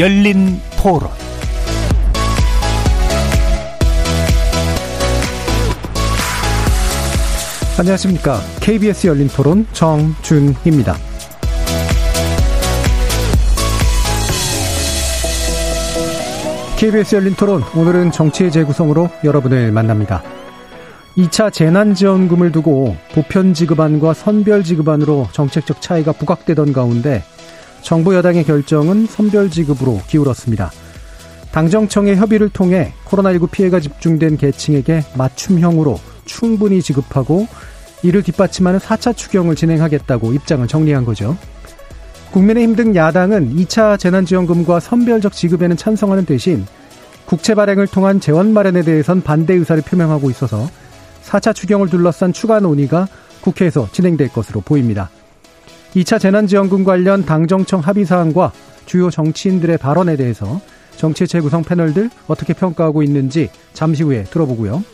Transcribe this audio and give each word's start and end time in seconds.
열린 0.00 0.58
토론 0.78 1.10
안녕하십니까. 7.78 8.40
KBS 8.60 9.08
열린 9.08 9.28
토론 9.28 9.66
정준희입니다. 9.74 10.96
KBS 16.78 17.16
열린 17.16 17.34
토론 17.34 17.62
오늘은 17.76 18.10
정치의 18.10 18.50
재구성으로 18.52 19.10
여러분을 19.22 19.70
만납니다. 19.70 20.22
2차 21.18 21.52
재난지원금을 21.52 22.52
두고 22.52 22.96
보편 23.12 23.52
지급안과 23.52 24.14
선별 24.14 24.64
지급안으로 24.64 25.28
정책적 25.32 25.82
차이가 25.82 26.12
부각되던 26.12 26.72
가운데 26.72 27.22
정부 27.82 28.14
여당의 28.14 28.44
결정은 28.44 29.06
선별 29.06 29.50
지급으로 29.50 30.00
기울었습니다. 30.06 30.70
당정청의 31.52 32.16
협의를 32.16 32.48
통해 32.48 32.92
코로나19 33.06 33.50
피해가 33.50 33.80
집중된 33.80 34.36
계층에게 34.36 35.04
맞춤형으로 35.16 35.98
충분히 36.24 36.80
지급하고 36.80 37.46
이를 38.02 38.22
뒷받침하는 38.22 38.78
4차 38.78 39.16
추경을 39.16 39.56
진행하겠다고 39.56 40.32
입장을 40.32 40.66
정리한 40.66 41.04
거죠. 41.04 41.36
국민의힘 42.30 42.76
등 42.76 42.94
야당은 42.94 43.56
2차 43.56 43.98
재난지원금과 43.98 44.80
선별적 44.80 45.32
지급에는 45.32 45.76
찬성하는 45.76 46.24
대신 46.24 46.64
국채 47.26 47.54
발행을 47.54 47.88
통한 47.88 48.20
재원 48.20 48.52
마련에 48.52 48.82
대해선 48.82 49.22
반대 49.22 49.54
의사를 49.54 49.82
표명하고 49.82 50.30
있어서 50.30 50.68
4차 51.24 51.54
추경을 51.54 51.88
둘러싼 51.88 52.32
추가 52.32 52.60
논의가 52.60 53.08
국회에서 53.40 53.88
진행될 53.92 54.28
것으로 54.28 54.60
보입니다. 54.60 55.10
2차 55.94 56.20
재난지원금 56.20 56.84
관련 56.84 57.24
당정청 57.24 57.80
합의 57.80 58.04
사항과 58.04 58.52
주요 58.86 59.10
정치인들의 59.10 59.78
발언에 59.78 60.16
대해서 60.16 60.60
정치 60.96 61.26
재구성 61.26 61.64
패널들 61.64 62.10
어떻게 62.28 62.52
평가하고 62.52 63.02
있는지 63.02 63.48
잠시 63.72 64.02
후에 64.02 64.24
들어보고요. 64.24 64.84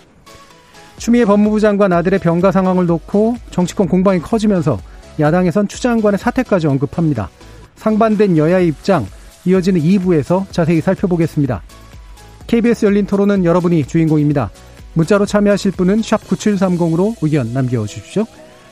추미애 0.99 1.25
법무부 1.25 1.61
장관 1.61 1.93
아들의 1.93 2.21
병가 2.21 2.53
상황을 2.53 2.87
놓고 2.87 3.37
정치권 3.51 3.89
공방이 3.89 4.21
커지면서 4.21 4.79
야당에선 5.21 5.69
추 5.69 5.81
장관의 5.83 6.19
사퇴까지 6.19 6.67
언급합니다. 6.67 7.29
상반된 7.77 8.37
여야의 8.37 8.69
입장 8.69 9.07
이어지는 9.45 9.81
2부에서 9.81 10.51
자세히 10.51 10.81
살펴보겠습니다. 10.81 11.63
KBS 12.47 12.87
열린 12.87 13.07
토론은 13.07 13.45
여러분이 13.45 13.85
주인공입니다. 13.87 14.51
문자로 14.95 15.27
참여하실 15.27 15.73
분은 15.73 16.01
9730으로 16.01 17.17
의견 17.21 17.53
남겨주십시오. 17.53 18.25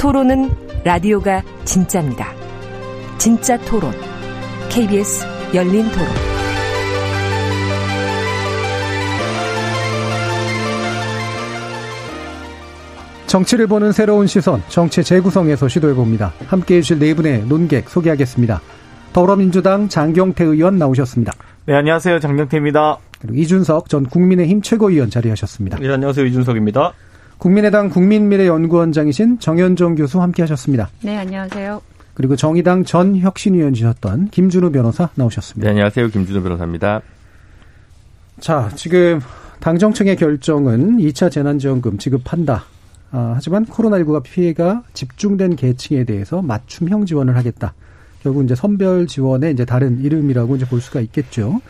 토론은 0.00 0.48
라디오가 0.82 1.42
진짜입니다. 1.66 2.32
진짜 3.18 3.58
토론, 3.58 3.92
KBS 4.70 5.26
열린 5.54 5.82
토론. 5.90 6.06
정치를 13.26 13.66
보는 13.66 13.92
새로운 13.92 14.26
시선, 14.26 14.62
정치 14.68 15.04
재구성에서 15.04 15.68
시도해봅니다. 15.68 16.32
함께 16.46 16.76
해주실 16.76 16.98
네 16.98 17.12
분의 17.12 17.44
논객 17.44 17.90
소개하겠습니다. 17.90 18.62
더불어민주당 19.12 19.90
장경태 19.90 20.44
의원 20.44 20.78
나오셨습니다. 20.78 21.34
네, 21.66 21.74
안녕하세요. 21.74 22.20
장경태입니다. 22.20 22.96
그리고 23.20 23.36
이준석 23.36 23.90
전 23.90 24.06
국민의힘 24.06 24.62
최고위원 24.62 25.10
자리하셨습니다. 25.10 25.78
네, 25.78 25.92
안녕하세요. 25.92 26.24
이준석입니다. 26.24 26.94
국민의당 27.40 27.88
국민미래연구원장이신 27.88 29.38
정현종 29.38 29.94
교수 29.94 30.20
함께 30.20 30.42
하셨습니다. 30.42 30.90
네, 31.02 31.16
안녕하세요. 31.16 31.80
그리고 32.12 32.36
정의당 32.36 32.84
전 32.84 33.16
혁신위원이셨던 33.16 34.28
김준우 34.28 34.70
변호사 34.70 35.08
나오셨습니다. 35.14 35.64
네, 35.64 35.70
안녕하세요. 35.70 36.08
김준우 36.08 36.42
변호사입니다. 36.42 37.00
자, 38.40 38.70
지금 38.76 39.20
당정청의 39.60 40.16
결정은 40.16 40.98
2차 40.98 41.30
재난지원금 41.30 41.96
지급한다. 41.96 42.64
아, 43.10 43.32
하지만 43.34 43.64
코로나19가 43.64 44.22
피해가 44.22 44.82
집중된 44.92 45.56
계층에 45.56 46.04
대해서 46.04 46.42
맞춤형 46.42 47.06
지원을 47.06 47.36
하겠다. 47.36 47.72
결국 48.22 48.44
이제 48.44 48.54
선별 48.54 49.06
지원의 49.06 49.54
이제 49.54 49.64
다른 49.64 49.98
이름이라고 50.02 50.56
이제 50.56 50.66
볼 50.66 50.82
수가 50.82 51.00
있겠죠. 51.00 51.62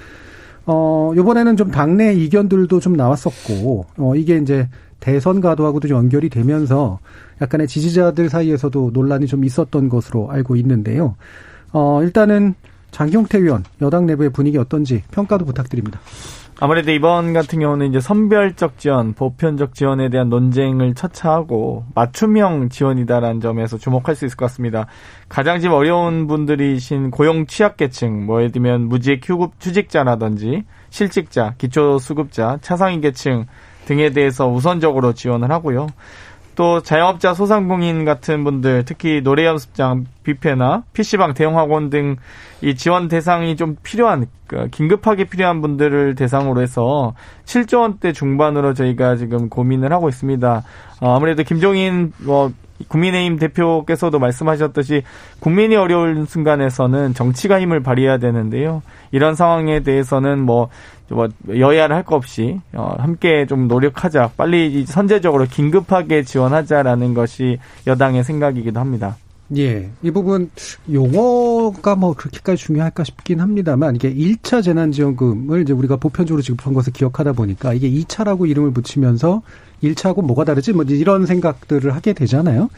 어, 0.67 1.13
요번에는 1.15 1.57
좀 1.57 1.71
당내 1.71 2.15
이견들도 2.15 2.81
좀 2.81 2.95
나왔었고, 2.95 3.87
어, 3.99 4.17
이게 4.17 4.37
이제 4.37 4.69
대선 5.01 5.41
과도하고도 5.41 5.89
연결이 5.89 6.29
되면서 6.29 6.99
약간의 7.41 7.67
지지자들 7.67 8.29
사이에서도 8.29 8.91
논란이 8.93 9.27
좀 9.27 9.45
있었던 9.45 9.89
것으로 9.89 10.31
알고 10.31 10.57
있는데요. 10.57 11.17
어, 11.73 12.03
일단은 12.03 12.55
장경태 12.91 13.39
의원, 13.39 13.65
여당 13.83 14.07
내부의 14.07 14.31
분위기 14.31 14.59
어떤지 14.59 15.03
평가도 15.11 15.45
부탁드립니다. 15.45 16.01
아무래도 16.63 16.91
이번 16.91 17.33
같은 17.33 17.59
경우는 17.61 17.89
이제 17.89 18.01
선별적 18.01 18.79
지원, 18.79 19.15
보편적 19.15 19.75
지원에 19.75 20.11
대한 20.11 20.29
논쟁을 20.29 20.95
처차하고 20.95 21.87
맞춤형 21.95 22.69
지원이다라는 22.69 23.41
점에서 23.41 23.79
주목할 23.79 24.15
수 24.15 24.27
있을 24.27 24.37
것 24.37 24.45
같습니다. 24.45 24.87
가장 25.31 25.59
지금 25.59 25.75
어려운 25.75 26.27
분들이신 26.27 27.13
고용 27.13 27.47
취약계층, 27.47 28.27
뭐 28.27 28.41
예를 28.41 28.53
들면 28.53 28.89
무직 28.89 29.27
휴급 29.27 29.59
취직자라든지 29.59 30.65
실직자, 30.91 31.55
기초수급자, 31.57 32.59
차상위 32.61 33.01
계층 33.01 33.47
등에 33.91 34.11
대해서 34.11 34.49
우선적으로 34.49 35.15
지원을 35.15 35.51
하고요. 35.51 35.89
또 36.55 36.81
자영업자 36.81 37.35
소상공인 37.35 38.05
같은 38.05 38.45
분들 38.45 38.85
특히 38.85 39.21
노래 39.23 39.47
연습장 39.47 40.05
뷔페나 40.23 40.85
PC방 40.93 41.35
대형 41.35 41.59
학원 41.59 41.91
등 41.91 42.17
이 42.63 42.75
지원 42.75 43.09
대상이 43.09 43.57
좀 43.57 43.77
필요한 43.83 44.27
그 44.47 44.69
긴급하게 44.71 45.25
필요한 45.25 45.63
분들을 45.63 46.15
대상으로 46.15 46.61
해서 46.61 47.15
7조 47.47 47.81
원대 47.81 48.13
중반으로 48.13 48.75
저희가 48.75 49.17
지금 49.17 49.49
고민을 49.49 49.93
하고 49.93 50.09
있습니다. 50.09 50.63
어, 51.01 51.17
아무래도 51.17 51.43
김종인 51.43 52.13
뭐 52.19 52.53
국민의힘 52.89 53.39
대표께서도 53.39 54.19
말씀하셨듯이 54.19 55.03
국민이 55.39 55.77
어려운 55.77 56.25
순간에서는 56.27 57.15
정치가 57.15 57.61
힘을 57.61 57.83
발휘해야 57.83 58.19
되는데요. 58.19 58.83
이런 59.11 59.35
상황에 59.35 59.81
대해서는 59.81 60.41
뭐, 60.41 60.69
뭐 61.11 61.29
여야를 61.49 61.97
할것 61.97 62.17
없이 62.17 62.61
어, 62.73 62.95
함께 62.99 63.47
좀 63.47 63.69
노력하자. 63.69 64.31
빨리 64.37 64.85
선제적으로 64.87 65.47
긴급하게 65.47 66.23
지원하자라는 66.23 67.15
것이 67.15 67.59
여당의 67.87 68.25
생각이기도 68.25 68.79
합니다. 68.81 69.17
예. 69.57 69.91
이 70.03 70.11
부분 70.11 70.51
용어가 70.93 71.97
뭐 71.97 72.15
그렇게까지 72.15 72.63
중요할까 72.63 73.05
싶긴 73.05 73.41
합니다만 73.41 73.97
이게 73.97 74.13
1차 74.15 74.63
재난지원금을 74.63 75.63
이제 75.63 75.73
우리가 75.73 75.97
보편적으로 75.97 76.41
지급한 76.43 76.73
것을 76.73 76.93
기억하다 76.93 77.33
보니까 77.33 77.75
이게 77.75 77.91
2차라고 77.91 78.49
이름을 78.49 78.73
붙이면서 78.73 79.43
1차하고 79.83 80.23
뭐가 80.23 80.45
다르지? 80.45 80.73
뭐 80.73 80.85
이런 80.85 81.27
생각들을 81.27 81.95
하게 81.95 82.13
되잖아요. 82.13 82.69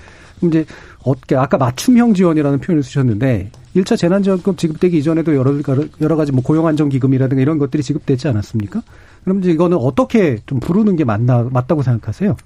이제 0.42 0.64
어떻게 1.04 1.36
아까 1.36 1.58
맞춤형 1.58 2.14
지원이라는 2.14 2.60
표현을 2.60 2.82
쓰셨는데 2.82 3.50
1차 3.76 3.96
재난지원금 3.96 4.56
지급되기 4.56 4.98
이전에도 4.98 5.34
여러 5.36 5.54
여러 6.00 6.16
가지 6.16 6.32
뭐 6.32 6.42
고용안정기금이라든가 6.42 7.40
이런 7.40 7.58
것들이 7.58 7.82
지급되지 7.82 8.28
않았습니까? 8.28 8.82
그럼 9.24 9.38
이제 9.38 9.50
이거는 9.50 9.76
어떻게 9.76 10.38
좀 10.46 10.58
부르는 10.60 10.96
게 10.96 11.04
맞나 11.04 11.46
맞다고 11.50 11.82
생각하세요? 11.82 12.36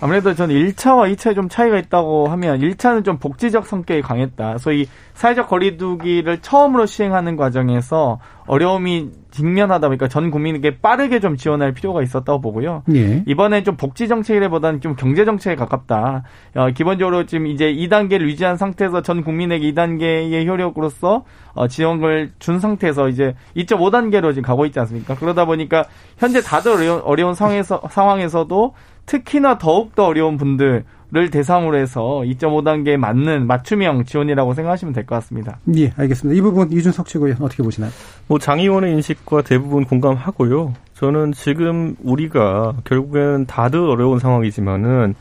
아무래도 0.00 0.34
저는 0.34 0.54
1차와 0.54 1.14
2차에 1.14 1.34
좀 1.34 1.48
차이가 1.48 1.78
있다고 1.78 2.28
하면 2.28 2.60
1차는 2.60 3.04
좀 3.04 3.18
복지적 3.18 3.66
성격이 3.66 4.02
강했다. 4.02 4.58
소위 4.58 4.86
사회적 5.14 5.48
거리두기를 5.48 6.42
처음으로 6.42 6.86
시행하는 6.86 7.36
과정에서 7.36 8.18
어려움이 8.46 9.10
직면하다 9.30 9.88
보니까 9.88 10.08
전 10.08 10.30
국민에게 10.30 10.78
빠르게 10.78 11.20
좀 11.20 11.36
지원할 11.36 11.72
필요가 11.72 12.02
있었다고 12.02 12.40
보고요. 12.40 12.82
예. 12.94 13.22
이번엔 13.26 13.64
좀 13.64 13.76
복지 13.76 14.08
정책이라보다는 14.08 14.80
좀 14.80 14.96
경제 14.96 15.24
정책에 15.24 15.56
가깝다. 15.56 16.22
어, 16.54 16.70
기본적으로 16.70 17.26
지금 17.26 17.46
이제 17.46 17.72
2단계를 17.72 18.22
유지한 18.22 18.56
상태에서 18.56 19.02
전 19.02 19.22
국민에게 19.22 19.72
2단계의 19.72 20.46
효력으로서 20.46 21.24
어, 21.54 21.68
지원을 21.68 22.32
준 22.38 22.60
상태에서 22.60 23.08
이제 23.08 23.34
2.5단계로 23.56 24.30
지금 24.30 24.42
가고 24.42 24.64
있지 24.66 24.80
않습니까? 24.80 25.14
그러다 25.16 25.44
보니까 25.44 25.84
현재 26.16 26.40
다들 26.40 26.72
어려운, 26.72 27.02
어려운 27.02 27.34
상황에서 27.34 27.82
상황에서도 27.90 28.74
특히나 29.06 29.58
더욱더 29.58 30.04
어려운 30.06 30.36
분들 30.36 30.84
를 31.16 31.30
대상으로 31.30 31.78
해서 31.78 32.22
2.5단계에 32.26 32.98
맞는 32.98 33.46
맞춤형 33.46 34.04
지원이라고 34.04 34.52
생각하시면 34.52 34.92
될 34.92 35.06
것 35.06 35.14
같습니다. 35.14 35.58
예, 35.74 35.90
알겠습니다. 35.96 36.36
이 36.38 36.42
부분 36.42 36.70
이준석 36.70 37.06
최고위원 37.06 37.40
어떻게 37.42 37.62
보시나요? 37.62 37.90
뭐 38.26 38.38
장 38.38 38.60
의원의 38.60 38.92
인식과 38.92 39.40
대부분 39.42 39.84
공감하고요. 39.86 40.74
저는 40.94 41.32
지금 41.32 41.96
우리가 42.04 42.74
결국에는 42.84 43.46
다들 43.46 43.80
어려운 43.80 44.18
상황이지만은 44.18 45.14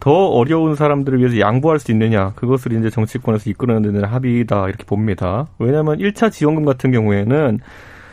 더 0.00 0.12
어려운 0.28 0.74
사람들을 0.76 1.18
위해서 1.18 1.40
양보할 1.40 1.78
수 1.78 1.90
있느냐 1.92 2.32
그것을 2.36 2.72
이제 2.72 2.90
정치권에서 2.90 3.48
이끌어내는 3.50 4.04
합의다 4.04 4.68
이렇게 4.68 4.84
봅니다. 4.84 5.46
왜냐하면 5.58 5.98
1차 5.98 6.30
지원금 6.30 6.64
같은 6.66 6.92
경우에는 6.92 7.58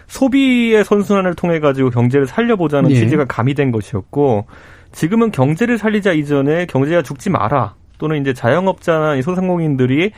소비의 0.07 0.83
선순환을 0.85 1.33
통해 1.35 1.59
가지고 1.59 1.89
경제를 1.89 2.27
살려보자는 2.27 2.91
예. 2.91 2.95
취지가 2.95 3.25
가미된 3.25 3.71
것이었고 3.71 4.45
지금은 4.95 5.31
경제를 5.31 5.77
살리자 5.77 6.13
이전에 6.13 6.65
경제가 6.65 7.01
죽지 7.01 7.29
마라 7.29 7.75
또는 7.97 8.21
이제 8.21 8.33
자영업자나 8.33 9.21
소상공인들이 9.21 10.11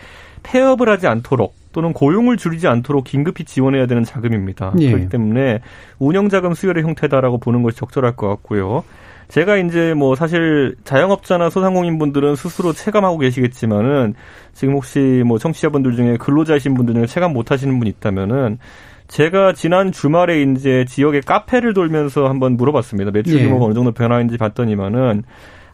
폐업을 0.44 0.88
하지 0.88 1.08
않도록 1.08 1.56
또는 1.74 1.94
고용을 1.94 2.38
줄이지 2.38 2.68
않도록 2.68 3.04
긴급히 3.04 3.44
지원해야 3.44 3.88
되는 3.88 4.04
자금입니다. 4.04 4.74
예. 4.80 4.92
그렇기 4.92 5.10
때문에 5.10 5.60
운영자금 6.00 6.54
수혈의 6.54 6.84
형태다라고 6.84 7.40
보는 7.40 7.64
것이 7.64 7.76
적절할 7.78 8.16
것 8.16 8.28
같고요. 8.28 8.84
제가 9.30 9.58
이제 9.58 9.94
뭐 9.94 10.16
사실 10.16 10.76
자영업자나 10.86 11.50
소상공인 11.50 11.98
분들은 12.00 12.36
스스로 12.36 12.72
체감하고 12.72 13.18
계시겠지만은 13.18 14.14
지금 14.54 14.76
혹시 14.76 15.24
뭐 15.26 15.38
청취자분들 15.38 15.96
중에 15.96 16.18
근로자이신 16.18 16.76
분들 16.76 16.94
중에 16.94 17.06
체감 17.08 17.34
못 17.34 17.52
하시는 17.52 17.78
분 17.78 17.88
있다면은 17.88 18.60
제가 19.08 19.54
지난 19.54 19.92
주말에 19.92 20.42
이제 20.42 20.86
지역의 20.86 21.22
카페를 21.22 21.74
돌면서 21.74 22.28
한번 22.28 22.58
물어봤습니다. 22.58 23.12
매출 23.12 23.40
예. 23.40 23.44
규모가 23.44 23.64
예. 23.64 23.66
어느 23.68 23.74
정도 23.74 23.92
변화인지 23.92 24.38
봤더니만은 24.38 25.24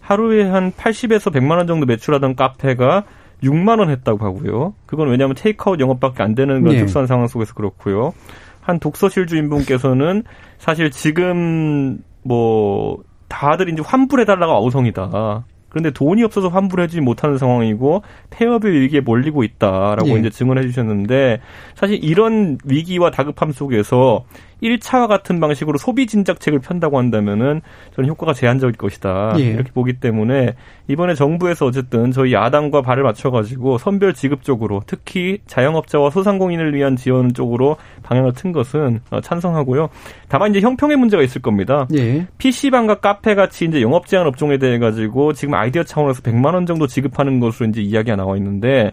하루에 0.01 0.43
한 0.43 0.71
80에서 0.71 1.33
100만 1.33 1.57
원 1.57 1.67
정도 1.67 1.85
매출하던 1.85 2.35
카페가 2.35 3.05
6만 3.43 3.79
원 3.79 3.89
했다고 3.89 4.23
하고요. 4.23 4.73
그건 4.85 5.09
왜냐하면 5.09 5.35
테이크아웃 5.35 5.79
영업밖에 5.79 6.23
안 6.23 6.35
되는 6.35 6.61
그런 6.61 6.75
예. 6.75 6.79
특수한 6.79 7.07
상황 7.07 7.27
속에서 7.27 7.53
그렇고요. 7.53 8.13
한 8.61 8.79
독서실 8.79 9.27
주인분께서는 9.27 10.23
사실 10.57 10.91
지금 10.91 11.99
뭐 12.23 13.03
다들 13.27 13.69
이제 13.69 13.81
환불해달라고 13.85 14.53
아우성이다. 14.53 15.43
그런데 15.73 15.89
돈이 15.89 16.23
없어서 16.23 16.49
환불해주지 16.49 17.01
못하는 17.01 17.39
상황이고 17.39 18.03
폐업의 18.29 18.71
위기에 18.81 18.99
몰리고 19.01 19.43
있다라고 19.43 20.09
예. 20.09 20.19
이제 20.19 20.29
증언해 20.29 20.61
주셨는데 20.61 21.41
사실 21.73 22.01
이런 22.01 22.59
위기와 22.63 23.09
다급함 23.09 23.51
속에서 23.51 24.23
1차와 24.63 25.07
같은 25.07 25.39
방식으로 25.39 25.77
소비 25.77 26.07
진작책을 26.07 26.59
편다고 26.59 26.97
한다면은 26.97 27.61
저는 27.95 28.09
효과가 28.09 28.33
제한적일 28.33 28.77
것이다. 28.77 29.35
예. 29.39 29.43
이렇게 29.43 29.71
보기 29.71 29.93
때문에 29.93 30.55
이번에 30.87 31.15
정부에서 31.15 31.65
어쨌든 31.65 32.11
저희 32.11 32.33
야당과 32.33 32.81
발을 32.81 33.03
맞춰 33.03 33.29
가지고 33.29 33.77
선별 33.77 34.13
지급 34.13 34.43
쪽으로 34.43 34.81
특히 34.85 35.39
자영업자와 35.47 36.09
소상공인을 36.09 36.73
위한 36.73 36.95
지원 36.95 37.33
쪽으로 37.33 37.77
방향을 38.03 38.33
튼 38.33 38.51
것은 38.51 39.01
어, 39.11 39.21
찬성하고요. 39.21 39.89
다만 40.29 40.51
이제 40.51 40.61
형평의 40.61 40.97
문제가 40.97 41.23
있을 41.23 41.41
겁니다. 41.41 41.87
예. 41.93 42.25
PC방과 42.37 42.95
카페 42.95 43.35
같이 43.35 43.65
이제 43.65 43.81
영업 43.81 44.07
제한 44.07 44.27
업종에 44.27 44.57
대해 44.57 44.79
가지고 44.79 45.33
지금 45.33 45.55
아이디어 45.63 45.83
차원에서 45.83 46.21
100만 46.21 46.53
원 46.53 46.65
정도 46.65 46.87
지급하는 46.87 47.39
것으로 47.39 47.69
이제 47.69 47.81
이야기가 47.81 48.17
나와 48.17 48.35
있는데 48.37 48.91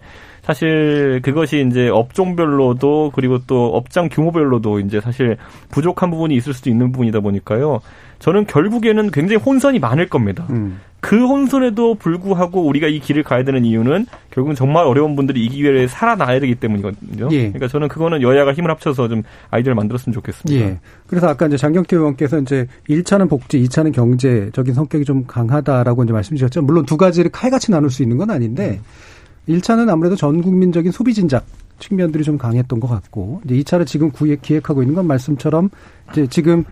사실 0.51 1.21
그것이 1.23 1.65
이제 1.69 1.89
업종별로도 1.89 3.13
그리고 3.15 3.39
또 3.47 3.67
업장 3.67 4.09
규모별로도 4.09 4.81
이제 4.81 5.01
사실 5.01 5.37
부족한 5.71 6.11
부분이 6.11 6.35
있을 6.35 6.55
수도 6.55 6.71
있는 6.71 6.91
부분이다 6.91 7.21
보니까요. 7.21 7.81
저는 8.19 8.47
결국에는 8.47 9.13
굉장히 9.13 9.41
혼선이 9.41 9.79
많을 9.79 10.09
겁니다. 10.09 10.47
음. 10.51 10.81
그 10.99 11.25
혼선에도 11.25 11.95
불구하고 11.95 12.67
우리가 12.67 12.89
이 12.89 12.99
길을 12.99 13.23
가야 13.23 13.45
되는 13.45 13.65
이유는 13.65 14.07
결국은 14.33 14.57
정말 14.57 14.85
어려운 14.87 15.15
분들이 15.15 15.45
이 15.45 15.49
기회에 15.49 15.87
살아나야 15.87 16.41
되기 16.41 16.57
때문이거든요. 16.57 17.29
예. 17.31 17.39
그러니까 17.45 17.69
저는 17.69 17.87
그거는 17.87 18.21
여야가 18.21 18.53
힘을 18.53 18.71
합쳐서 18.73 19.07
좀 19.09 19.23
아이디어를 19.51 19.77
만들었으면 19.77 20.13
좋겠습니다. 20.13 20.67
예. 20.67 20.81
그래서 21.07 21.29
아까 21.29 21.47
이제 21.47 21.57
장경태 21.57 21.97
의원께서 21.97 22.41
이제 22.41 22.67
1차는 22.89 23.31
복지, 23.31 23.63
2차는 23.63 23.95
경제적인 23.95 24.75
성격이 24.75 25.05
좀 25.05 25.25
강하다라고 25.27 26.05
이제 26.05 26.13
말씀 26.13 26.37
주셨죠. 26.37 26.63
물론 26.63 26.85
두 26.85 26.97
가지를 26.97 27.31
칼같이 27.31 27.71
나눌 27.71 27.89
수 27.89 28.03
있는 28.03 28.19
건 28.19 28.31
아닌데 28.31 28.81
음. 28.81 29.10
1차는 29.49 29.89
아무래도 29.89 30.17
전 30.17 30.43
국민적인 30.43 30.93
소비 30.93 31.15
진작 31.15 31.45
측면들이 31.79 32.25
좀 32.25 32.39
강했던 32.39 32.79
것 32.79 32.89
같고 32.89 33.41
이제 33.45 33.57
2차를 33.57 33.87
지금 33.87 34.11
기획하고 34.13 34.83
있는 34.83 34.95
건 34.95 35.07
말씀처럼 35.07 35.71
이제 36.13 36.27
지금 36.27 36.65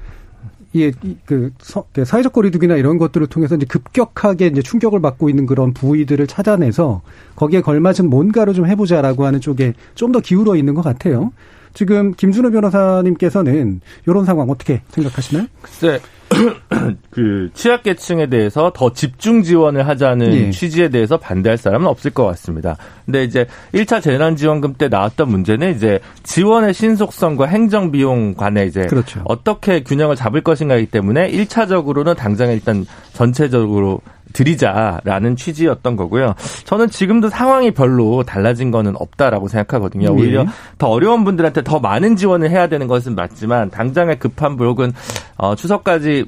이, 0.75 0.93
그, 1.25 1.50
그, 1.94 2.05
사회적 2.05 2.35
거리두기나 2.35 2.76
이런 2.76 2.99
것들을 2.99 3.26
통해서 3.29 3.56
이제 3.56 3.65
급격하게 3.65 4.49
이제 4.49 4.61
충격을 4.61 5.00
받고 5.00 5.31
있는 5.31 5.47
그런 5.47 5.73
부위들을 5.73 6.26
찾아내서 6.26 7.00
거기에 7.37 7.62
걸맞은 7.62 8.11
뭔가를 8.11 8.53
좀 8.53 8.67
해보자라고 8.67 9.25
하는 9.25 9.41
쪽에 9.41 9.73
좀 9.94 10.12
더 10.12 10.21
기울어 10.21 10.56
있는 10.56 10.75
것 10.75 10.82
같아요. 10.82 11.32
지금 11.75 12.12
김준호 12.12 12.50
변호사님께서는 12.50 13.81
이런 14.06 14.25
상황 14.25 14.50
어떻게 14.50 14.82
생각하시나요? 14.91 15.47
글쎄, 15.62 16.00
그 17.11 17.50
취약계층에 17.55 18.26
대해서 18.26 18.73
더 18.75 18.93
집중 18.93 19.43
지원을 19.43 19.87
하자는 19.87 20.32
예. 20.35 20.50
취지에 20.50 20.88
대해서 20.88 21.17
반대할 21.19 21.58
사람은 21.58 21.87
없을 21.87 22.11
것 22.11 22.25
같습니다. 22.26 22.76
근데 23.05 23.25
이제 23.25 23.46
1차 23.73 24.02
재난지원금 24.02 24.75
때 24.75 24.88
나왔던 24.88 25.29
문제는 25.29 25.75
이제 25.75 26.00
지원의 26.23 26.75
신속성과 26.75 27.46
행정 27.46 27.90
비용 27.90 28.35
관에 28.35 28.67
이제 28.67 28.87
그렇죠. 28.87 29.20
어떻게 29.25 29.82
균형을 29.82 30.17
잡을 30.17 30.43
것인가이기 30.43 30.90
때문에 30.90 31.31
1차적으로는 31.31 32.17
당장 32.17 32.50
일단 32.50 32.87
전체적으로 33.12 34.00
드리자라는 34.32 35.36
취지였던 35.36 35.96
거고요. 35.96 36.34
저는 36.64 36.88
지금도 36.88 37.28
상황이 37.28 37.70
별로 37.70 38.22
달라진 38.22 38.70
거는 38.70 38.94
없다라고 38.96 39.48
생각하거든요. 39.48 40.12
오히려 40.12 40.44
네. 40.44 40.50
더 40.78 40.88
어려운 40.88 41.25
분들한테 41.25 41.62
더 41.62 41.78
많은 41.78 42.16
지원을 42.16 42.50
해야 42.50 42.69
되는 42.69 42.86
것은 42.86 43.14
맞지만 43.14 43.70
당장의 43.70 44.19
급한 44.19 44.56
부역은 44.56 44.92
어, 45.36 45.54
추석까지 45.54 46.26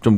좀 0.00 0.16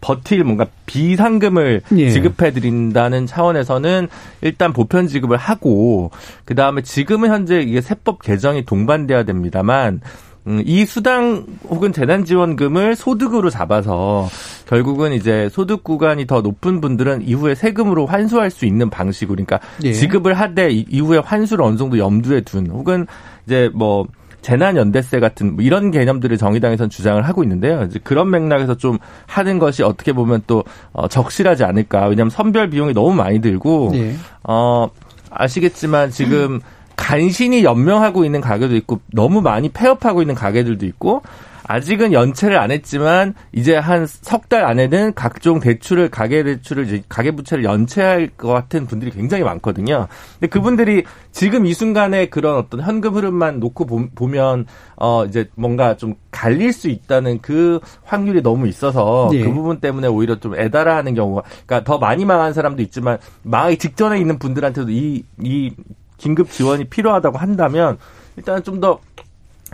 버틸 0.00 0.42
뭔가 0.44 0.66
비상금을 0.86 1.82
예. 1.96 2.10
지급해 2.10 2.52
드린다는 2.52 3.26
차원에서는 3.26 4.08
일단 4.40 4.72
보편 4.72 5.06
지급을 5.06 5.36
하고 5.36 6.10
그 6.44 6.54
다음에 6.54 6.82
지금은 6.82 7.30
현재 7.30 7.60
이게 7.60 7.80
세법 7.80 8.22
개정이 8.22 8.64
동반돼야 8.64 9.24
됩니다만 9.24 10.00
음, 10.46 10.62
이 10.64 10.86
수당 10.86 11.44
혹은 11.68 11.92
재난지원금을 11.92 12.94
소득으로 12.94 13.50
잡아서 13.50 14.28
결국은 14.66 15.12
이제 15.12 15.48
소득 15.50 15.84
구간이 15.84 16.26
더 16.26 16.40
높은 16.40 16.80
분들은 16.80 17.22
이후에 17.26 17.54
세금으로 17.54 18.06
환수할 18.06 18.50
수 18.50 18.66
있는 18.66 18.90
방식으로 18.90 19.44
그러니까 19.44 19.60
예. 19.84 19.92
지급을 19.92 20.34
하되 20.34 20.70
이후에 20.70 21.18
환수를 21.18 21.64
어느 21.64 21.76
정도 21.76 21.98
염두에 21.98 22.42
둔 22.42 22.68
혹은 22.70 23.06
이제 23.46 23.70
뭐 23.72 24.06
재난연대세 24.42 25.18
같은 25.18 25.56
뭐 25.56 25.64
이런 25.64 25.90
개념들을 25.90 26.36
정의당에서는 26.36 26.88
주장을 26.88 27.20
하고 27.20 27.42
있는데요. 27.42 27.82
이제 27.82 27.98
그런 28.02 28.30
맥락에서 28.30 28.76
좀 28.76 28.98
하는 29.26 29.58
것이 29.58 29.82
어떻게 29.82 30.12
보면 30.12 30.42
또 30.46 30.62
어, 30.92 31.08
적실하지 31.08 31.64
않을까. 31.64 32.06
왜냐하면 32.06 32.30
선별 32.30 32.70
비용이 32.70 32.92
너무 32.92 33.12
많이 33.12 33.40
들고 33.40 33.90
예. 33.94 34.14
어 34.44 34.88
아시겠지만 35.30 36.10
지금 36.10 36.54
음. 36.54 36.60
간신히 36.94 37.64
연명하고 37.64 38.24
있는 38.24 38.40
가게도 38.40 38.74
있고 38.76 39.00
너무 39.12 39.40
많이 39.42 39.68
폐업하고 39.68 40.22
있는 40.22 40.34
가게들도 40.34 40.86
있고 40.86 41.22
아직은 41.68 42.12
연체를 42.12 42.58
안 42.58 42.70
했지만 42.70 43.34
이제 43.52 43.76
한 43.76 44.06
석 44.06 44.48
달 44.48 44.64
안에는 44.64 45.14
각종 45.14 45.58
대출을 45.58 46.08
가계 46.08 46.44
대출을 46.44 47.02
가계 47.08 47.32
부채를 47.32 47.64
연체할 47.64 48.28
것 48.36 48.48
같은 48.48 48.86
분들이 48.86 49.10
굉장히 49.10 49.42
많거든요. 49.42 50.06
근데 50.34 50.46
그분들이 50.46 51.02
지금 51.32 51.66
이 51.66 51.74
순간에 51.74 52.26
그런 52.26 52.56
어떤 52.56 52.80
현금 52.80 53.14
흐름만 53.16 53.58
놓고 53.58 53.86
보면 54.14 54.66
어 54.96 55.24
이제 55.24 55.48
뭔가 55.56 55.96
좀 55.96 56.14
갈릴 56.30 56.72
수 56.72 56.88
있다는 56.88 57.40
그 57.42 57.80
확률이 58.04 58.40
너무 58.42 58.68
있어서 58.68 59.28
예. 59.32 59.42
그 59.42 59.52
부분 59.52 59.80
때문에 59.80 60.06
오히려 60.06 60.38
좀 60.38 60.54
애달아하는 60.54 61.14
경우가 61.14 61.42
그러니까 61.66 61.82
더 61.82 61.98
많이 61.98 62.24
망한 62.24 62.52
사람도 62.52 62.82
있지만 62.82 63.18
망하기 63.42 63.78
직전에 63.78 64.18
있는 64.20 64.38
분들한테도 64.38 64.90
이 64.92 65.24
이 65.42 65.72
긴급 66.18 66.50
지원이 66.50 66.84
필요하다고 66.84 67.36
한다면 67.38 67.98
일단 68.36 68.62
좀 68.62 68.80
더 68.80 69.00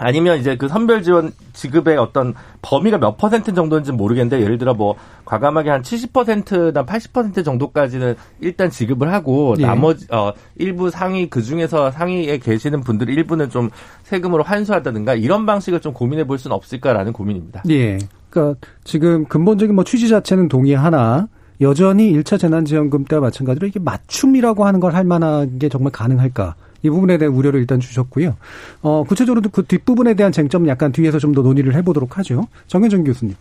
아니면 0.02 0.38
이제 0.38 0.56
그 0.56 0.68
선별 0.68 1.02
지원 1.02 1.32
지급의 1.52 1.96
어떤 1.96 2.34
범위가 2.62 2.98
몇 2.98 3.16
퍼센트 3.16 3.54
정도인지 3.54 3.92
모르겠는데 3.92 4.42
예를 4.42 4.58
들어 4.58 4.74
뭐 4.74 4.96
과감하게 5.24 5.70
한 5.70 5.82
70%나 5.82 6.84
80% 6.84 7.44
정도까지는 7.44 8.14
일단 8.40 8.70
지급을 8.70 9.12
하고 9.12 9.54
예. 9.58 9.62
나머지 9.66 10.06
어 10.10 10.32
일부 10.56 10.90
상위 10.90 11.28
그 11.28 11.42
중에서 11.42 11.90
상위에 11.90 12.38
계시는 12.38 12.80
분들 12.82 13.08
일부는 13.08 13.50
좀 13.50 13.70
세금으로 14.04 14.42
환수하다든가 14.42 15.14
이런 15.14 15.46
방식을 15.46 15.80
좀 15.80 15.92
고민해 15.92 16.26
볼 16.26 16.38
수는 16.38 16.54
없을까라는 16.56 17.12
고민입니다. 17.12 17.62
예. 17.70 17.98
그러니까 18.30 18.58
지금 18.84 19.24
근본적인 19.26 19.74
뭐 19.74 19.84
취지 19.84 20.08
자체는 20.08 20.48
동의하나 20.48 21.28
여전히 21.60 22.12
1차 22.12 22.40
재난지원금 22.40 23.04
때와 23.04 23.20
마찬가지로 23.22 23.66
이게 23.68 23.78
맞춤이라고 23.78 24.64
하는 24.64 24.80
걸 24.80 24.92
할 24.94 25.04
만한 25.04 25.58
게 25.58 25.68
정말 25.68 25.92
가능할까? 25.92 26.54
이 26.82 26.90
부분에 26.90 27.18
대한 27.18 27.34
우려를 27.34 27.60
일단 27.60 27.80
주셨고요. 27.80 28.36
어, 28.82 29.04
구체적으로 29.04 29.42
그 29.50 29.64
뒷부분에 29.64 30.14
대한 30.14 30.32
쟁점은 30.32 30.68
약간 30.68 30.92
뒤에서 30.92 31.18
좀 31.18 31.32
더 31.32 31.40
논의를 31.40 31.74
해보도록 31.76 32.18
하죠. 32.18 32.46
정현정 32.66 33.04
교수님. 33.04 33.34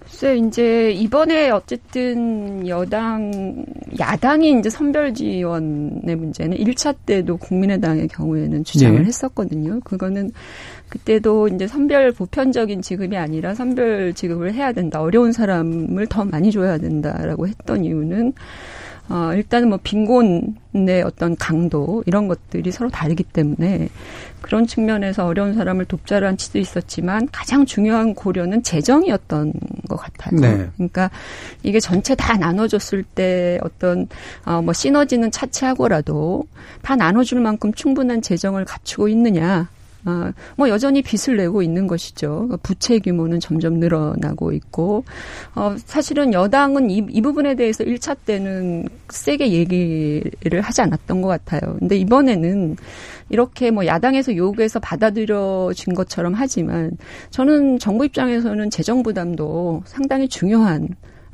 글쎄 0.00 0.36
이제 0.36 0.90
이번에 0.92 1.50
어쨌든 1.50 2.66
여당 2.68 3.66
야당이 3.98 4.58
이제 4.58 4.70
선별 4.70 5.12
지원의 5.12 6.16
문제는 6.16 6.56
1차 6.56 6.94
때도 7.04 7.36
국민의당의 7.36 8.08
경우에는 8.08 8.64
주장을 8.64 8.98
네. 8.98 9.04
했었거든요. 9.04 9.80
그거는 9.80 10.30
그때도 10.88 11.48
이제 11.48 11.66
선별 11.66 12.12
보편적인 12.12 12.80
지급이 12.80 13.16
아니라 13.16 13.54
선별 13.54 14.14
지급을 14.14 14.54
해야 14.54 14.72
된다. 14.72 15.02
어려운 15.02 15.32
사람을 15.32 16.06
더 16.06 16.24
많이 16.24 16.50
줘야 16.52 16.78
된다라고 16.78 17.48
했던 17.48 17.84
이유는 17.84 18.32
어, 19.08 19.32
일단은 19.34 19.68
뭐 19.68 19.78
빈곤의 19.82 21.02
어떤 21.04 21.36
강도 21.36 22.02
이런 22.06 22.26
것들이 22.26 22.70
서로 22.72 22.88
다르기 22.88 23.22
때문에 23.22 23.88
그런 24.40 24.66
측면에서 24.66 25.26
어려운 25.26 25.54
사람을 25.54 25.84
돕자라는 25.84 26.36
취도 26.36 26.58
있었지만 26.58 27.28
가장 27.30 27.66
중요한 27.66 28.14
고려는 28.14 28.62
재정이었던 28.62 29.52
것 29.88 29.96
같아요. 29.96 30.40
네. 30.40 30.68
그러니까 30.76 31.10
이게 31.62 31.80
전체 31.80 32.14
다 32.14 32.36
나눠줬을 32.36 33.02
때 33.02 33.58
어떤 33.62 34.08
어, 34.44 34.62
뭐 34.62 34.72
시너지는 34.72 35.30
차치하고라도 35.30 36.44
다 36.82 36.96
나눠줄 36.96 37.40
만큼 37.40 37.72
충분한 37.74 38.22
재정을 38.22 38.64
갖추고 38.64 39.08
있느냐 39.08 39.68
아, 40.04 40.32
뭐 40.56 40.68
여전히 40.68 41.02
빚을 41.02 41.36
내고 41.36 41.62
있는 41.62 41.86
것이죠. 41.86 42.48
부채 42.62 42.98
규모는 42.98 43.40
점점 43.40 43.74
늘어나고 43.74 44.52
있고, 44.52 45.04
어, 45.54 45.74
사실은 45.84 46.32
여당은 46.32 46.90
이, 46.90 47.06
이 47.10 47.20
부분에 47.20 47.54
대해서 47.54 47.84
1차 47.84 48.16
때는 48.26 48.88
세게 49.08 49.52
얘기를 49.52 50.60
하지 50.60 50.82
않았던 50.82 51.22
것 51.22 51.28
같아요. 51.28 51.76
근데 51.78 51.96
이번에는 51.96 52.76
이렇게 53.30 53.70
뭐 53.70 53.86
야당에서 53.86 54.36
요구해서 54.36 54.78
받아들여진 54.80 55.94
것처럼 55.94 56.34
하지만 56.34 56.92
저는 57.30 57.78
정부 57.78 58.04
입장에서는 58.04 58.70
재정 58.70 59.02
부담도 59.02 59.82
상당히 59.86 60.28
중요한 60.28 60.88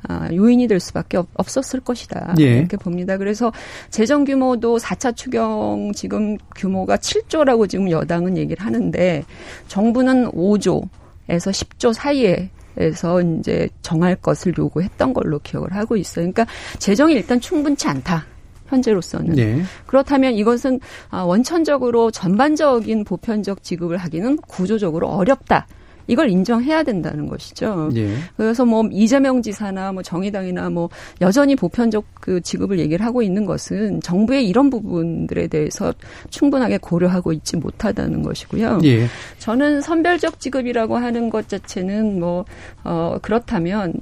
아, 0.09 0.29
요인이 0.33 0.67
될 0.69 0.81
수밖에 0.81 1.19
없, 1.19 1.29
었을 1.37 1.81
것이다. 1.81 2.35
예. 2.41 2.59
이렇게 2.59 2.77
봅니다. 2.77 3.17
그래서 3.17 3.53
재정 3.91 4.25
규모도 4.25 4.79
4차 4.79 5.15
추경 5.17 5.93
지금 5.95 6.37
규모가 6.57 6.97
7조라고 6.97 7.69
지금 7.69 7.91
여당은 7.91 8.37
얘기를 8.37 8.65
하는데 8.65 9.25
정부는 9.69 10.31
5조에서 10.33 10.89
10조 11.29 11.93
사이에 11.93 12.51
에서 12.77 13.21
이제 13.21 13.69
정할 13.83 14.15
것을 14.15 14.55
요구했던 14.57 15.13
걸로 15.13 15.41
기억을 15.41 15.75
하고 15.75 15.97
있어요. 15.97 16.23
그러니까 16.23 16.47
재정이 16.79 17.15
일단 17.15 17.41
충분치 17.41 17.89
않다. 17.89 18.25
현재로서는. 18.69 19.35
네. 19.35 19.63
그렇다면 19.87 20.35
이것은 20.35 20.81
아, 21.11 21.23
원천적으로 21.23 22.11
전반적인 22.13 23.05
보편적 23.05 23.63
지급을 23.65 23.97
하기는 23.97 24.37
구조적으로 24.37 25.09
어렵다. 25.09 25.67
이걸 26.11 26.29
인정해야 26.29 26.83
된다는 26.83 27.29
것이죠. 27.29 27.91
예. 27.95 28.15
그래서 28.37 28.65
뭐 28.65 28.85
이재명 28.91 29.43
지사나 29.43 29.93
뭐 29.93 30.03
정의당이나 30.03 30.69
뭐 30.69 30.89
여전히 31.21 31.55
보편적 31.55 32.05
그 32.15 32.41
지급을 32.41 32.81
얘기를 32.81 33.07
하고 33.07 33.23
있는 33.23 33.47
것은 33.47 34.01
정부의 34.01 34.49
이런 34.49 34.71
부분들에 34.71 35.47
대해서 35.47 35.95
충분하게 36.31 36.79
고려하고 36.79 37.33
있지 37.33 37.57
못하다는 37.57 38.23
것이고요. 38.23 38.81
예. 38.85 39.07
저는 39.39 39.81
선별적 39.83 40.41
지급이라고 40.41 40.97
하는 40.97 41.31
것 41.31 41.49
자체는 41.49 42.19
뭐 42.19 42.45
어, 42.83 43.19
그렇다면 43.23 43.95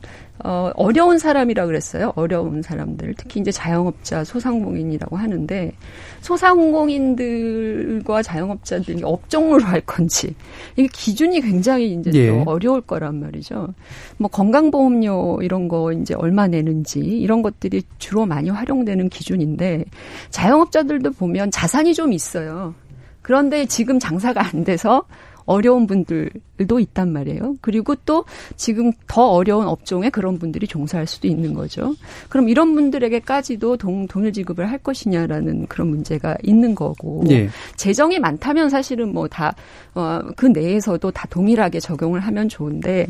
어, 0.45 0.71
어려운 0.77 1.19
사람이라 1.19 1.67
그랬어요. 1.67 2.12
어려운 2.15 2.62
사람들. 2.62 3.15
특히 3.17 3.41
이제 3.41 3.50
자영업자, 3.50 4.25
소상공인이라고 4.25 5.17
하는데, 5.17 5.73
소상공인들과 6.21 8.23
자영업자들이 8.23 9.03
업종으로 9.03 9.65
할 9.65 9.81
건지, 9.81 10.35
이게 10.77 10.89
기준이 10.93 11.41
굉장히 11.41 11.93
이제 11.93 12.11
예. 12.15 12.29
또 12.29 12.51
어려울 12.51 12.81
거란 12.81 13.21
말이죠. 13.21 13.69
뭐 14.17 14.29
건강보험료 14.29 15.41
이런 15.43 15.69
거 15.69 15.93
이제 15.93 16.15
얼마 16.15 16.47
내는지, 16.47 17.01
이런 17.01 17.43
것들이 17.43 17.83
주로 17.99 18.27
많이 18.27 18.51
활용되는 18.51 19.09
기준인데, 19.09 19.85
자영업자들도 20.31 21.13
보면 21.13 21.51
자산이 21.51 21.95
좀 21.95 22.13
있어요. 22.13 22.75
그런데 23.23 23.67
지금 23.67 23.99
장사가 23.99 24.49
안 24.49 24.65
돼서 24.65 25.05
어려운 25.49 25.87
분들도 25.87 26.78
있단 26.78 27.11
말이에요. 27.11 27.57
그리고 27.62 27.95
또 28.05 28.26
지금 28.57 28.93
더 29.07 29.31
어려운 29.31 29.67
업종에 29.67 30.11
그런 30.11 30.38
분들이 30.38 30.67
종사할 30.67 31.07
수도 31.07 31.26
있는 31.26 31.55
거죠. 31.55 31.95
그럼 32.28 32.50
이런 32.50 32.75
분들에게까지도 32.75 33.78
돈, 33.78 34.07
돈을 34.07 34.35
지급을 34.35 34.71
할 34.71 34.76
것이냐라는 34.78 35.67
그런 35.67 35.88
문제가 35.88 36.37
있는 36.43 36.75
거고 36.75 37.25
예. 37.31 37.49
재정이 37.76 38.19
많다면 38.19 38.69
사실은 38.69 39.14
뭐다 39.14 39.55
어, 39.95 40.21
그 40.37 40.45
내에서도 40.47 41.11
다 41.11 41.26
동일하게 41.31 41.81
적용을 41.81 42.21
하면 42.21 42.50
좋은데 42.50 43.07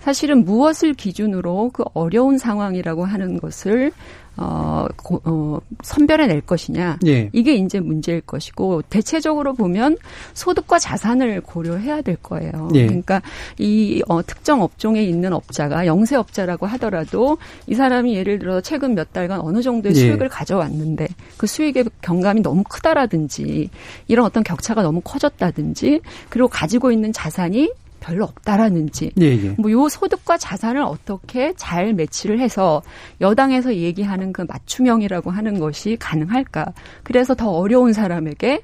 사실은 0.00 0.46
무엇을 0.46 0.94
기준으로 0.94 1.70
그 1.74 1.84
어려운 1.92 2.38
상황이라고 2.38 3.04
하는 3.04 3.38
것을 3.38 3.92
어, 4.36 4.86
고, 4.96 5.20
어, 5.24 5.58
선별해낼 5.82 6.40
것이냐. 6.42 6.98
예. 7.06 7.28
이게 7.32 7.54
이제 7.54 7.80
문제일 7.80 8.20
것이고, 8.22 8.82
대체적으로 8.82 9.52
보면 9.54 9.98
소득과 10.34 10.78
자산을 10.78 11.42
고려해야 11.42 12.02
될 12.02 12.16
거예요. 12.16 12.68
예. 12.74 12.86
그러니까 12.86 13.20
이 13.58 14.02
어, 14.08 14.22
특정 14.22 14.62
업종에 14.62 15.02
있는 15.02 15.32
업자가 15.32 15.86
영세 15.86 16.16
업자라고 16.16 16.66
하더라도 16.66 17.38
이 17.66 17.74
사람이 17.74 18.14
예를 18.14 18.38
들어 18.38 18.60
최근 18.60 18.94
몇 18.94 19.12
달간 19.12 19.40
어느 19.40 19.60
정도의 19.60 19.94
예. 19.94 20.00
수익을 20.00 20.28
가져왔는데 20.28 21.08
그 21.36 21.46
수익의 21.46 21.84
경감이 22.00 22.42
너무 22.42 22.64
크다라든지 22.64 23.68
이런 24.08 24.24
어떤 24.24 24.42
격차가 24.42 24.82
너무 24.82 25.00
커졌다든지 25.02 26.00
그리고 26.30 26.48
가지고 26.48 26.90
있는 26.90 27.12
자산이 27.12 27.70
별로 28.02 28.24
없다라는지 28.24 29.12
예, 29.20 29.26
예. 29.26 29.54
뭐요 29.58 29.88
소득과 29.88 30.36
자산을 30.36 30.82
어떻게 30.82 31.54
잘 31.56 31.94
매치를 31.94 32.40
해서 32.40 32.82
여당에서 33.20 33.74
얘기하는 33.74 34.32
그 34.32 34.42
맞춤형이라고 34.42 35.30
하는 35.30 35.58
것이 35.58 35.96
가능할까? 35.98 36.72
그래서 37.04 37.34
더 37.34 37.50
어려운 37.50 37.92
사람에게 37.92 38.56
어, 38.56 38.60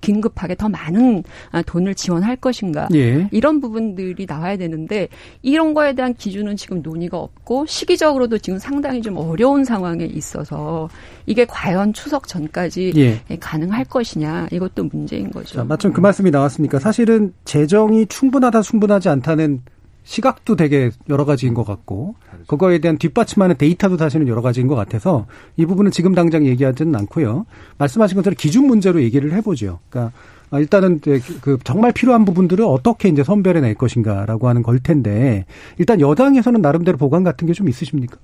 긴급하게 0.00 0.56
더 0.56 0.68
많은 0.68 1.22
아, 1.50 1.62
돈을 1.62 1.94
지원할 1.94 2.36
것인가 2.36 2.88
예. 2.94 3.28
이런 3.30 3.60
부분들이 3.60 4.26
나와야 4.26 4.56
되는데 4.56 5.08
이런 5.42 5.74
거에 5.74 5.94
대한 5.94 6.14
기준은 6.14 6.56
지금 6.56 6.82
논의가 6.82 7.18
없고 7.18 7.66
시기적으로도 7.66 8.38
지금 8.38 8.58
상당히 8.58 9.02
좀 9.02 9.16
어려운 9.16 9.64
상황에 9.64 10.04
있어서 10.04 10.88
이게 11.26 11.44
과연 11.44 11.92
추석 11.92 12.26
전까지 12.26 12.92
예. 12.96 13.36
가능할 13.36 13.84
것이냐 13.84 14.48
이것도 14.50 14.84
문제인 14.84 15.30
거죠. 15.30 15.56
자, 15.56 15.64
마침 15.64 15.92
그 15.92 16.00
말씀이 16.00 16.30
나왔으니까 16.30 16.78
사실은 16.78 17.32
재정이 17.44 18.06
충분하다 18.06 18.62
충분하지 18.62 19.08
않다는 19.08 19.62
시각도 20.08 20.56
되게 20.56 20.90
여러 21.10 21.26
가지인 21.26 21.52
것 21.52 21.64
같고 21.64 22.14
그거에 22.46 22.78
대한 22.78 22.96
뒷받침하는 22.96 23.56
데이터도 23.58 23.98
사실은 23.98 24.26
여러 24.26 24.40
가지인 24.40 24.66
것 24.66 24.74
같아서 24.74 25.26
이 25.58 25.66
부분은 25.66 25.90
지금 25.90 26.14
당장 26.14 26.46
얘기하지는 26.46 26.96
않고요. 26.96 27.44
말씀하신 27.76 28.16
것처럼 28.16 28.34
기준 28.38 28.66
문제로 28.66 29.02
얘기를 29.02 29.34
해보죠. 29.34 29.80
그러니까 29.90 30.14
일단은 30.52 31.02
그 31.42 31.58
정말 31.62 31.92
필요한 31.92 32.24
부분들을 32.24 32.64
어떻게 32.64 33.10
이제 33.10 33.22
선별해 33.22 33.60
낼 33.60 33.74
것인가라고 33.74 34.48
하는 34.48 34.62
걸 34.62 34.78
텐데 34.78 35.44
일단 35.76 36.00
여당에서는 36.00 36.62
나름대로 36.62 36.96
보관 36.96 37.22
같은 37.22 37.46
게 37.46 37.52
좀 37.52 37.68
있으십니까? 37.68 38.16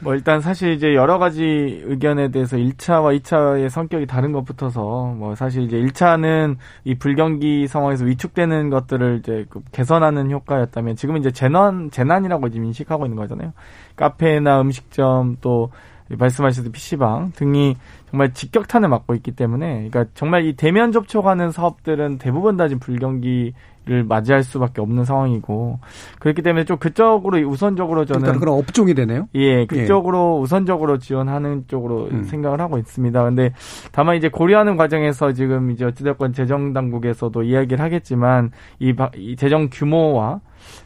뭐 0.00 0.14
일단 0.14 0.40
사실 0.40 0.72
이제 0.72 0.94
여러 0.94 1.18
가지 1.18 1.82
의견에 1.84 2.28
대해서 2.28 2.56
1차와 2.56 3.18
2차의 3.20 3.68
성격이 3.68 4.06
다른 4.06 4.32
것부터서 4.32 5.14
뭐 5.16 5.34
사실 5.34 5.62
이제 5.62 5.78
1차는 5.78 6.56
이 6.84 6.94
불경기 6.94 7.66
상황에서 7.68 8.04
위축되는 8.04 8.70
것들을 8.70 9.20
이제 9.20 9.46
그 9.48 9.62
개선하는 9.72 10.30
효과였다면 10.30 10.96
지금은 10.96 11.20
이제 11.20 11.30
재난 11.30 11.90
재난이라고 11.90 12.50
지금 12.50 12.66
인식하고 12.66 13.06
있는 13.06 13.16
거잖아요. 13.16 13.52
카페나 13.96 14.60
음식점 14.60 15.36
또 15.40 15.70
말씀하셨듯이 16.08 16.70
PC방 16.70 17.32
등이 17.34 17.76
정말 18.10 18.32
직격탄을 18.32 18.88
맞고 18.88 19.14
있기 19.14 19.32
때문에 19.32 19.88
그러니까 19.88 20.04
정말 20.14 20.44
이 20.44 20.54
대면 20.54 20.92
접촉하는 20.92 21.50
사업들은 21.50 22.18
대부분 22.18 22.56
다 22.56 22.68
지금 22.68 22.80
불경기 22.80 23.54
를 23.86 24.02
맞이할 24.02 24.42
수밖에 24.44 24.80
없는 24.80 25.04
상황이고 25.04 25.78
그렇기 26.18 26.40
때문에 26.40 26.64
좀 26.64 26.78
그쪽으로 26.78 27.38
우선적으로 27.46 28.06
저는 28.06 28.22
그러니까 28.22 28.40
그런 28.40 28.58
업종이 28.58 28.94
되네요. 28.94 29.28
예, 29.34 29.60
예. 29.60 29.66
그쪽으로 29.66 30.36
예. 30.38 30.42
우선적으로 30.42 30.98
지원하는 30.98 31.64
쪽으로 31.68 32.08
음. 32.10 32.24
생각을 32.24 32.62
하고 32.62 32.78
있습니다. 32.78 33.22
근데 33.22 33.52
다만 33.92 34.16
이제 34.16 34.30
고려하는 34.30 34.78
과정에서 34.78 35.32
지금 35.32 35.70
이제 35.70 35.84
어찌됐건 35.84 36.32
재정 36.32 36.72
당국에서도 36.72 37.42
이야기를 37.42 37.84
하겠지만 37.84 38.52
이, 38.78 38.94
이 39.16 39.36
재정 39.36 39.68
규모와 39.70 40.40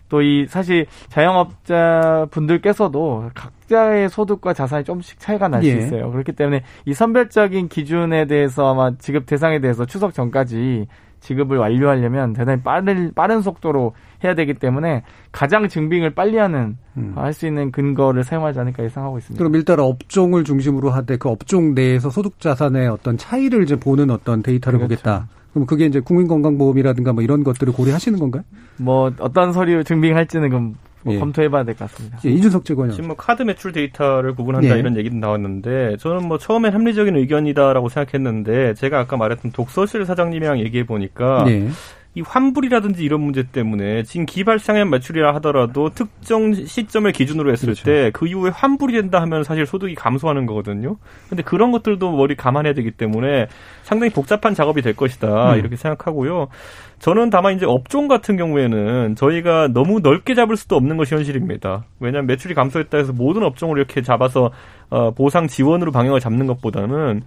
또 0.09 0.23
이 0.23 0.47
사실 0.49 0.87
자영업자 1.09 2.27
분들께서도 2.31 3.31
각자의 3.35 4.09
소득과 4.09 4.53
자산이 4.53 4.85
조금씩 4.85 5.21
차이가 5.21 5.49
날수 5.49 5.69
예. 5.69 5.79
있어요. 5.79 6.11
그렇기 6.11 6.33
때문에 6.33 6.63
이 6.87 6.95
선별적인 6.95 7.69
기준에 7.69 8.27
대해서 8.27 8.71
아마 8.71 8.91
지급 8.99 9.27
대상에 9.27 9.61
대해서 9.61 9.85
추석 9.85 10.15
전까지 10.15 10.87
지급을 11.21 11.59
완료하려면 11.59 12.33
대단히 12.33 12.63
빠른 12.63 13.13
빠른 13.15 13.41
속도로 13.41 13.95
해야 14.25 14.35
되기 14.35 14.55
때문에 14.55 15.03
가장 15.33 15.69
증빙을 15.69 16.15
빨리 16.15 16.39
하는 16.39 16.77
음. 16.97 17.13
할수 17.15 17.47
있는 17.47 17.71
근거를 17.71 18.25
사용하지 18.25 18.59
않을까 18.61 18.85
예상하고 18.85 19.19
있습니다. 19.19 19.39
그럼 19.39 19.55
일단 19.55 19.81
업종을 19.81 20.45
중심으로 20.45 20.91
하되 20.91 21.17
그 21.17 21.29
업종 21.29 21.75
내에서 21.75 22.11
소득 22.11 22.41
자산의 22.41 22.89
어떤 22.89 23.17
차이를 23.17 23.63
이제 23.63 23.77
보는 23.77 24.11
어떤 24.11 24.43
데이터를 24.43 24.79
그렇죠. 24.79 24.95
보겠다. 24.95 25.29
그럼 25.53 25.67
그게 25.67 25.87
이제 25.87 26.01
국민건강보험이라든가 26.01 27.13
뭐 27.13 27.23
이런 27.23 27.43
것들을 27.43 27.73
고려하시는 27.73 28.19
건가요? 28.19 28.43
뭐 28.77 29.11
어떤 29.19 29.53
서류 29.53 29.83
증빙할지는 29.83 30.51
그럼 30.51 30.75
뭐 31.03 31.15
예. 31.15 31.19
검토해봐야 31.19 31.65
될 31.65 31.75
것 31.77 31.91
같습니다. 31.91 32.19
예, 32.25 32.31
이준석 32.31 32.65
최고는 32.65 32.91
지금 32.93 33.09
뭐 33.09 33.17
카드 33.17 33.43
매출 33.43 33.73
데이터를 33.73 34.35
구분한다 34.35 34.75
예. 34.75 34.79
이런 34.81 34.97
얘기도 34.97 35.17
나왔는데 35.17 35.97
저는 35.99 36.27
뭐 36.27 36.39
처음엔 36.39 36.73
합리적인 36.75 37.17
의견이다라고 37.17 37.89
생각했는데 37.89 38.75
제가 38.75 38.99
아까 38.99 39.17
말했던 39.17 39.53
독서실 39.53 40.05
사장님이랑 40.05 40.59
얘기해 40.61 40.85
보니까 40.87 41.45
예. 41.49 41.69
이 42.15 42.23
환불이라든지 42.23 43.05
이런 43.05 43.21
문제 43.21 43.45
때문에 43.45 44.03
지금 44.03 44.27
기발생의 44.27 44.87
매출이라 44.87 45.35
하더라도 45.37 45.91
특정 45.91 46.53
시점을 46.53 47.11
기준으로 47.13 47.53
했을 47.53 47.67
그렇죠. 47.67 47.85
때그 47.85 48.27
이후에 48.27 48.51
환불이 48.51 48.95
된다 48.95 49.21
하면 49.23 49.45
사실 49.45 49.67
소득이 49.67 49.95
감소하는 49.95 50.47
거거든요. 50.47 50.97
근데 51.29 51.43
그런 51.43 51.71
것들도 51.71 52.11
머리 52.17 52.35
감안해야 52.35 52.73
되기 52.75 52.91
때문에 52.91 53.47
상당히 53.83 54.13
복잡한 54.13 54.55
작업이 54.55 54.83
될 54.83 54.97
것이다. 54.97 55.53
음. 55.53 55.59
이렇게 55.59 55.77
생각하고요. 55.77 56.49
저는 56.99 57.31
다만 57.31 57.55
이제 57.55 57.67
업종 57.67 58.09
같은 58.09 58.37
경우에는 58.37 59.15
저희가 59.15 59.69
너무 59.69 60.01
넓게 60.01 60.35
잡을 60.35 60.57
수도 60.57 60.77
없는 60.77 60.97
것이 60.97 61.15
현실입니다. 61.15 61.85
왜냐하면 62.01 62.27
매출이 62.27 62.55
감소했다 62.55 62.99
해서 62.99 63.13
모든 63.13 63.45
업종을 63.45 63.77
이렇게 63.77 64.03
잡아서 64.03 64.51
어, 64.91 65.13
보상 65.13 65.47
지원으로 65.47 65.93
방향을 65.93 66.21
잡는 66.21 66.47
것보다는 66.47 67.23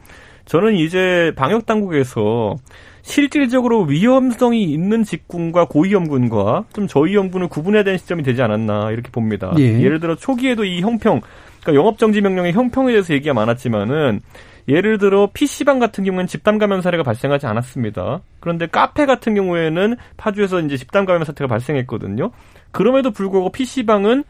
저는 0.46 0.76
이제 0.76 1.32
방역 1.36 1.66
당국에서 1.66 2.56
실질적으로 3.02 3.84
위험성이 3.84 4.64
있는 4.64 5.04
직군과 5.04 5.66
고위험군과 5.66 6.66
좀 6.74 6.88
저위험군을 6.88 7.48
구분해야 7.48 7.84
되는 7.84 7.98
시점이 7.98 8.24
되지 8.24 8.42
않았나 8.42 8.92
이렇게 8.92 9.12
봅니다. 9.12 9.54
예. 9.58 9.88
를 9.88 10.00
들어 10.00 10.16
초기에도 10.16 10.64
이 10.64 10.82
형평, 10.82 11.22
그러니까 11.62 11.80
영업정지 11.80 12.22
명령의 12.22 12.54
형평에 12.54 12.92
대해서 12.92 13.14
얘기가 13.14 13.34
많았지만은 13.34 14.22
예를 14.68 14.98
들어 14.98 15.30
PC방 15.34 15.80
같은 15.80 16.04
경우는 16.04 16.28
집단 16.28 16.58
감염 16.58 16.82
사례가 16.82 17.04
발생하지 17.04 17.48
않았습니다. 17.48 18.22
그런데 18.40 18.68
카페 18.68 19.06
같은 19.06 19.34
경우에는 19.36 19.96
파주에서 20.18 20.60
이제 20.62 20.78
집단 20.78 21.06
감염 21.06 21.24
사태가 21.24 21.48
발생했거든요. 21.48 22.32
그럼에도 22.72 23.12
불구하고 23.12 23.52
PC방은 23.52 24.24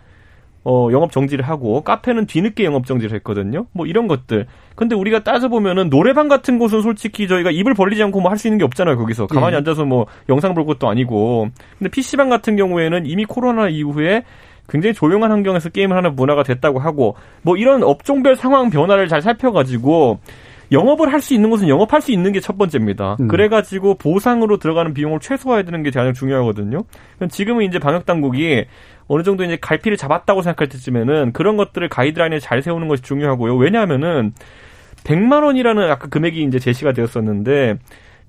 어, 0.63 0.89
영업 0.91 1.11
정지를 1.11 1.43
하고 1.47 1.81
카페는 1.81 2.27
뒤늦게 2.27 2.63
영업 2.63 2.85
정지를 2.85 3.15
했거든요. 3.15 3.65
뭐 3.71 3.87
이런 3.87 4.07
것들. 4.07 4.45
근데 4.75 4.95
우리가 4.95 5.23
따져보면은 5.23 5.89
노래방 5.89 6.27
같은 6.27 6.59
곳은 6.59 6.81
솔직히 6.83 7.27
저희가 7.27 7.49
입을 7.51 7.73
벌리지 7.73 8.01
않고 8.03 8.19
뭐 8.21 8.29
할 8.31 8.37
수 8.37 8.47
있는 8.47 8.59
게 8.59 8.63
없잖아요, 8.65 8.97
거기서. 8.97 9.27
가만히 9.27 9.51
네. 9.51 9.57
앉아서 9.57 9.85
뭐 9.85 10.05
영상 10.29 10.53
볼 10.53 10.65
것도 10.65 10.87
아니고. 10.87 11.49
근데 11.79 11.89
PC방 11.89 12.29
같은 12.29 12.55
경우에는 12.55 13.05
이미 13.05 13.25
코로나 13.25 13.69
이후에 13.69 14.23
굉장히 14.69 14.93
조용한 14.93 15.31
환경에서 15.31 15.69
게임을 15.69 15.97
하는 15.97 16.15
문화가 16.15 16.43
됐다고 16.43 16.79
하고 16.79 17.15
뭐 17.41 17.57
이런 17.57 17.83
업종별 17.83 18.35
상황 18.35 18.69
변화를 18.69 19.07
잘 19.07 19.21
살펴가지고 19.21 20.19
영업을 20.71 21.11
할 21.11 21.21
수 21.21 21.33
있는 21.33 21.49
곳은 21.49 21.67
영업할 21.67 22.01
수 22.01 22.11
있는 22.11 22.31
게 22.31 22.39
첫 22.39 22.57
번째입니다. 22.57 23.17
음. 23.19 23.27
그래가지고 23.27 23.95
보상으로 23.95 24.57
들어가는 24.57 24.93
비용을 24.93 25.19
최소화해야 25.19 25.63
되는 25.63 25.83
게 25.83 25.91
가장 25.91 26.13
중요하거든요. 26.13 26.83
지금은 27.29 27.65
이제 27.65 27.77
방역 27.77 28.05
당국이 28.05 28.65
어느 29.07 29.23
정도 29.23 29.43
이제 29.43 29.57
갈피를 29.59 29.97
잡았다고 29.97 30.41
생각할 30.41 30.69
때쯤에는 30.69 31.33
그런 31.33 31.57
것들을 31.57 31.87
가이드라인에 31.89 32.39
잘 32.39 32.61
세우는 32.61 32.87
것이 32.87 33.03
중요하고요. 33.03 33.55
왜냐하면은 33.57 34.33
100만 35.03 35.43
원이라는 35.43 35.89
아까 35.89 36.07
금액이 36.07 36.41
이제 36.43 36.59
제시가 36.59 36.93
되었었는데 36.93 37.75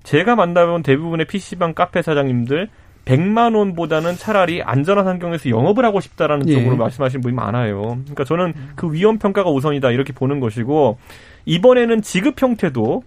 제가 0.03 0.35
만나본 0.35 0.83
대부분의 0.83 1.27
PC방 1.27 1.73
카페 1.73 2.01
사장님들 2.01 2.67
100만 3.05 3.55
원보다는 3.55 4.15
차라리 4.15 4.61
안전한 4.61 5.07
환경에서 5.07 5.49
영업을 5.49 5.85
하고 5.85 5.99
싶다라는 5.99 6.47
예. 6.49 6.53
쪽으로 6.53 6.77
말씀하시는 6.77 7.21
분이 7.21 7.33
많아요. 7.35 7.81
그러니까 7.81 8.23
저는 8.23 8.53
그 8.75 8.91
위험 8.91 9.17
평가가 9.17 9.49
우선이다 9.49 9.91
이렇게 9.91 10.13
보는 10.13 10.39
것이고 10.39 10.97
이번에는 11.45 12.01
지급 12.01 12.41
형태도 12.41 13.03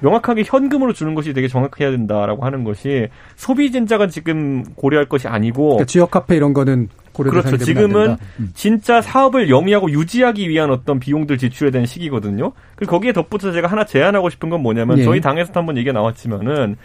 명확하게 0.00 0.44
현금으로 0.46 0.92
주는 0.92 1.14
것이 1.14 1.32
되게 1.32 1.48
정확해야 1.48 1.90
된다라고 1.90 2.44
하는 2.44 2.64
것이 2.64 3.08
소비 3.36 3.70
진작은 3.70 4.08
지금 4.08 4.64
고려할 4.74 5.06
것이 5.06 5.28
아니고 5.28 5.62
그러니까 5.68 5.84
지역 5.84 6.10
카페 6.10 6.36
이런 6.36 6.52
거는 6.52 6.88
그렇죠. 7.12 7.56
지금은 7.58 8.16
음. 8.38 8.50
진짜 8.54 9.02
사업을 9.02 9.50
영위하고 9.50 9.90
유지하기 9.90 10.48
위한 10.48 10.70
어떤 10.70 10.98
비용들 10.98 11.38
지출해야 11.38 11.70
되는 11.70 11.84
시기거든요. 11.84 12.52
그리고 12.76 12.92
거기에 12.92 13.12
덧붙여 13.12 13.52
제가 13.52 13.68
하나 13.68 13.84
제안하고 13.84 14.30
싶은 14.30 14.48
건 14.48 14.62
뭐냐면 14.62 14.98
예. 14.98 15.04
저희 15.04 15.20
당에서도 15.20 15.58
한번 15.58 15.76
얘기가 15.76 15.92
나왔지만은 15.92 16.76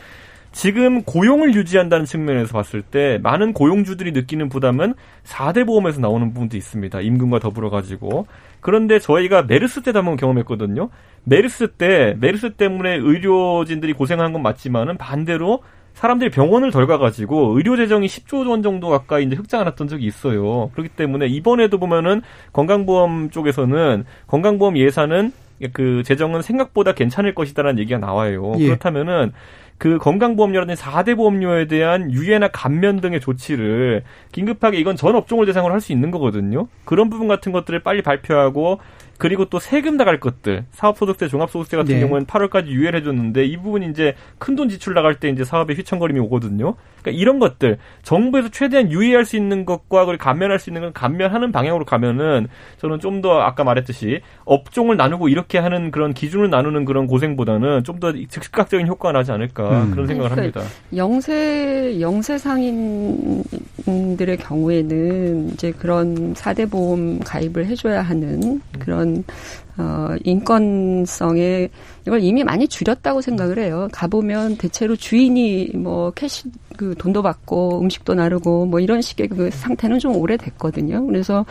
지금 0.55 1.03
고용을 1.03 1.53
유지한다는 1.53 2.05
측면에서 2.05 2.53
봤을 2.53 2.81
때 2.81 3.19
많은 3.21 3.51
고용주들이 3.51 4.13
느끼는 4.13 4.47
부담은 4.47 4.93
4대 5.25 5.65
보험에서 5.65 5.99
나오는 5.99 6.33
부분도 6.33 6.55
있습니다. 6.55 7.01
임금과 7.01 7.39
더불어 7.39 7.69
가지고. 7.69 8.25
그런데 8.61 8.97
저희가 8.97 9.43
메르스 9.43 9.81
때도 9.83 9.99
한번 9.99 10.15
경험했거든요. 10.15 10.89
메르스 11.25 11.73
때 11.73 12.15
메르스 12.21 12.53
때문에 12.53 12.95
의료진들이 12.95 13.91
고생한 13.91 14.31
건 14.31 14.43
맞지만은 14.43 14.97
반대로 14.97 15.61
사람들이 15.93 16.29
병원을 16.29 16.71
덜 16.71 16.87
가가지고 16.87 17.57
의료 17.57 17.75
재정이 17.75 18.07
10조 18.07 18.49
원 18.49 18.63
정도 18.63 18.87
가까이 18.87 19.25
이제 19.25 19.35
흑자가 19.35 19.65
났던 19.65 19.89
적이 19.89 20.05
있어요. 20.05 20.69
그렇기 20.71 20.89
때문에 20.95 21.27
이번에도 21.27 21.79
보면은 21.79 22.21
건강보험 22.53 23.29
쪽에서는 23.29 24.05
건강보험 24.27 24.77
예산은 24.77 25.33
그 25.73 26.03
재정은 26.03 26.41
생각보다 26.41 26.93
괜찮을 26.93 27.35
것이다라는 27.35 27.79
얘기가 27.79 27.99
나와요. 27.99 28.53
예. 28.59 28.67
그렇다면은 28.67 29.31
그 29.77 29.97
건강보험료라든지 29.97 30.81
4대 30.81 31.15
보험료에 31.17 31.67
대한 31.67 32.11
유예나 32.11 32.47
감면 32.49 33.01
등의 33.01 33.19
조치를 33.19 34.03
긴급하게 34.31 34.77
이건 34.77 34.95
전 34.95 35.15
업종을 35.15 35.45
대상으로 35.45 35.73
할 35.73 35.81
수 35.81 35.91
있는 35.91 36.09
거거든요. 36.11 36.67
그런 36.85 37.09
부분 37.09 37.27
같은 37.27 37.51
것들을 37.51 37.81
빨리 37.81 38.01
발표하고 38.01 38.79
그리고 39.17 39.45
또 39.45 39.59
세금 39.59 39.97
나갈 39.97 40.19
것들 40.19 40.65
사업소득세 40.71 41.27
종합소득세 41.27 41.77
같은 41.77 41.95
네. 41.95 42.01
경우는 42.01 42.25
8월까지 42.25 42.67
유예를 42.67 42.99
해줬는데 42.99 43.45
이 43.45 43.57
부분이 43.57 43.87
이제 43.87 44.15
큰 44.37 44.55
돈 44.55 44.69
지출 44.69 44.93
나갈 44.93 45.15
때 45.19 45.27
이제 45.29 45.43
사업에 45.43 45.73
휘청거림이 45.73 46.17
오거든요. 46.21 46.75
그러니까 47.01 47.19
이런 47.21 47.39
것들 47.39 47.77
정부에서 48.03 48.49
최대한 48.49 48.91
유의할 48.91 49.25
수 49.25 49.35
있는 49.35 49.65
것과 49.65 50.05
그리고 50.05 50.23
감면할 50.23 50.59
수 50.59 50.69
있는 50.69 50.81
건 50.81 50.93
감면하는 50.93 51.51
방향으로 51.51 51.83
가면은 51.85 52.47
저는 52.77 52.99
좀 52.99 53.15
더 53.21 53.39
아까 53.41 53.63
말했듯이 53.63 54.19
업종을 54.43 54.97
나누고 54.97 55.29
이렇게 55.29 55.57
하는 55.57 55.89
그런 55.89 56.13
기준을 56.13 56.49
나누는 56.49 56.83
그런 56.85 57.07
고생보다는 57.07 57.83
좀 57.83 57.99
더 57.99 58.11
즉각적인 58.11 58.87
효과가 58.87 59.13
나지 59.13 59.31
않을까 59.31 59.83
음. 59.83 59.91
그런 59.91 60.05
생각을 60.07 60.29
그러니까 60.31 60.59
합니다. 60.61 60.75
영세 60.95 61.97
영세 62.01 62.37
상인 62.37 63.41
들의 63.85 64.37
경우에는 64.37 65.51
이제 65.53 65.71
그런 65.71 66.33
사대 66.35 66.65
보험 66.65 67.19
가입을 67.19 67.67
해줘야 67.67 68.01
하는 68.01 68.61
그런 68.79 69.23
어, 69.77 70.15
인권성에 70.23 71.69
이걸 72.07 72.23
이미 72.23 72.43
많이 72.43 72.67
줄였다고 72.67 73.21
생각을 73.21 73.59
해요. 73.59 73.87
가보면 73.91 74.57
대체로 74.57 74.95
주인이 74.95 75.71
뭐 75.75 76.11
캐시 76.11 76.45
그 76.77 76.95
돈도 76.97 77.21
받고 77.21 77.81
음식도 77.81 78.13
나르고 78.13 78.65
뭐 78.65 78.79
이런 78.79 79.01
식의 79.01 79.27
그 79.29 79.49
상태는 79.51 79.99
좀 79.99 80.15
오래됐거든요. 80.15 81.05
그래서 81.07 81.45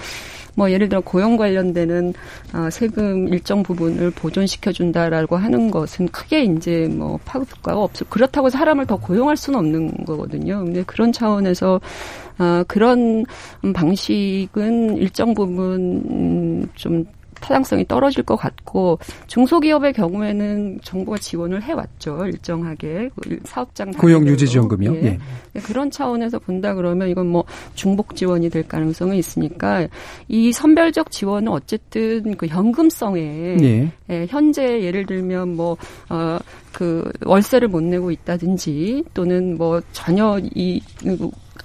뭐 0.54 0.70
예를 0.70 0.88
들어 0.88 1.00
고용 1.00 1.36
관련되는 1.36 2.14
어, 2.54 2.70
세금 2.70 3.28
일정 3.28 3.62
부분을 3.62 4.10
보존시켜 4.10 4.72
준다라고 4.72 5.36
하는 5.36 5.70
것은 5.70 6.08
크게 6.08 6.44
이제 6.44 6.88
뭐 6.90 7.18
파급 7.24 7.56
효과가 7.56 7.80
없어. 7.80 8.04
그렇다고 8.06 8.50
사람을 8.50 8.86
더 8.86 8.96
고용할 8.96 9.36
수는 9.36 9.58
없는 9.58 10.04
거거든요. 10.04 10.64
근데 10.64 10.82
그런 10.84 11.12
차원에서 11.12 11.80
어, 12.38 12.64
그런 12.66 13.24
방식은 13.74 14.96
일정 14.96 15.34
부분 15.34 16.68
좀 16.74 17.04
타당성이 17.44 17.86
떨어질 17.86 18.22
것 18.22 18.36
같고 18.36 18.98
중소기업의 19.26 19.92
경우에는 19.92 20.80
정부가 20.82 21.18
지원을 21.18 21.62
해왔죠 21.62 22.24
일정하게 22.24 23.10
그 23.20 23.38
사업장 23.44 23.90
고용 23.90 24.26
유지 24.26 24.46
지원금이요. 24.46 24.94
예. 24.94 25.18
예. 25.54 25.60
그런 25.60 25.90
차원에서 25.90 26.38
본다 26.38 26.74
그러면 26.74 27.10
이건 27.10 27.26
뭐 27.26 27.44
중복 27.74 28.16
지원이 28.16 28.48
될 28.48 28.66
가능성이 28.66 29.18
있으니까 29.18 29.86
이 30.28 30.52
선별적 30.52 31.10
지원은 31.10 31.52
어쨌든 31.52 32.34
그 32.36 32.46
현금성에 32.46 33.56
예. 33.60 33.92
예, 34.08 34.26
현재 34.30 34.82
예를 34.82 35.04
들면 35.04 35.54
뭐 35.54 35.76
어, 36.08 36.38
그 36.72 37.10
월세를 37.24 37.68
못 37.68 37.82
내고 37.82 38.10
있다든지 38.10 39.04
또는 39.12 39.58
뭐 39.58 39.82
전혀 39.92 40.40
이 40.54 40.80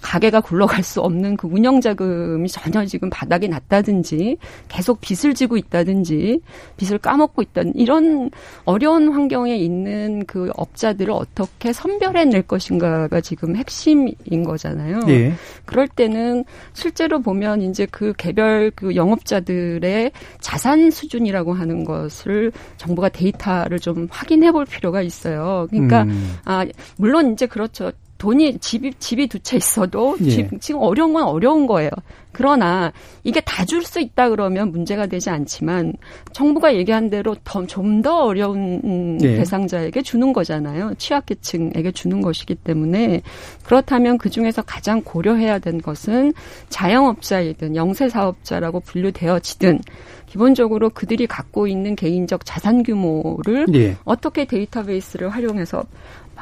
가게가 0.01 0.41
굴러갈 0.41 0.83
수 0.83 1.01
없는 1.01 1.37
그 1.37 1.47
운영 1.47 1.81
자금이 1.81 2.47
전혀 2.49 2.85
지금 2.85 3.09
바닥에 3.09 3.47
났다든지 3.47 4.37
계속 4.67 5.01
빚을 5.01 5.33
지고 5.33 5.57
있다든지 5.57 6.41
빚을 6.77 6.97
까먹고 6.99 7.41
있다든 7.41 7.75
이런 7.75 8.29
어려운 8.65 9.11
환경에 9.11 9.55
있는 9.55 10.25
그 10.25 10.51
업자들을 10.55 11.11
어떻게 11.11 11.73
선별해낼 11.73 12.43
것인가가 12.43 13.21
지금 13.21 13.55
핵심인 13.55 14.43
거잖아요. 14.43 15.01
예. 15.09 15.33
그럴 15.65 15.87
때는 15.87 16.45
실제로 16.73 17.21
보면 17.21 17.61
이제 17.61 17.85
그 17.89 18.13
개별 18.17 18.71
그 18.75 18.95
영업자들의 18.95 20.11
자산 20.39 20.91
수준이라고 20.91 21.53
하는 21.53 21.83
것을 21.83 22.51
정부가 22.77 23.09
데이터를 23.09 23.79
좀 23.79 24.07
확인해 24.09 24.51
볼 24.51 24.65
필요가 24.65 25.01
있어요. 25.01 25.67
그러니까 25.69 26.03
음. 26.03 26.37
아 26.45 26.65
물론 26.97 27.33
이제 27.33 27.45
그렇죠. 27.45 27.91
돈이 28.19 28.59
집이 28.59 28.93
집이 28.99 29.27
두 29.27 29.39
채 29.39 29.57
있어도 29.57 30.17
예. 30.21 30.29
집, 30.29 30.61
지금 30.61 30.81
어려운 30.81 31.13
건 31.13 31.23
어려운 31.23 31.65
거예요. 31.65 31.89
그러나 32.31 32.91
이게 33.23 33.41
다 33.41 33.65
줄 33.65 33.83
수 33.83 33.99
있다 33.99 34.29
그러면 34.29 34.71
문제가 34.71 35.07
되지 35.07 35.29
않지만 35.29 35.93
정부가 36.33 36.75
얘기한 36.75 37.09
대로 37.09 37.35
좀더 37.67 38.25
어려운 38.25 39.17
네. 39.17 39.37
대상자에게 39.37 40.01
주는 40.01 40.31
거잖아요. 40.33 40.93
취약계층에게 40.97 41.91
주는 41.91 42.21
것이기 42.21 42.55
때문에 42.55 43.21
그렇다면 43.63 44.17
그 44.17 44.29
중에서 44.29 44.61
가장 44.61 45.01
고려해야 45.01 45.59
된 45.59 45.81
것은 45.81 46.33
자영업자이든 46.69 47.75
영세사업자라고 47.75 48.81
분류되어지든 48.81 49.79
기본적으로 50.27 50.89
그들이 50.89 51.25
갖고 51.25 51.67
있는 51.67 51.95
개인적 51.95 52.45
자산 52.45 52.83
규모를 52.83 53.65
네. 53.67 53.95
어떻게 54.05 54.45
데이터베이스를 54.45 55.29
활용해서 55.29 55.79
어, 55.79 55.83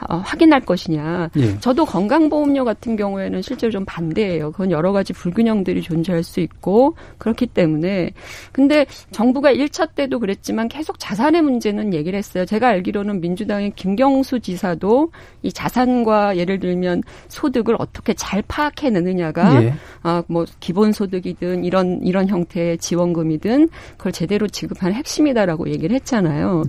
확인할 0.08 0.62
것이냐. 0.62 1.30
예. 1.38 1.60
저도 1.60 1.86
건강보험료 1.86 2.64
같은 2.66 2.96
경우에는 2.96 3.42
실제로 3.42 3.72
좀 3.72 3.86
반대예요. 3.86 4.52
그건 4.52 4.72
여러 4.72 4.92
가지 4.92 5.14
불균형들이 5.14 5.82
존재할 5.82 6.24
수 6.24 6.40
있고 6.40 6.96
그렇기 7.18 7.48
때문에 7.48 8.12
근데 8.52 8.86
정부가 9.12 9.54
1차 9.54 9.96
때도 9.96 10.20
그랬지만 10.20 10.68
계속 10.68 11.00
자산의 11.00 11.42
문제는 11.42 11.94
얘기를 11.94 12.18
했어요. 12.18 12.46
제가 12.46 12.68
알기로는 12.68 13.22
민주당의 13.22 13.72
김경수 13.76 14.40
지사도 14.40 15.12
이 15.42 15.52
자산과 15.52 16.38
예를 16.38 16.60
들면 16.60 17.04
소득을 17.28 17.76
어떻게 17.80 18.14
잘 18.14 18.44
파악해내느냐가 18.48 19.64
예. 19.64 19.74
아, 20.04 20.24
뭐 20.28 20.46
기본소득이든 20.60 21.64
이런 21.64 22.02
이런 22.04 22.28
형태의 22.28 22.78
지원금이든 22.78 23.70
그걸 23.98 24.12
제대로 24.12 24.48
지급하는 24.48 24.96
핵심이다라고 24.96 25.70
얘기를 25.70 25.96
했잖아요. 25.96 26.64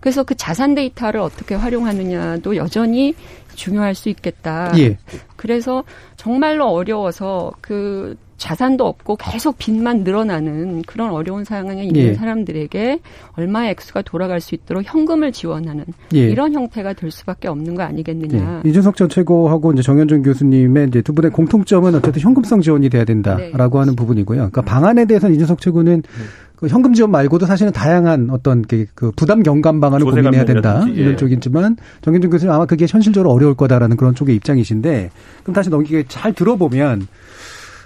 그래서 0.00 0.22
그 0.22 0.34
자산 0.34 0.74
데이터를 0.74 1.20
어떻게 1.20 1.54
활용하느냐도 1.54 2.56
여 2.56 2.66
여전히 2.74 3.14
중요할 3.54 3.94
수 3.94 4.08
있겠다. 4.08 4.72
예. 4.78 4.98
그래서 5.36 5.84
정말로 6.16 6.66
어려워서 6.66 7.52
그 7.60 8.16
자산도 8.36 8.84
없고 8.84 9.16
계속 9.16 9.56
빚만 9.58 10.02
늘어나는 10.02 10.82
그런 10.82 11.12
어려운 11.12 11.44
상황에 11.44 11.84
있는 11.84 12.00
예. 12.00 12.14
사람들에게 12.14 12.98
얼마의 13.36 13.70
액수가 13.70 14.02
돌아갈 14.02 14.40
수 14.40 14.56
있도록 14.56 14.82
현금을 14.84 15.30
지원하는 15.30 15.84
예. 16.14 16.28
이런 16.28 16.52
형태가 16.52 16.94
될 16.94 17.12
수밖에 17.12 17.46
없는 17.46 17.76
거 17.76 17.84
아니겠느냐. 17.84 18.62
예. 18.64 18.68
이준석 18.68 18.96
전 18.96 19.08
최고하고 19.08 19.72
이제 19.72 19.82
정현준 19.82 20.24
교수님의 20.24 20.88
이제 20.88 21.00
두 21.00 21.14
분의 21.14 21.30
공통점은 21.30 21.94
어쨌든 21.94 22.20
현금성 22.20 22.60
지원이 22.60 22.90
돼야 22.90 23.04
된다라고 23.04 23.78
네. 23.78 23.78
하는 23.78 23.94
부분이고요. 23.94 24.36
그러니까 24.36 24.62
방안에 24.62 25.04
대해서는 25.04 25.36
이준석 25.36 25.60
최고는 25.60 26.02
그 26.02 26.43
현금 26.68 26.94
지원 26.94 27.10
말고도 27.10 27.46
사실은 27.46 27.72
다양한 27.72 28.28
어떤 28.30 28.62
그, 28.62 28.86
그 28.94 29.10
부담 29.12 29.42
경감 29.42 29.80
방안을 29.80 30.04
고민해야 30.04 30.44
된다 30.44 30.84
예. 30.88 30.92
이런 30.92 31.16
쪽이지만 31.16 31.76
정현준 32.02 32.30
교수님 32.30 32.52
아마 32.52 32.66
그게 32.66 32.86
현실적으로 32.88 33.30
어려울 33.30 33.54
거다라는 33.54 33.96
그런 33.96 34.14
쪽의 34.14 34.34
입장이신데 34.36 35.10
그럼 35.42 35.54
다시 35.54 35.70
넘기게 35.70 36.04
잘 36.08 36.32
들어보면 36.32 37.06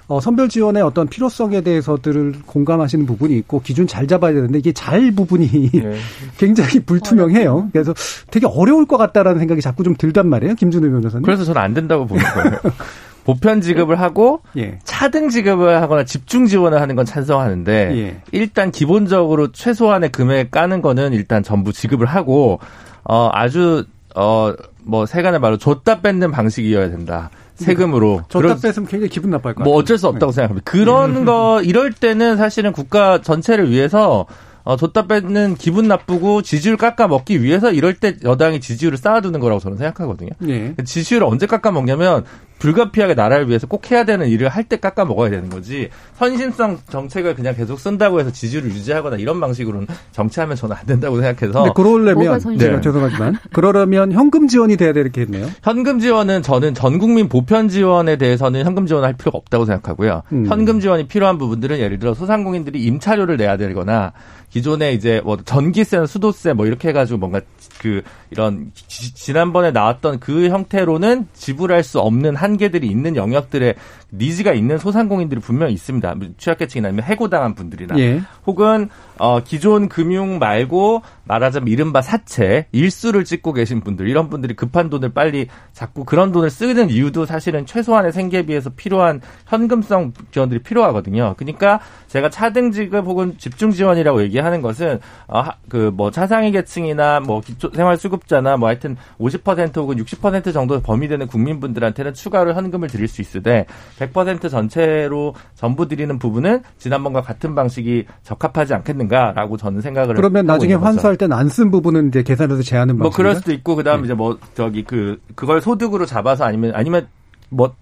어, 0.09 0.21
선별 0.21 0.49
지원의 0.49 0.83
어떤 0.83 1.07
필요성에 1.07 1.61
대해서들을 1.61 2.37
공감하시는 2.47 3.05
부분이 3.05 3.37
있고 3.39 3.61
기준 3.61 3.87
잘 3.87 4.07
잡아야 4.07 4.33
되는데 4.33 4.59
이게 4.59 4.73
잘 4.73 5.13
부분이 5.13 5.71
네. 5.71 5.97
굉장히 6.39 6.81
불투명해요. 6.81 7.69
그래서 7.73 7.93
되게 8.31 8.47
어려울 8.47 8.87
것 8.87 8.97
같다라는 8.97 9.39
생각이 9.39 9.61
자꾸 9.61 9.85
좀 9.85 9.95
들단 9.97 10.27
말이에요. 10.27 10.55
김준우 10.55 10.91
변호사님. 10.91 11.25
그래서 11.25 11.45
저는 11.45 11.61
안 11.61 11.75
된다고 11.75 12.07
보는 12.07 12.25
거예요. 12.25 12.59
보편 13.29 13.61
지급을 13.61 14.01
하고 14.01 14.41
예. 14.57 14.79
차등 14.85 15.29
지급을 15.29 15.83
하거나 15.83 16.05
집중 16.05 16.47
지원을 16.47 16.81
하는 16.81 16.97
건 16.97 17.05
찬성하는데 17.05 17.73
예. 17.95 18.23
일단 18.33 18.71
기본적으로 18.71 19.53
최소한의 19.53 20.11
금액 20.13 20.51
까는 20.51 20.81
거는 20.81 21.13
일단 21.13 21.43
전부 21.43 21.75
지급을 21.75 22.07
하고 22.07 22.59
어 23.05 23.29
아주 23.31 23.85
어뭐 24.15 25.05
세간의 25.07 25.41
말로 25.41 25.59
줬다 25.59 26.01
뺏는 26.01 26.31
방식이어야 26.31 26.89
된다. 26.89 27.29
세금으로. 27.57 28.23
줬다 28.31 28.57
뺏으면 28.63 28.89
굉장히 28.89 29.11
기분 29.11 29.31
나빠할 29.31 29.57
거예요. 29.57 29.65
뭐 29.65 29.77
어쩔 29.77 29.99
수 29.99 30.09
없다고 30.09 30.33
네. 30.33 30.37
생각합니다. 30.37 30.71
그런 30.71 31.21
예. 31.21 31.25
거 31.27 31.61
이럴 31.67 31.93
때는 31.93 32.39
사실은 32.39 32.73
국가 32.73 33.21
전체를 33.21 33.71
위해서 33.71 34.25
어, 34.65 34.77
줬다 34.77 35.07
뺏는 35.07 35.57
기분 35.57 35.87
나쁘고 35.87 36.41
지지율 36.41 36.79
깎아 36.79 37.09
먹기 37.09 37.43
위해서 37.43 37.73
이럴 37.73 37.93
때 37.93 38.17
여당이 38.25 38.61
지지율을 38.61 38.97
쌓아두는 38.97 39.41
거라고 39.41 39.61
저는 39.61 39.77
생각하거든요. 39.77 40.31
네. 40.39 40.75
지지율을 40.83 41.27
언제 41.27 41.47
깎아 41.47 41.73
먹냐면 41.73 42.25
불가피하게 42.59 43.15
나라를 43.15 43.49
위해서 43.49 43.67
꼭 43.67 43.91
해야 43.91 44.05
되는 44.05 44.29
일을 44.29 44.49
할 44.49 44.69
때 44.69 44.77
깎아 44.77 45.07
먹어야 45.07 45.31
되는 45.31 45.49
거지 45.49 45.89
선심성 46.17 46.79
정책을 46.91 47.35
그냥 47.35 47.55
계속 47.55 47.81
쓴다고 47.81 48.21
해서 48.21 48.31
지지율을 48.31 48.69
유지하거나 48.71 49.17
이런 49.17 49.41
방식으로는 49.41 49.87
정치하면 50.13 50.57
저는 50.57 50.77
안 50.77 50.85
된다고 50.85 51.17
생각해서 51.21 51.63
근데 51.63 51.73
그러려면 51.75 52.41
네. 52.59 52.81
죄송하지만 52.83 53.37
그러려면 53.55 54.13
현금 54.13 54.47
지원이 54.47 54.77
돼야 54.77 54.93
되겠네요. 54.93 55.47
현금 55.63 56.01
지원은 56.01 56.43
저는 56.43 56.75
전 56.75 56.99
국민 56.99 57.29
보편 57.29 57.69
지원에 57.69 58.17
대해서는 58.17 58.65
현금 58.67 58.87
지원할 58.87 59.15
필요가 59.15 59.39
없다고 59.39 59.65
생각하고요. 59.65 60.23
음. 60.33 60.47
현금 60.47 60.81
지원이 60.81 61.07
필요한 61.09 61.39
부분들은 61.39 61.79
예를 61.79 61.99
들어 61.99 62.13
소상공인들이 62.13 62.83
임차료를 62.83 63.37
내야 63.39 63.57
되거나 63.57 64.13
기존에 64.51 64.93
이제 64.93 65.21
뭐 65.25 65.37
전기세, 65.45 66.07
수도세 66.07 66.55
뭐 66.55 66.67
이렇게 66.67 66.89
해가지고 66.89 67.19
뭔가 67.19 67.41
그 67.81 68.03
이런 68.31 68.73
지, 68.75 69.33
난번에 69.33 69.71
나왔던 69.71 70.21
그 70.21 70.49
형태로는 70.49 71.29
지불할 71.35 71.83
수 71.85 72.01
없는 72.01 72.35
한 72.35 72.48
계들이 72.57 72.89
있는 72.89 73.17
영역들의 73.17 73.75
니즈가 74.13 74.53
있는 74.53 74.79
소상공인들이 74.79 75.41
분명히 75.41 75.75
있습니다. 75.75 76.15
취약계층이나 76.39 76.89
아니면 76.89 77.05
해고당한 77.05 77.55
분들이나 77.55 77.99
예. 77.99 78.23
혹은 78.47 78.89
어 79.19 79.41
기존 79.41 79.89
금융 79.89 80.39
말고 80.39 81.03
말하자면 81.25 81.69
이른바 81.69 82.01
사채 82.03 82.67
일수를 82.73 83.25
찍고 83.25 83.53
계신 83.53 83.81
분들 83.81 84.09
이런 84.09 84.31
분들이 84.31 84.55
급한 84.55 84.89
돈을 84.89 85.11
빨리 85.11 85.49
자꾸 85.73 86.05
그런 86.05 86.33
돈을 86.33 86.51
쓰는 86.51 86.91
이유도 86.91 87.27
사실은 87.27 87.67
최소한의 87.67 88.13
생계비에서 88.13 88.71
필요한 88.71 89.21
현금성 89.47 90.13
지원들이 90.31 90.63
필요하거든요. 90.63 91.35
그러니까 91.37 91.81
제가 92.07 92.31
차등 92.31 92.73
지급 92.73 93.05
혹은 93.07 93.37
집중 93.39 93.71
지원이라고 93.71 94.23
얘기하는 94.23 94.63
것은 94.63 95.01
어 95.27 95.45
그뭐 95.69 96.11
차상위 96.11 96.53
계층이나 96.53 97.21
뭐 97.21 97.41
기초 97.41 97.71
생활 97.75 97.97
수급자나 97.97 98.57
뭐 98.57 98.69
하여튼 98.69 98.97
50% 99.19 99.77
혹은 99.77 99.97
60% 99.97 100.53
정도 100.53 100.81
범위 100.81 101.09
되는 101.09 101.27
국민분들한테는 101.27 102.15
추가로 102.15 102.55
현금을 102.55 102.89
드릴 102.89 103.09
수 103.09 103.21
있으되 103.21 103.67
100% 103.99 104.51
전체로 104.51 105.35
전부 105.55 105.89
드리는 105.89 106.19
부분은 106.19 106.63
지난번과 106.79 107.23
같은 107.23 107.55
방식이 107.55 108.07
적합하지 108.23 108.75
않겠는가 108.75 109.08
라고 109.09 109.57
저는 109.57 109.81
생각을 109.81 110.15
그러면 110.15 110.47
나중에 110.47 110.75
환수할 110.75 111.17
때는 111.17 111.37
안쓴 111.37 111.71
부분은 111.71 112.09
이제 112.09 112.23
계산해서 112.23 112.63
제하는 112.63 112.99
방식. 112.99 113.03
뭐 113.03 113.11
그럴 113.11 113.35
수도 113.37 113.53
있고 113.53 113.77
그다음에 113.77 114.03
네. 114.03 114.07
이제 114.07 114.15
뭐 114.15 114.39
저기 114.55 114.85
그 114.85 115.21
그걸 115.35 115.61
소득으로 115.61 116.07
잡아서 116.07 116.45
아니면 116.45 116.73
아니면 116.75 117.09
뭐 117.49 117.75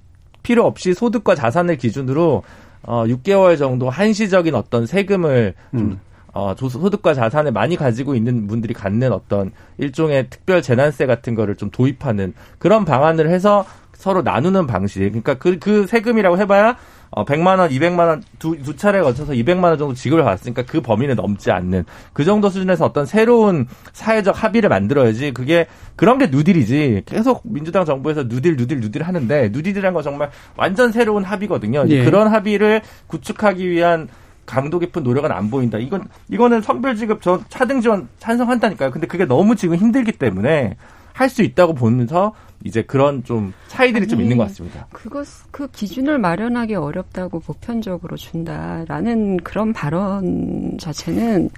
필요 0.43 0.65
없이 0.65 0.95
소득과 0.95 1.35
자산을 1.35 1.77
기준으로 1.77 2.43
어 2.83 3.05
6개월 3.05 3.59
정도 3.59 3.91
한시적인 3.91 4.55
어떤 4.55 4.87
세금을 4.87 5.55
좀 5.73 5.81
음. 5.81 6.01
어, 6.37 6.55
소득과 6.55 7.15
자산을 7.15 7.51
많이 7.53 7.77
가지고 7.77 8.15
있는 8.15 8.47
분들이 8.47 8.75
갖는 8.75 9.11
어떤 9.11 9.53
일종의 9.79 10.27
특별 10.29 10.61
재난세 10.61 11.07
같은 11.07 11.35
거를 11.35 11.57
좀 11.57 11.71
도입하는 11.71 12.35
그런 12.59 12.85
방안을 12.85 13.31
해서 13.31 13.65
서로 13.95 14.21
나누는 14.21 14.67
방식. 14.67 15.01
그러니까 15.01 15.35
그, 15.35 15.59
그 15.59 15.87
세금이라고 15.87 16.37
해봐야 16.37 16.77
어, 17.11 17.25
100만 17.25 17.59
원, 17.59 17.71
200만 17.71 18.07
원 18.07 18.23
두, 18.38 18.61
두 18.62 18.77
차례 18.77 19.01
거쳐서 19.01 19.33
200만 19.33 19.64
원 19.64 19.79
정도 19.79 19.95
지급을 19.95 20.25
받았으니까 20.25 20.64
그 20.66 20.81
범위는 20.81 21.16
넘지 21.16 21.51
않는 21.51 21.85
그 22.12 22.25
정도 22.25 22.49
수준에서 22.49 22.85
어떤 22.85 23.07
새로운 23.07 23.66
사회적 23.92 24.42
합의를 24.42 24.69
만들어야지 24.69 25.33
그게 25.33 25.66
그런 25.95 26.19
게 26.19 26.27
누딜이지 26.27 27.03
계속 27.07 27.42
민주당 27.45 27.85
정부에서 27.85 28.25
누딜 28.29 28.57
누딜 28.57 28.81
누딜 28.81 29.03
하는데 29.03 29.49
누딜이란 29.49 29.95
건 29.95 30.03
정말 30.03 30.31
완전 30.57 30.92
새로운 30.92 31.25
합의거든요. 31.25 31.85
예. 31.88 32.05
그런 32.05 32.29
합의를 32.29 32.83
구축하기 33.07 33.69
위한 33.69 34.09
강도 34.47 34.79
깊은 34.79 35.03
노력은 35.03 35.33
안 35.33 35.51
보인다. 35.51 35.77
이건 35.79 36.05
이거는 36.29 36.62
선별 36.62 36.97
지급 36.97 37.21
저 37.21 37.40
차등 37.49 37.81
지원 37.81 38.09
찬성한다니까요. 38.19 38.92
근데 38.92 39.07
그게 39.07 39.27
너무 39.27 39.57
지금 39.57 39.77
힘들기 39.77 40.12
때문에 40.12 40.77
할 41.16 41.29
수 41.31 41.42
있다고 41.42 41.74
보면서 41.74 42.35
이제 42.64 42.83
그런 42.83 43.24
좀 43.24 43.52
차이들이 43.68 44.02
아니, 44.02 44.09
좀 44.09 44.20
있는 44.20 44.37
것 44.37 44.44
같습니다. 44.48 44.87
그것 44.92 45.26
그 45.50 45.66
기준을 45.68 46.18
마련하기 46.18 46.74
어렵다고 46.74 47.40
보편적으로 47.40 48.16
준다라는 48.16 49.38
그런 49.38 49.72
발언 49.72 50.76
자체는 50.79 51.48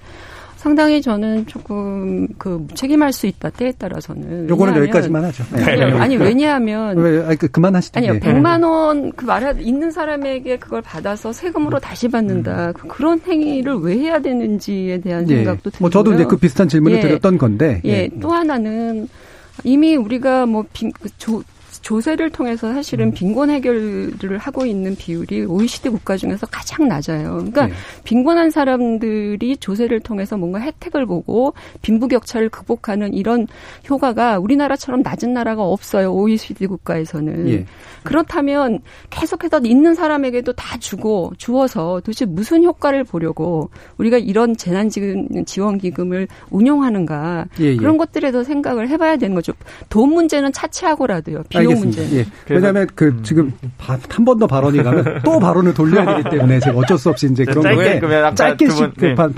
상당히 0.55 1.01
저는 1.01 1.45
조금 1.47 2.27
그 2.37 2.67
책임할 2.73 3.13
수 3.13 3.27
있다 3.27 3.49
때에 3.49 3.71
따라서는 3.73 4.49
요거는 4.49 4.75
여기까지만 4.77 5.23
하죠. 5.25 5.43
네. 5.55 5.63
아니 5.93 6.17
왜냐하면 6.17 6.97
왜 6.97 7.23
아니 7.25 7.35
그 7.37 7.47
그만하시죠. 7.47 7.97
아니요. 7.97 8.13
네. 8.13 8.19
100만 8.19 8.63
원 8.63 9.11
그 9.15 9.23
말하 9.25 9.51
있는 9.51 9.91
사람에게 9.91 10.57
그걸 10.57 10.81
받아서 10.81 11.31
세금으로 11.33 11.79
다시 11.79 12.07
받는다. 12.09 12.67
음. 12.69 12.87
그런 12.89 13.19
행위를 13.25 13.75
왜 13.75 13.97
해야 13.97 14.19
되는지에 14.19 14.99
대한 14.99 15.29
예. 15.29 15.35
생각도 15.37 15.69
들고요. 15.69 15.79
뭐 15.81 15.89
저도 15.89 16.13
이제 16.13 16.25
그 16.25 16.35
비슷한 16.37 16.67
질문을 16.67 16.97
예. 16.97 17.01
드렸던 17.01 17.37
건데. 17.37 17.81
예. 17.85 17.89
예. 17.89 18.09
또 18.21 18.31
하나는 18.31 19.07
이미 19.63 19.95
우리가 19.95 20.45
뭐 20.45 20.65
빈, 20.73 20.91
그 20.91 21.09
조, 21.17 21.43
조세를 21.81 22.29
통해서 22.29 22.73
사실은 22.73 23.11
빈곤 23.11 23.49
해결을 23.49 24.37
하고 24.37 24.65
있는 24.65 24.95
비율이 24.95 25.45
OECD 25.45 25.89
국가 25.89 26.17
중에서 26.17 26.45
가장 26.47 26.87
낮아요. 26.87 27.35
그러니까 27.35 27.67
네. 27.67 27.73
빈곤한 28.03 28.51
사람들이 28.51 29.57
조세를 29.57 30.01
통해서 30.01 30.37
뭔가 30.37 30.59
혜택을 30.59 31.05
보고 31.05 31.53
빈부격차를 31.81 32.49
극복하는 32.49 33.13
이런 33.13 33.47
효과가 33.89 34.39
우리나라처럼 34.39 35.01
낮은 35.01 35.33
나라가 35.33 35.63
없어요. 35.63 36.13
OECD 36.13 36.67
국가에서는. 36.67 37.49
예. 37.49 37.65
그렇다면 38.09 38.79
계속해서 39.11 39.59
있는 39.63 39.93
사람에게도 39.93 40.53
다 40.53 40.77
주고 40.79 41.31
주어서 41.37 42.01
도대체 42.03 42.25
무슨 42.25 42.63
효과를 42.63 43.03
보려고 43.03 43.69
우리가 43.97 44.17
이런 44.17 44.57
재난 44.57 44.89
지원 45.45 45.77
기금을 45.77 46.27
운용하는가 46.49 47.45
예, 47.59 47.65
예. 47.65 47.75
그런 47.75 47.97
것들에도 47.97 48.43
생각을 48.43 48.89
해봐야 48.89 49.17
되는 49.17 49.35
거죠. 49.35 49.53
돈 49.89 50.09
문제는 50.13 50.51
차치하고라도요. 50.53 51.43
비용 51.49 51.73
알겠습니다. 51.73 52.01
문제. 52.01 52.17
예. 52.17 52.25
왜냐하면 52.49 52.87
그 52.95 53.05
음. 53.09 53.23
지금 53.23 53.53
한 53.77 53.99
번 54.25 54.39
더 54.39 54.47
발언이 54.47 54.81
가면 54.81 55.21
또 55.25 55.37
발언을 55.39 55.73
돌려야 55.73 56.15
되기 56.17 56.29
때문에 56.37 56.59
제가 56.59 56.77
어쩔 56.79 56.97
수 56.97 57.09
없이 57.09 57.27
이제 57.29 57.43
그런 57.43 57.61
짧게 57.63 57.99
게 57.99 58.35
짧게씩 58.35 58.93
그 58.97 59.05
네. 59.05 59.15
반, 59.15 59.33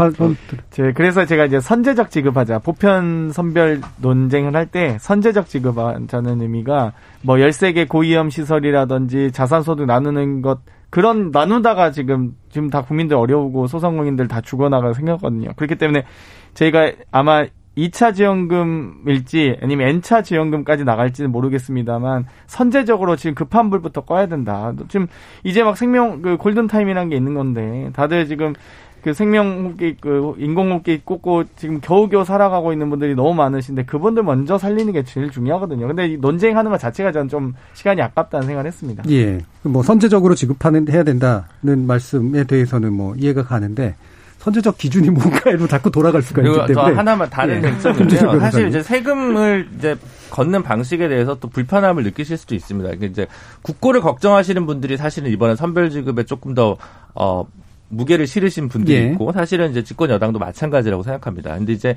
그래서 0.95 1.25
제가 1.25 1.45
이제 1.45 1.60
선제적 1.60 2.12
지급하자 2.12 2.60
보편 2.60 3.31
선별 3.34 3.81
논쟁을 3.97 4.55
할 4.55 4.67
때 4.71 4.97
선제적 5.01 5.47
지급하자는 5.49 6.41
의미가 6.41 6.93
뭐 7.23 7.36
13개 7.38 7.88
고위험 7.89 8.29
시설 8.29 8.61
이라든지 8.65 9.32
자산소득 9.32 9.86
나누는 9.86 10.41
것 10.41 10.60
그런 10.89 11.32
나누다가 11.32 11.91
지금 11.91 12.36
지금 12.50 12.69
다 12.69 12.82
국민들 12.82 13.15
어려우고 13.15 13.67
소상공인들 13.67 14.28
다 14.28 14.41
죽어나갈 14.41 14.93
생각거든요. 14.93 15.52
그렇기 15.56 15.76
때문에 15.76 16.04
저희가 16.54 16.91
아마 17.12 17.45
2차 17.78 18.13
지원금일지 18.13 19.58
아니면 19.62 19.88
N차 19.88 20.21
지원금까지 20.21 20.84
나갈지는 20.84 21.32
모르겠습니다만 21.32 22.26
선제적으로 22.45 23.15
지금 23.15 23.34
급한 23.34 23.69
불부터 23.69 24.02
꺼야 24.02 24.28
된다. 24.28 24.74
지금 24.89 25.08
이제 25.43 25.63
막 25.63 25.78
생명 25.78 26.21
그 26.21 26.36
골든 26.36 26.67
타임이라는 26.67 27.10
게 27.10 27.15
있는 27.15 27.34
건데 27.34 27.89
다들 27.93 28.28
지금 28.28 28.54
그 29.04 29.14
생명호흡기 29.14 29.98
그 30.00 30.36
인공호흡기 30.38 31.02
꽂고 31.04 31.46
지금 31.56 31.82
겨우겨우 31.82 32.24
살아가고 32.24 32.72
있는 32.72 32.90
분들이 32.90 33.16
너무 33.16 33.34
많으신데 33.34 33.86
그분들 33.86 34.24
먼저 34.24 34.58
살리는 34.58 34.92
게 34.94 35.04
제일 35.04 35.32
중요하거든요. 35.32 35.88
근데 35.88 36.08
이 36.08 36.18
논쟁하는 36.18 36.72
것 36.72 36.80
자체가 36.80 37.12
저는 37.12 37.30
좀 37.30 37.54
시간이 37.74 38.02
아깝다는 38.02 38.48
생각을 38.48 38.68
했습니다. 38.68 39.04
예. 39.10 39.40
뭐 39.64 39.84
선제적으로 39.84 40.36
지급하는 40.36 40.88
해야 40.90 41.04
된다는 41.04 41.88
말씀에 41.88 42.44
대해서는 42.44 42.94
뭐 42.94 43.16
이해가 43.16 43.44
가는데 43.44 43.96
선제적 44.42 44.78
기준이 44.78 45.10
뭔가로 45.12 45.68
자꾸 45.68 45.92
돌아갈 45.92 46.22
수가 46.24 46.42
있기 46.42 46.54
때문에. 46.68 46.74
저 46.74 46.82
하나만 46.82 47.30
다른 47.30 47.62
쟁점인데요. 47.62 48.34
예. 48.36 48.40
사실 48.42 48.68
이제 48.68 48.82
세금을 48.82 49.70
이제 49.78 49.96
걷는 50.32 50.64
방식에 50.64 51.08
대해서 51.08 51.38
또 51.40 51.48
불편함을 51.48 52.04
느끼실 52.04 52.38
수도 52.38 52.56
있습니다. 52.56 52.90
그러니까 52.90 53.06
이제 53.08 53.28
국고를 53.62 54.02
걱정하시는 54.02 54.66
분들이 54.66 54.98
사실은 54.98 55.32
이번에 55.32 55.56
선별지급에 55.56 56.24
조금 56.24 56.56
더 56.56 56.78
어, 57.14 57.46
무게를 57.91 58.25
실으신 58.25 58.69
분들이 58.69 58.97
예. 58.97 59.12
있고 59.12 59.32
사실은 59.32 59.71
이제 59.71 59.84
집권 59.84 60.10
여당도 60.10 60.39
마찬가지라고 60.39 61.04
생각합니다. 61.04 61.58
근데 61.58 61.73
이제 61.73 61.95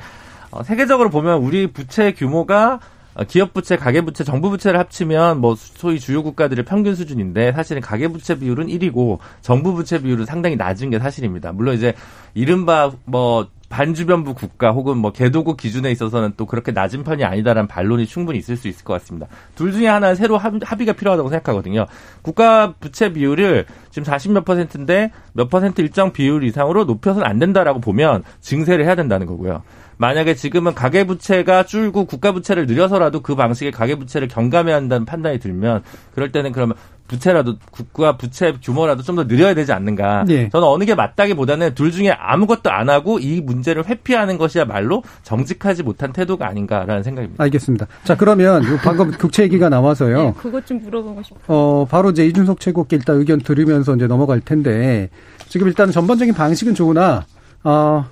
어, 0.51 0.63
세계적으로 0.63 1.11
보면 1.11 1.39
우리 1.39 1.67
부채 1.67 2.13
규모가 2.13 2.75
어, 2.75 2.81
기업 3.29 3.55
부채, 3.55 3.77
가계 3.77 4.01
부채, 4.01 4.25
정부 4.25 4.51
부채를 4.51 4.79
합치면 4.81 5.41
뭐 5.41 5.55
소위 5.57 6.01
주요 6.01 6.23
국가들의 6.23 6.65
평균 6.65 6.95
수준인데 6.97 7.53
사실은 7.53 7.81
가계 7.81 8.09
부채 8.09 8.39
비율은 8.39 8.67
1이고 8.67 9.19
정부 9.41 9.73
부채 9.75 10.01
비율은 10.03 10.27
상당히 10.27 10.57
낮은 10.57 10.91
게 10.91 10.99
사실입니다. 10.99 11.53
물론 11.53 11.77
이제 11.77 11.95
이른바 12.35 12.91
뭐 13.05 13.49
반주변부 13.69 14.35
국가 14.35 14.71
혹은 14.71 14.99
뭐 14.99 15.11
개도국 15.11 15.57
기준에 15.57 15.91
있어서는 15.91 16.35
또 16.37 16.47
그렇게 16.47 16.71
낮은 16.71 17.03
편이 17.03 17.25
아니다라는 17.25 17.67
반론이 17.67 18.07
충분히 18.07 18.39
있을 18.39 18.57
수 18.57 18.69
있을 18.69 18.85
것 18.85 18.93
같습니다. 18.95 19.27
둘 19.57 19.73
중에 19.73 19.89
하나는 19.89 20.15
새로 20.15 20.39
합의가 20.39 20.93
필요하다고 20.93 21.29
생각하거든요. 21.31 21.87
국가 22.23 22.75
부채 22.79 23.13
비율을 23.13 23.67
지금 23.91 24.13
40몇 24.13 24.45
퍼센트인데 24.45 25.11
몇 25.33 25.51
퍼센트 25.51 25.81
일정 25.81 26.13
비율 26.13 26.45
이상으로 26.45 26.85
높여서는 26.85 27.27
안 27.27 27.39
된다라고 27.41 27.81
보면 27.81 28.23
증세를 28.41 28.85
해야 28.85 28.95
된다는 28.95 29.27
거고요. 29.27 29.63
만약에 29.99 30.35
지금은 30.35 30.75
가계부채가 30.75 31.65
줄고 31.65 32.05
국가부채를 32.05 32.67
늘려서라도 32.67 33.21
그 33.21 33.35
방식의 33.35 33.73
가계부채를 33.73 34.29
경감해야 34.29 34.77
한다는 34.77 35.07
판단이 35.07 35.39
들면 35.39 35.83
그럴 36.15 36.33
때는 36.33 36.53
그러면 36.53 36.77
부채라도 37.07 37.57
국가 37.71 38.17
부채 38.17 38.55
규모라도 38.63 39.03
좀 39.03 39.15
더 39.15 39.27
늘려야 39.29 39.55
되지 39.55 39.73
않는가. 39.73 40.25
네. 40.27 40.49
저는 40.49 40.67
어느 40.67 40.85
게 40.85 40.97
맞다기보다는 40.97 41.75
둘 41.77 41.93
중에 41.93 42.11
아무것도 42.11 42.71
안 42.71 42.89
하고 42.91 43.21
이 43.21 43.41
문제를 43.41 43.87
회피하는 43.87 44.39
것이야말로 44.39 45.05
정직하지 45.23 45.85
못한 45.85 46.13
태도가 46.13 46.49
아닌가라는 46.49 47.05
생각입니다. 47.05 47.45
알겠습니다. 47.45 47.87
자 48.03 48.17
그러면 48.17 48.63
방금 48.83 49.13
국채 49.13 49.45
얘기가 49.45 49.69
나와서요. 49.69 50.23
네, 50.25 50.35
그것 50.37 50.67
좀 50.67 50.81
물어보고 50.83 51.23
싶어요. 51.23 51.43
어 51.47 51.87
바로 51.89 52.11
이제 52.11 52.27
이준석 52.27 52.59
최고께 52.59 52.97
일단 52.97 53.17
의견 53.17 53.39
들으면서 53.39 53.95
이제 53.95 54.09
넘어갈 54.09 54.41
텐데 54.41 55.11
지금 55.49 55.69
일단 55.69 55.93
전반적인 55.93 56.35
방식은 56.35 56.75
좋으나 56.75 57.25
어, 57.63 58.07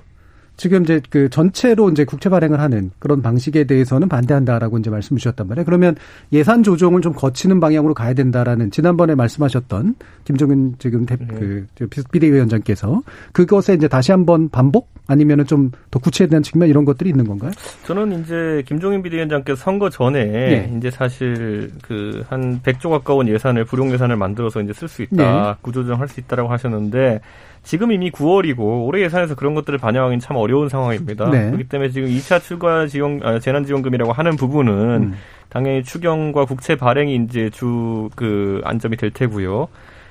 지금 0.55 0.83
이제 0.83 1.01
그 1.09 1.29
전체로 1.29 1.89
이제 1.89 2.05
국채 2.05 2.29
발행을 2.29 2.59
하는 2.59 2.91
그런 2.99 3.21
방식에 3.21 3.63
대해서는 3.65 4.07
반대한다라고 4.09 4.77
이제 4.77 4.89
말씀 4.89 5.17
주셨단 5.17 5.47
말이에요. 5.47 5.65
그러면 5.65 5.95
예산 6.31 6.63
조정을 6.63 7.01
좀 7.01 7.13
거치는 7.13 7.59
방향으로 7.59 7.93
가야 7.93 8.13
된다라는 8.13 8.71
지난번에 8.71 9.15
말씀하셨던 9.15 9.95
김종인 10.25 10.75
지금 10.79 11.05
대, 11.05 11.17
네. 11.17 11.25
그 11.27 11.67
비대위원장께서 12.11 13.01
그것에 13.31 13.73
이제 13.73 13.87
다시 13.87 14.11
한번 14.11 14.49
반복 14.49 14.89
아니면은 15.07 15.45
좀 15.45 15.71
더 15.91 15.99
구체에 15.99 16.27
대한 16.27 16.41
측면 16.41 16.69
이런 16.69 16.85
것들이 16.85 17.09
있는 17.09 17.27
건가요? 17.27 17.51
저는 17.85 18.21
이제 18.21 18.63
김종인 18.65 19.03
비대위원장께서 19.03 19.55
선거 19.61 19.89
전에 19.89 20.25
네. 20.25 20.73
이제 20.77 20.89
사실 20.89 21.71
그 21.81 22.23
한 22.29 22.61
100조 22.61 22.89
가까운 22.89 23.27
예산을 23.27 23.65
불용 23.65 23.91
예산을 23.91 24.15
만들어서 24.15 24.61
이제 24.61 24.73
쓸 24.73 24.87
수 24.87 25.01
있다. 25.03 25.15
네. 25.15 25.55
구조조정 25.61 25.99
할 25.99 26.07
수 26.07 26.19
있다라고 26.19 26.49
하셨는데 26.49 27.21
지금 27.63 27.91
이미 27.91 28.11
9월이고 28.11 28.85
올해 28.85 29.01
예산에서 29.03 29.35
그런 29.35 29.55
것들을 29.55 29.79
반영하기는 29.79 30.19
참 30.19 30.37
어려운 30.37 30.69
상황입니다. 30.69 31.29
네. 31.29 31.45
그렇기 31.47 31.63
때문에 31.69 31.89
지금 31.89 32.09
2차 32.09 32.41
추가 32.41 32.87
지원 32.87 33.21
아, 33.23 33.39
재난지원금이라고 33.39 34.11
하는 34.11 34.35
부분은 34.35 34.73
음. 34.73 35.13
당연히 35.49 35.83
추경과 35.83 36.45
국채 36.45 36.75
발행이 36.75 37.15
이제 37.15 37.49
주 37.49 38.09
그 38.15 38.61
안점이 38.63 38.97
될 38.97 39.11
테고요. 39.11 39.67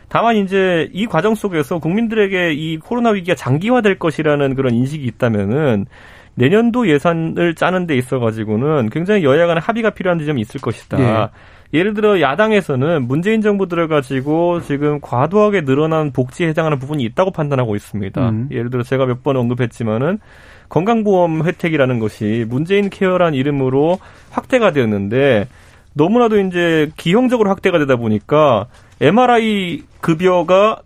다만 0.08 0.36
이제 0.36 0.88
이 0.92 1.06
과정 1.06 1.34
속에서 1.34 1.78
국민들에게 1.78 2.52
이 2.52 2.78
코로나 2.78 3.10
위기가 3.10 3.34
장기화될 3.34 3.98
것이라는 3.98 4.54
그런 4.54 4.74
인식이 4.74 5.04
있다면은 5.04 5.86
내년도 6.35 6.88
예산을 6.88 7.55
짜는 7.55 7.87
데 7.87 7.97
있어 7.97 8.18
가지고는 8.18 8.88
굉장히 8.90 9.25
여야 9.25 9.47
간의 9.47 9.61
합의가 9.61 9.90
필요한 9.90 10.18
지점이 10.18 10.40
있을 10.40 10.61
것이다. 10.61 10.97
네. 10.97 11.29
예를 11.75 11.95
들어 11.95 12.21
야당에서는 12.21 13.07
문재인 13.09 13.40
정부 13.40 13.66
들어가지고 13.66 14.61
지금 14.61 15.01
과도하게 15.01 15.62
늘어난 15.62 16.12
복지에 16.12 16.49
해당하는 16.49 16.79
부분이 16.79 17.03
있다고 17.05 17.31
판단하고 17.31 17.77
있습니다. 17.77 18.29
음. 18.29 18.49
예를 18.51 18.68
들어 18.71 18.83
제가 18.83 19.07
몇 19.07 19.23
번 19.23 19.37
언급했지만은 19.37 20.18
건강보험 20.68 21.47
혜택이라는 21.47 21.99
것이 21.99 22.45
문재인 22.49 22.90
케어란 22.90 23.35
이름으로 23.35 23.99
확대가 24.31 24.73
되었는데 24.73 25.47
너무나도 25.95 26.40
이제 26.40 26.90
기형적으로 26.97 27.51
확대가 27.51 27.79
되다 27.79 27.97
보니까 27.97 28.66
MRI 29.01 29.83
급여가 30.01 30.81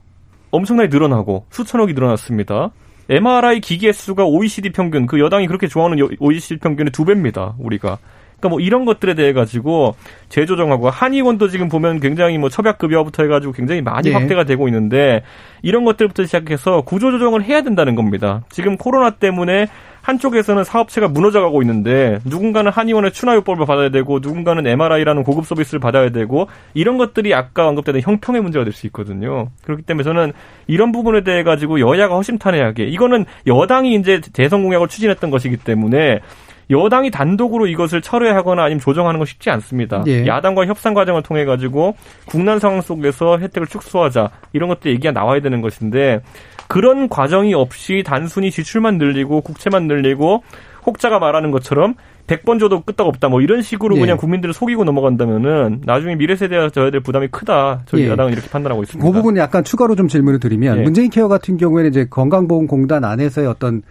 엄청나게 0.50 0.88
늘어나고 0.88 1.46
수천억이 1.50 1.94
늘어났습니다. 1.94 2.70
MRI 3.08 3.60
기계 3.60 3.92
수가 3.92 4.24
OECD 4.24 4.70
평균, 4.70 5.06
그 5.06 5.20
여당이 5.20 5.46
그렇게 5.46 5.68
좋아하는 5.68 5.98
OECD 6.18 6.58
평균의 6.58 6.90
두 6.90 7.04
배입니다, 7.04 7.54
우리가. 7.58 7.98
그러니까 8.46 8.48
뭐 8.48 8.60
이런 8.60 8.84
것들에 8.84 9.14
대해 9.14 9.32
가지고 9.32 9.94
재조정하고 10.28 10.90
한의원도 10.90 11.48
지금 11.48 11.68
보면 11.68 12.00
굉장히 12.00 12.38
뭐 12.38 12.48
첩약급여부터 12.48 13.24
해가지고 13.24 13.52
굉장히 13.52 13.82
많이 13.82 14.08
네. 14.10 14.14
확대가 14.14 14.44
되고 14.44 14.68
있는데 14.68 15.22
이런 15.62 15.84
것들부터 15.84 16.24
시작해서 16.24 16.82
구조조정을 16.82 17.42
해야 17.42 17.62
된다는 17.62 17.94
겁니다. 17.94 18.42
지금 18.50 18.76
코로나 18.76 19.10
때문에 19.10 19.66
한쪽에서는 20.02 20.62
사업체가 20.62 21.08
무너져가고 21.08 21.62
있는데 21.62 22.20
누군가는 22.24 22.70
한의원의 22.70 23.10
추나요법을 23.10 23.66
받아야 23.66 23.88
되고 23.88 24.20
누군가는 24.20 24.64
MRI라는 24.64 25.24
고급 25.24 25.46
서비스를 25.46 25.80
받아야 25.80 26.10
되고 26.10 26.46
이런 26.74 26.96
것들이 26.96 27.34
아까 27.34 27.66
언급된 27.66 28.00
형평의 28.00 28.40
문제가 28.40 28.64
될 28.64 28.72
수 28.72 28.86
있거든요. 28.86 29.48
그렇기 29.64 29.82
때문에 29.82 30.04
저는 30.04 30.32
이런 30.68 30.92
부분에 30.92 31.22
대해 31.22 31.42
가지고 31.42 31.80
여야가 31.80 32.14
허심탄회하게 32.14 32.84
이거는 32.84 33.24
여당이 33.48 33.94
이제 33.94 34.20
대선 34.32 34.62
공약을 34.62 34.86
추진했던 34.86 35.30
것이기 35.30 35.56
때문에 35.56 36.20
여당이 36.70 37.10
단독으로 37.10 37.66
이것을 37.66 38.02
철회하거나 38.02 38.64
아니면 38.64 38.80
조정하는 38.80 39.18
건 39.18 39.26
쉽지 39.26 39.50
않습니다. 39.50 40.02
예. 40.06 40.26
야당과 40.26 40.66
협상 40.66 40.94
과정을 40.94 41.22
통해 41.22 41.44
가지고 41.44 41.94
국난 42.26 42.58
상황 42.58 42.80
속에서 42.80 43.38
혜택을 43.38 43.66
축소하자 43.66 44.30
이런 44.52 44.68
것들 44.68 44.90
얘기가 44.92 45.12
나와야 45.12 45.40
되는 45.40 45.60
것인데 45.60 46.20
그런 46.68 47.08
과정이 47.08 47.54
없이 47.54 48.02
단순히 48.04 48.50
지출만 48.50 48.98
늘리고 48.98 49.42
국채만 49.42 49.86
늘리고 49.86 50.42
혹자가 50.86 51.18
말하는 51.18 51.50
것처럼 51.50 51.94
100번 52.26 52.58
줘도 52.58 52.80
끄떡 52.80 53.06
없다 53.06 53.28
뭐 53.28 53.40
이런 53.40 53.62
식으로 53.62 53.96
예. 53.96 54.00
그냥 54.00 54.16
국민들을 54.16 54.52
속이고 54.52 54.84
넘어간다면은 54.84 55.82
나중에 55.84 56.16
미래 56.16 56.34
세대가 56.34 56.70
져야 56.70 56.90
될 56.90 57.00
부담이 57.00 57.28
크다. 57.28 57.82
저희 57.86 58.02
예. 58.02 58.10
야당은 58.10 58.32
이렇게 58.32 58.48
판단하고 58.48 58.82
있습니다. 58.82 59.06
그 59.06 59.12
부분 59.12 59.36
약간 59.36 59.62
추가로 59.62 59.94
좀 59.94 60.08
질문을 60.08 60.40
드리면 60.40 60.78
예. 60.78 60.82
문재인 60.82 61.10
케어 61.10 61.28
같은 61.28 61.56
경우에는 61.56 61.90
이제 61.90 62.06
건강보험공단 62.10 63.04
안에서의 63.04 63.46
어떤 63.46 63.82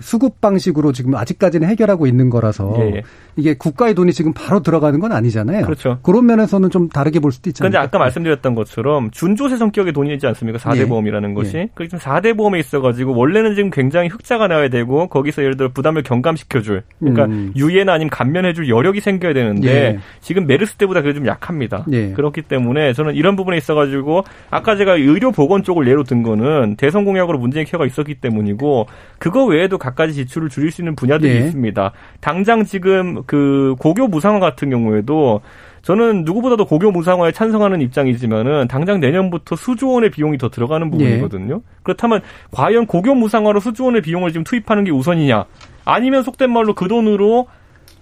수급 0.00 0.40
방식으로 0.40 0.92
지금 0.92 1.14
아직까지는 1.14 1.68
해결하고 1.68 2.06
있는 2.06 2.30
거라서 2.30 2.74
예, 2.78 2.96
예. 2.96 3.02
이게 3.36 3.54
국가의 3.54 3.94
돈이 3.94 4.12
지금 4.12 4.32
바로 4.32 4.60
들어가는 4.60 4.98
건 5.00 5.12
아니잖아요. 5.12 5.64
그렇죠. 5.64 5.98
그런 6.02 6.26
면에서는 6.26 6.70
좀 6.70 6.88
다르게 6.88 7.20
볼 7.20 7.32
수도 7.32 7.50
있잖아요. 7.50 7.70
그런데 7.70 7.86
아까 7.86 7.98
말씀드렸던 7.98 8.54
것처럼 8.54 9.10
준조세 9.10 9.56
성격의 9.56 9.92
돈이지 9.92 10.26
않습니까? 10.26 10.58
4대 10.58 10.78
예. 10.78 10.86
보험이라는 10.86 11.34
것이. 11.34 11.56
예. 11.56 11.68
그게 11.74 11.88
좀 11.88 11.98
4대 11.98 12.36
보험에 12.36 12.58
있어 12.58 12.80
가지고 12.80 13.16
원래는 13.16 13.54
지금 13.54 13.70
굉장히 13.70 14.08
흑자가 14.08 14.48
나야 14.48 14.68
되고 14.68 15.08
거기서 15.08 15.42
예를 15.42 15.56
들어 15.56 15.70
부담을 15.72 16.02
경감시켜 16.02 16.62
줄 16.62 16.82
그러니까 16.98 17.26
음. 17.26 17.52
유예나 17.56 17.92
아니면 17.92 18.10
감면해 18.10 18.54
줄 18.54 18.68
여력이 18.68 19.00
생겨야 19.00 19.32
되는데 19.32 19.68
예. 19.68 19.98
지금 20.20 20.46
메르스 20.46 20.74
때보다 20.74 21.02
그게 21.02 21.14
좀 21.14 21.26
약합니다. 21.26 21.84
예. 21.92 22.12
그렇기 22.12 22.42
때문에 22.42 22.92
저는 22.92 23.14
이런 23.14 23.36
부분에 23.36 23.56
있어 23.56 23.74
가지고 23.74 24.24
아까 24.50 24.76
제가 24.76 24.94
의료 24.94 25.30
보건 25.30 25.62
쪽을 25.62 25.86
예로 25.86 26.04
든 26.04 26.22
거는 26.22 26.76
대선 26.76 27.04
공약으로 27.04 27.38
문재인 27.38 27.66
케어가 27.66 27.86
있었기 27.86 28.16
때문이고 28.16 28.86
그거 29.18 29.44
외에도 29.44 29.78
갖가지 29.88 30.14
지출을 30.14 30.48
줄일 30.48 30.70
수 30.70 30.80
있는 30.80 30.96
분야들이 30.96 31.30
예. 31.32 31.38
있습니다. 31.38 31.92
당장 32.20 32.64
지금 32.64 33.22
그 33.26 33.74
고교 33.78 34.08
무상화 34.08 34.40
같은 34.40 34.70
경우에도 34.70 35.40
저는 35.82 36.24
누구보다도 36.24 36.66
고교 36.66 36.90
무상화에 36.90 37.32
찬성하는 37.32 37.80
입장이지만은 37.80 38.68
당장 38.68 39.00
내년부터 39.00 39.56
수조 39.56 39.90
원의 39.92 40.10
비용이 40.10 40.38
더 40.38 40.48
들어가는 40.48 40.90
부분이거든요. 40.90 41.54
예. 41.54 41.60
그렇다면 41.82 42.20
과연 42.50 42.86
고교 42.86 43.14
무상화로 43.14 43.60
수조 43.60 43.86
원의 43.86 44.02
비용을 44.02 44.32
지금 44.32 44.44
투입하는 44.44 44.84
게 44.84 44.90
우선이냐? 44.90 45.44
아니면 45.84 46.22
속된 46.22 46.50
말로 46.50 46.74
그 46.74 46.88
돈으로 46.88 47.46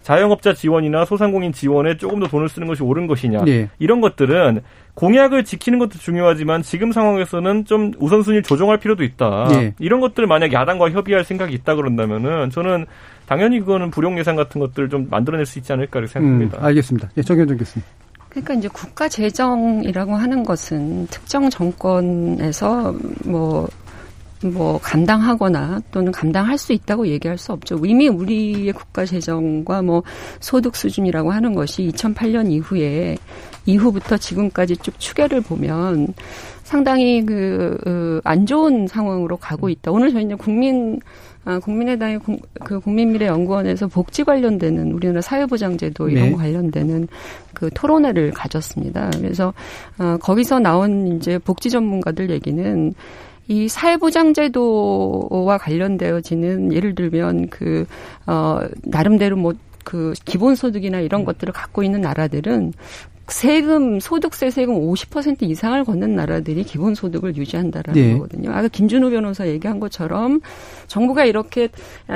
자영업자 0.07 0.53
지원이나 0.53 1.05
소상공인 1.05 1.53
지원에 1.53 1.97
조금 1.97 2.21
더 2.21 2.29
돈을 2.29 2.49
쓰는 2.49 2.69
것이 2.69 2.81
옳은 2.85 3.09
것이냐 3.09 3.41
예. 3.49 3.69
이런 3.81 4.01
것들은 4.01 4.61
공약을 4.95 5.45
지키는 5.45 5.81
것도 5.81 5.99
중요하지만 5.99 6.63
지금 6.63 6.93
상황에서는 6.93 7.65
좀 7.65 7.91
우선순위를 7.99 8.45
조정할 8.45 8.79
필요도 8.79 9.03
있다. 9.03 9.49
예. 9.55 9.75
이런 9.81 9.99
것들을 9.99 10.29
만약 10.29 10.53
야당과 10.53 10.91
협의할 10.91 11.25
생각이 11.25 11.53
있다 11.55 11.75
그런다면은 11.75 12.51
저는 12.51 12.87
당연히 13.27 13.59
그거는 13.59 13.91
불용 13.91 14.17
예산 14.17 14.37
같은 14.37 14.61
것들을 14.61 14.89
좀 14.91 15.09
만들어낼 15.11 15.45
수 15.45 15.59
있지 15.59 15.73
않을까 15.73 15.99
이렇게 15.99 16.13
생각합니다. 16.13 16.59
음, 16.59 16.65
알겠습니다. 16.65 17.11
예, 17.17 17.23
정현정 17.23 17.57
교수님. 17.57 17.85
그러니까 18.29 18.55
이제 18.55 18.69
국가 18.69 19.09
재정이라고 19.09 20.15
하는 20.15 20.45
것은 20.45 21.09
특정 21.09 21.51
정권에서 21.51 22.95
뭐 23.25 23.67
뭐 24.45 24.79
감당하거나 24.79 25.81
또는 25.91 26.13
감당할 26.13 26.59
수 26.59 26.73
있다고 26.73 27.07
얘기할 27.07 27.39
수 27.39 27.53
없죠. 27.53 27.81
이미 27.85 28.09
우리의 28.09 28.73
국가 28.73 29.05
재정과 29.05 29.83
뭐 29.83 30.03
소득 30.41 30.77
수준이라고 30.77 31.33
하는 31.33 31.55
것이 31.55 31.89
2008년 31.89 32.51
이후에 32.51 33.17
이후부터 33.65 34.17
지금까지 34.17 34.77
쭉 34.77 34.99
추계를 34.99 35.41
보면 35.41 36.15
상당히 36.63 37.25
그안 37.25 38.43
어, 38.43 38.45
좋은 38.45 38.87
상황으로 38.87 39.37
가고 39.37 39.69
있다. 39.69 39.91
오늘 39.91 40.13
저희는 40.13 40.37
국민 40.37 41.01
아, 41.47 41.61
국민의당의 41.61 42.19
공, 42.19 42.41
그 42.65 42.81
국민미래연구원에서 42.81 43.87
복지 43.87 44.25
관련되는 44.25 44.91
우리나라 44.91 45.21
사회보장제도 45.21 46.09
이런 46.09 46.25
네. 46.25 46.31
거 46.33 46.39
관련되는 46.39 47.07
그 47.55 47.71
토론회를 47.73 48.33
가졌습니다. 48.33 49.11
그래서 49.17 49.55
어, 49.97 50.17
거기서 50.21 50.59
나온 50.59 51.17
이제 51.17 51.39
복지 51.39 51.71
전문가들 51.71 52.31
얘기는 52.31 52.93
이 53.49 53.69
사회보장제도와 53.69 55.59
관련되어지는 55.59 56.73
예를 56.73 56.95
들면 56.95 57.49
그, 57.49 57.87
어, 58.27 58.61
나름대로 58.83 59.37
뭐, 59.37 59.55
그 59.85 60.15
기본소득이나 60.25 60.99
이런 61.01 61.25
것들을 61.25 61.53
갖고 61.53 61.85
있는 61.85 62.01
나라들은 62.01 62.73
세금 63.29 63.99
소득세 63.99 64.51
세금 64.51 64.75
50% 64.77 65.43
이상을 65.43 65.85
걷는 65.85 66.15
나라들이 66.15 66.63
기본 66.63 66.95
소득을 66.95 67.37
유지한다라는 67.37 68.01
네. 68.01 68.13
거거든요. 68.15 68.51
아까 68.51 68.69
김준호 68.69 69.11
변호사 69.11 69.49
얘기한 69.49 69.81
것처럼 69.81 70.41
정부가 70.87 71.25
이렇게 71.25 71.69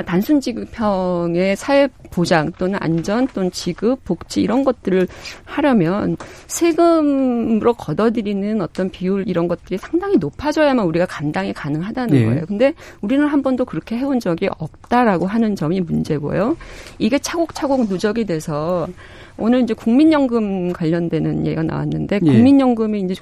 단순 0.05 0.39
지급형의 0.39 1.57
사회 1.57 1.89
보장 2.11 2.51
또는 2.57 2.79
안전 2.81 3.27
또는 3.27 3.51
지급 3.51 4.03
복지 4.05 4.41
이런 4.41 4.63
것들을 4.63 5.07
하려면 5.43 6.15
세금으로 6.47 7.73
걷어들이는 7.73 8.61
어떤 8.61 8.89
비율 8.89 9.27
이런 9.27 9.49
것들이 9.49 9.77
상당히 9.77 10.17
높아져야만 10.17 10.85
우리가 10.85 11.05
감당이 11.07 11.51
가능하다는 11.53 12.13
네. 12.13 12.25
거예요. 12.25 12.45
근데 12.47 12.73
우리는 13.01 13.27
한 13.27 13.41
번도 13.41 13.65
그렇게 13.65 13.97
해온 13.97 14.21
적이 14.21 14.47
없다라고 14.57 15.27
하는 15.27 15.57
점이 15.57 15.81
문제고요. 15.81 16.55
이게 16.99 17.19
차곡차곡 17.19 17.89
누적이 17.89 18.25
돼서 18.25 18.87
오늘 19.37 19.61
이제 19.61 19.73
국민연금 19.73 20.73
관련되는 20.73 21.45
얘기가 21.45 21.63
나왔는데 21.63 22.19
예. 22.23 22.31
국민연금이 22.31 23.01
이제 23.01 23.15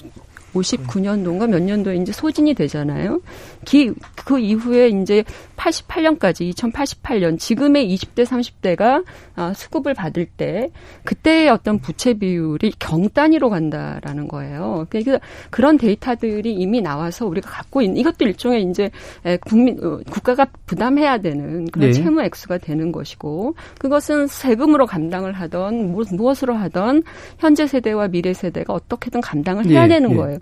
59년도인가 0.54 1.48
몇 1.48 1.62
년도에 1.62 1.98
이제 1.98 2.12
소진이 2.12 2.54
되잖아요. 2.54 3.22
기, 3.66 3.92
그 4.16 4.40
이후에 4.40 4.90
이제 4.90 5.24
88년까지 5.56 6.54
2088년 6.54 7.38
지금의 7.38 7.94
20대 7.96 8.26
30대가 8.26 9.04
아, 9.36 9.54
수급을 9.54 9.94
받을 9.94 10.26
때 10.26 10.72
그때의 11.04 11.50
어떤 11.50 11.80
부채 11.80 12.14
비율이 12.14 12.74
경 12.80 13.10
단위로 13.10 13.50
간다라는 13.50 14.28
거예요. 14.28 14.86
그러니까 14.90 15.20
그런 15.50 15.78
데이터들이 15.78 16.54
이미 16.54 16.82
나와서 16.82 17.26
우리가 17.26 17.50
갖고 17.50 17.82
있는 17.82 17.98
이것도 17.98 18.26
일종의 18.26 18.64
이제 18.64 18.90
국민 19.46 19.78
어, 19.84 20.00
국가가 20.10 20.46
부담해야 20.66 21.20
되는 21.20 21.66
그런 21.68 21.92
네. 21.92 21.94
채무 21.94 22.22
액수가 22.22 22.60
되는 22.60 22.92
것이고 22.92 23.56
그것은 23.80 24.28
세금으로 24.28 24.86
감당을 24.86 25.34
하던 25.34 25.94
무엇으로 25.94 26.54
하던 26.56 27.04
현재 27.38 27.68
세대와 27.68 28.10
미래 28.10 28.34
세대가 28.34 28.74
어떻게든 28.74 29.22
감당을 29.22 29.66
해야 29.68 29.84
네. 29.84 29.96
되는 29.96 30.10
네. 30.10 30.16
거예요. 30.16 30.39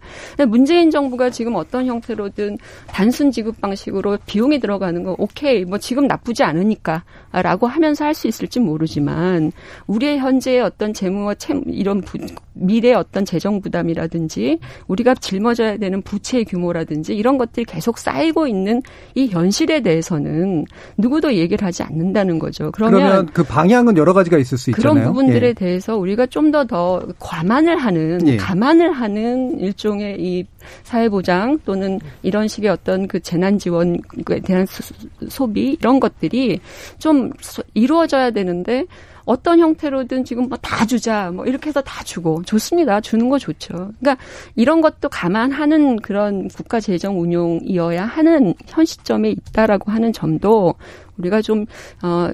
문재인 0.48 0.92
정부가 0.92 1.30
지금 1.30 1.56
어떤 1.56 1.86
형태로든 1.86 2.58
단순 2.88 3.32
지급 3.32 3.62
방식으로 3.62 4.18
비용이 4.26 4.60
들어가는 4.60 5.04
거 5.04 5.16
오케이 5.18 5.64
뭐 5.64 5.78
지금 5.78 6.08
나쁘지 6.08 6.44
않으니까라고 6.44 7.68
하면서 7.68 8.06
할 8.06 8.18
수 8.18 8.28
있을지 8.28 8.60
모르지만 8.60 9.52
우리의 9.86 10.18
현재의 10.18 10.62
어떤 10.62 10.94
재무와 10.94 11.36
채 11.36 11.54
이런 11.68 12.02
부, 12.02 12.18
미래의 12.54 12.96
어떤 12.96 13.24
재정 13.24 13.62
부담이라든지 13.62 14.60
우리가 14.88 15.14
짊어져야 15.16 15.78
되는 15.78 16.02
부채의 16.02 16.46
규모라든지 16.46 17.16
이런 17.16 17.38
것들이 17.38 17.66
계속 17.66 17.98
쌓이고 18.00 18.48
있는 18.48 18.82
이 19.16 19.28
현실에 19.28 19.82
대해서는 19.82 20.66
누구도 20.98 21.36
얘기를 21.36 21.66
하지 21.66 21.84
않는다는 21.84 22.40
거죠. 22.40 22.72
그러면, 22.72 23.00
그러면 23.00 23.26
그 23.28 23.44
방향은 23.44 23.98
여러 23.98 24.14
가지가 24.14 24.38
있을 24.40 24.58
수 24.58 24.72
있잖아요. 24.72 24.94
그런 24.94 25.08
부분들에 25.08 25.50
예. 25.50 25.54
대해서 25.54 25.96
우리가 25.96 26.26
좀 26.26 26.52
더더 26.52 27.02
과만을 27.20 27.78
하는 27.78 28.28
예. 28.28 28.38
감안을 28.38 28.92
하는 28.92 29.60
일종 29.60 29.87
의 29.88 30.18
이 30.20 30.46
사회보장 30.84 31.60
또는 31.66 32.00
이런 32.24 32.48
식의 32.48 32.70
어떤 32.70 33.08
그 33.08 33.20
재난 33.20 33.58
지원에 33.58 33.98
대한 34.44 34.66
소비 35.30 35.78
이런 35.80 36.00
것들이 36.00 36.60
좀 37.00 37.32
이루어져야 37.74 38.32
되는데 38.32 38.86
어떤 39.26 39.60
형태로든 39.60 40.24
지금 40.24 40.48
뭐 40.48 40.58
다 40.62 40.86
주자 40.86 41.32
뭐 41.32 41.46
이렇게 41.46 41.68
해서 41.70 41.82
다 41.82 42.04
주고 42.04 42.42
좋습니다. 42.44 43.02
주는 43.02 43.30
거 43.30 43.38
좋죠. 43.38 43.74
그러니까 44.00 44.18
이런 44.56 44.82
것도 44.82 45.10
감안하는 45.10 45.98
그런 45.98 46.48
국가 46.50 46.80
재정 46.80 47.20
운용이어야 47.20 48.06
하는 48.06 48.54
현 48.68 48.86
시점에 48.86 49.30
있다라고 49.32 49.92
하는 49.92 50.14
점도 50.14 50.76
우리가 51.18 51.42
좀 51.42 51.66
어. 52.04 52.30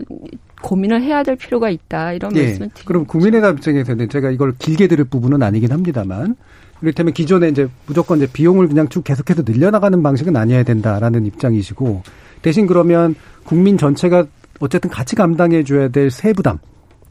고민을 0.64 1.02
해야 1.02 1.24
될 1.24 1.36
필요가 1.36 1.70
있다 1.70 2.14
이런 2.14 2.34
예, 2.38 2.44
말씀을 2.44 2.70
드립니다. 2.70 2.84
그럼 2.86 3.06
국민의당 3.06 3.56
입장에서는 3.56 4.08
제가 4.08 4.32
이걸 4.32 4.56
길게 4.58 4.88
들을 4.88 5.04
부분은 5.04 5.44
아니긴 5.44 5.74
합니다만 5.74 6.38
이를테면 6.84 7.14
기존에 7.14 7.48
이제 7.48 7.68
무조건 7.86 8.18
이제 8.18 8.28
비용을 8.32 8.68
그냥 8.68 8.90
쭉 8.90 9.04
계속해서 9.04 9.44
늘려나가는 9.46 10.04
방식은 10.04 10.36
아니어야 10.36 10.64
된다라는 10.64 11.26
입장이시고 11.26 12.04
대신 12.42 12.68
그러면 12.68 13.16
국민 13.46 13.78
전체가 13.78 14.26
어쨌든 14.60 14.90
같이 14.90 15.16
감당해 15.16 15.64
줘야 15.64 15.88
될 15.88 16.12
세 16.12 16.34
부담 16.34 16.60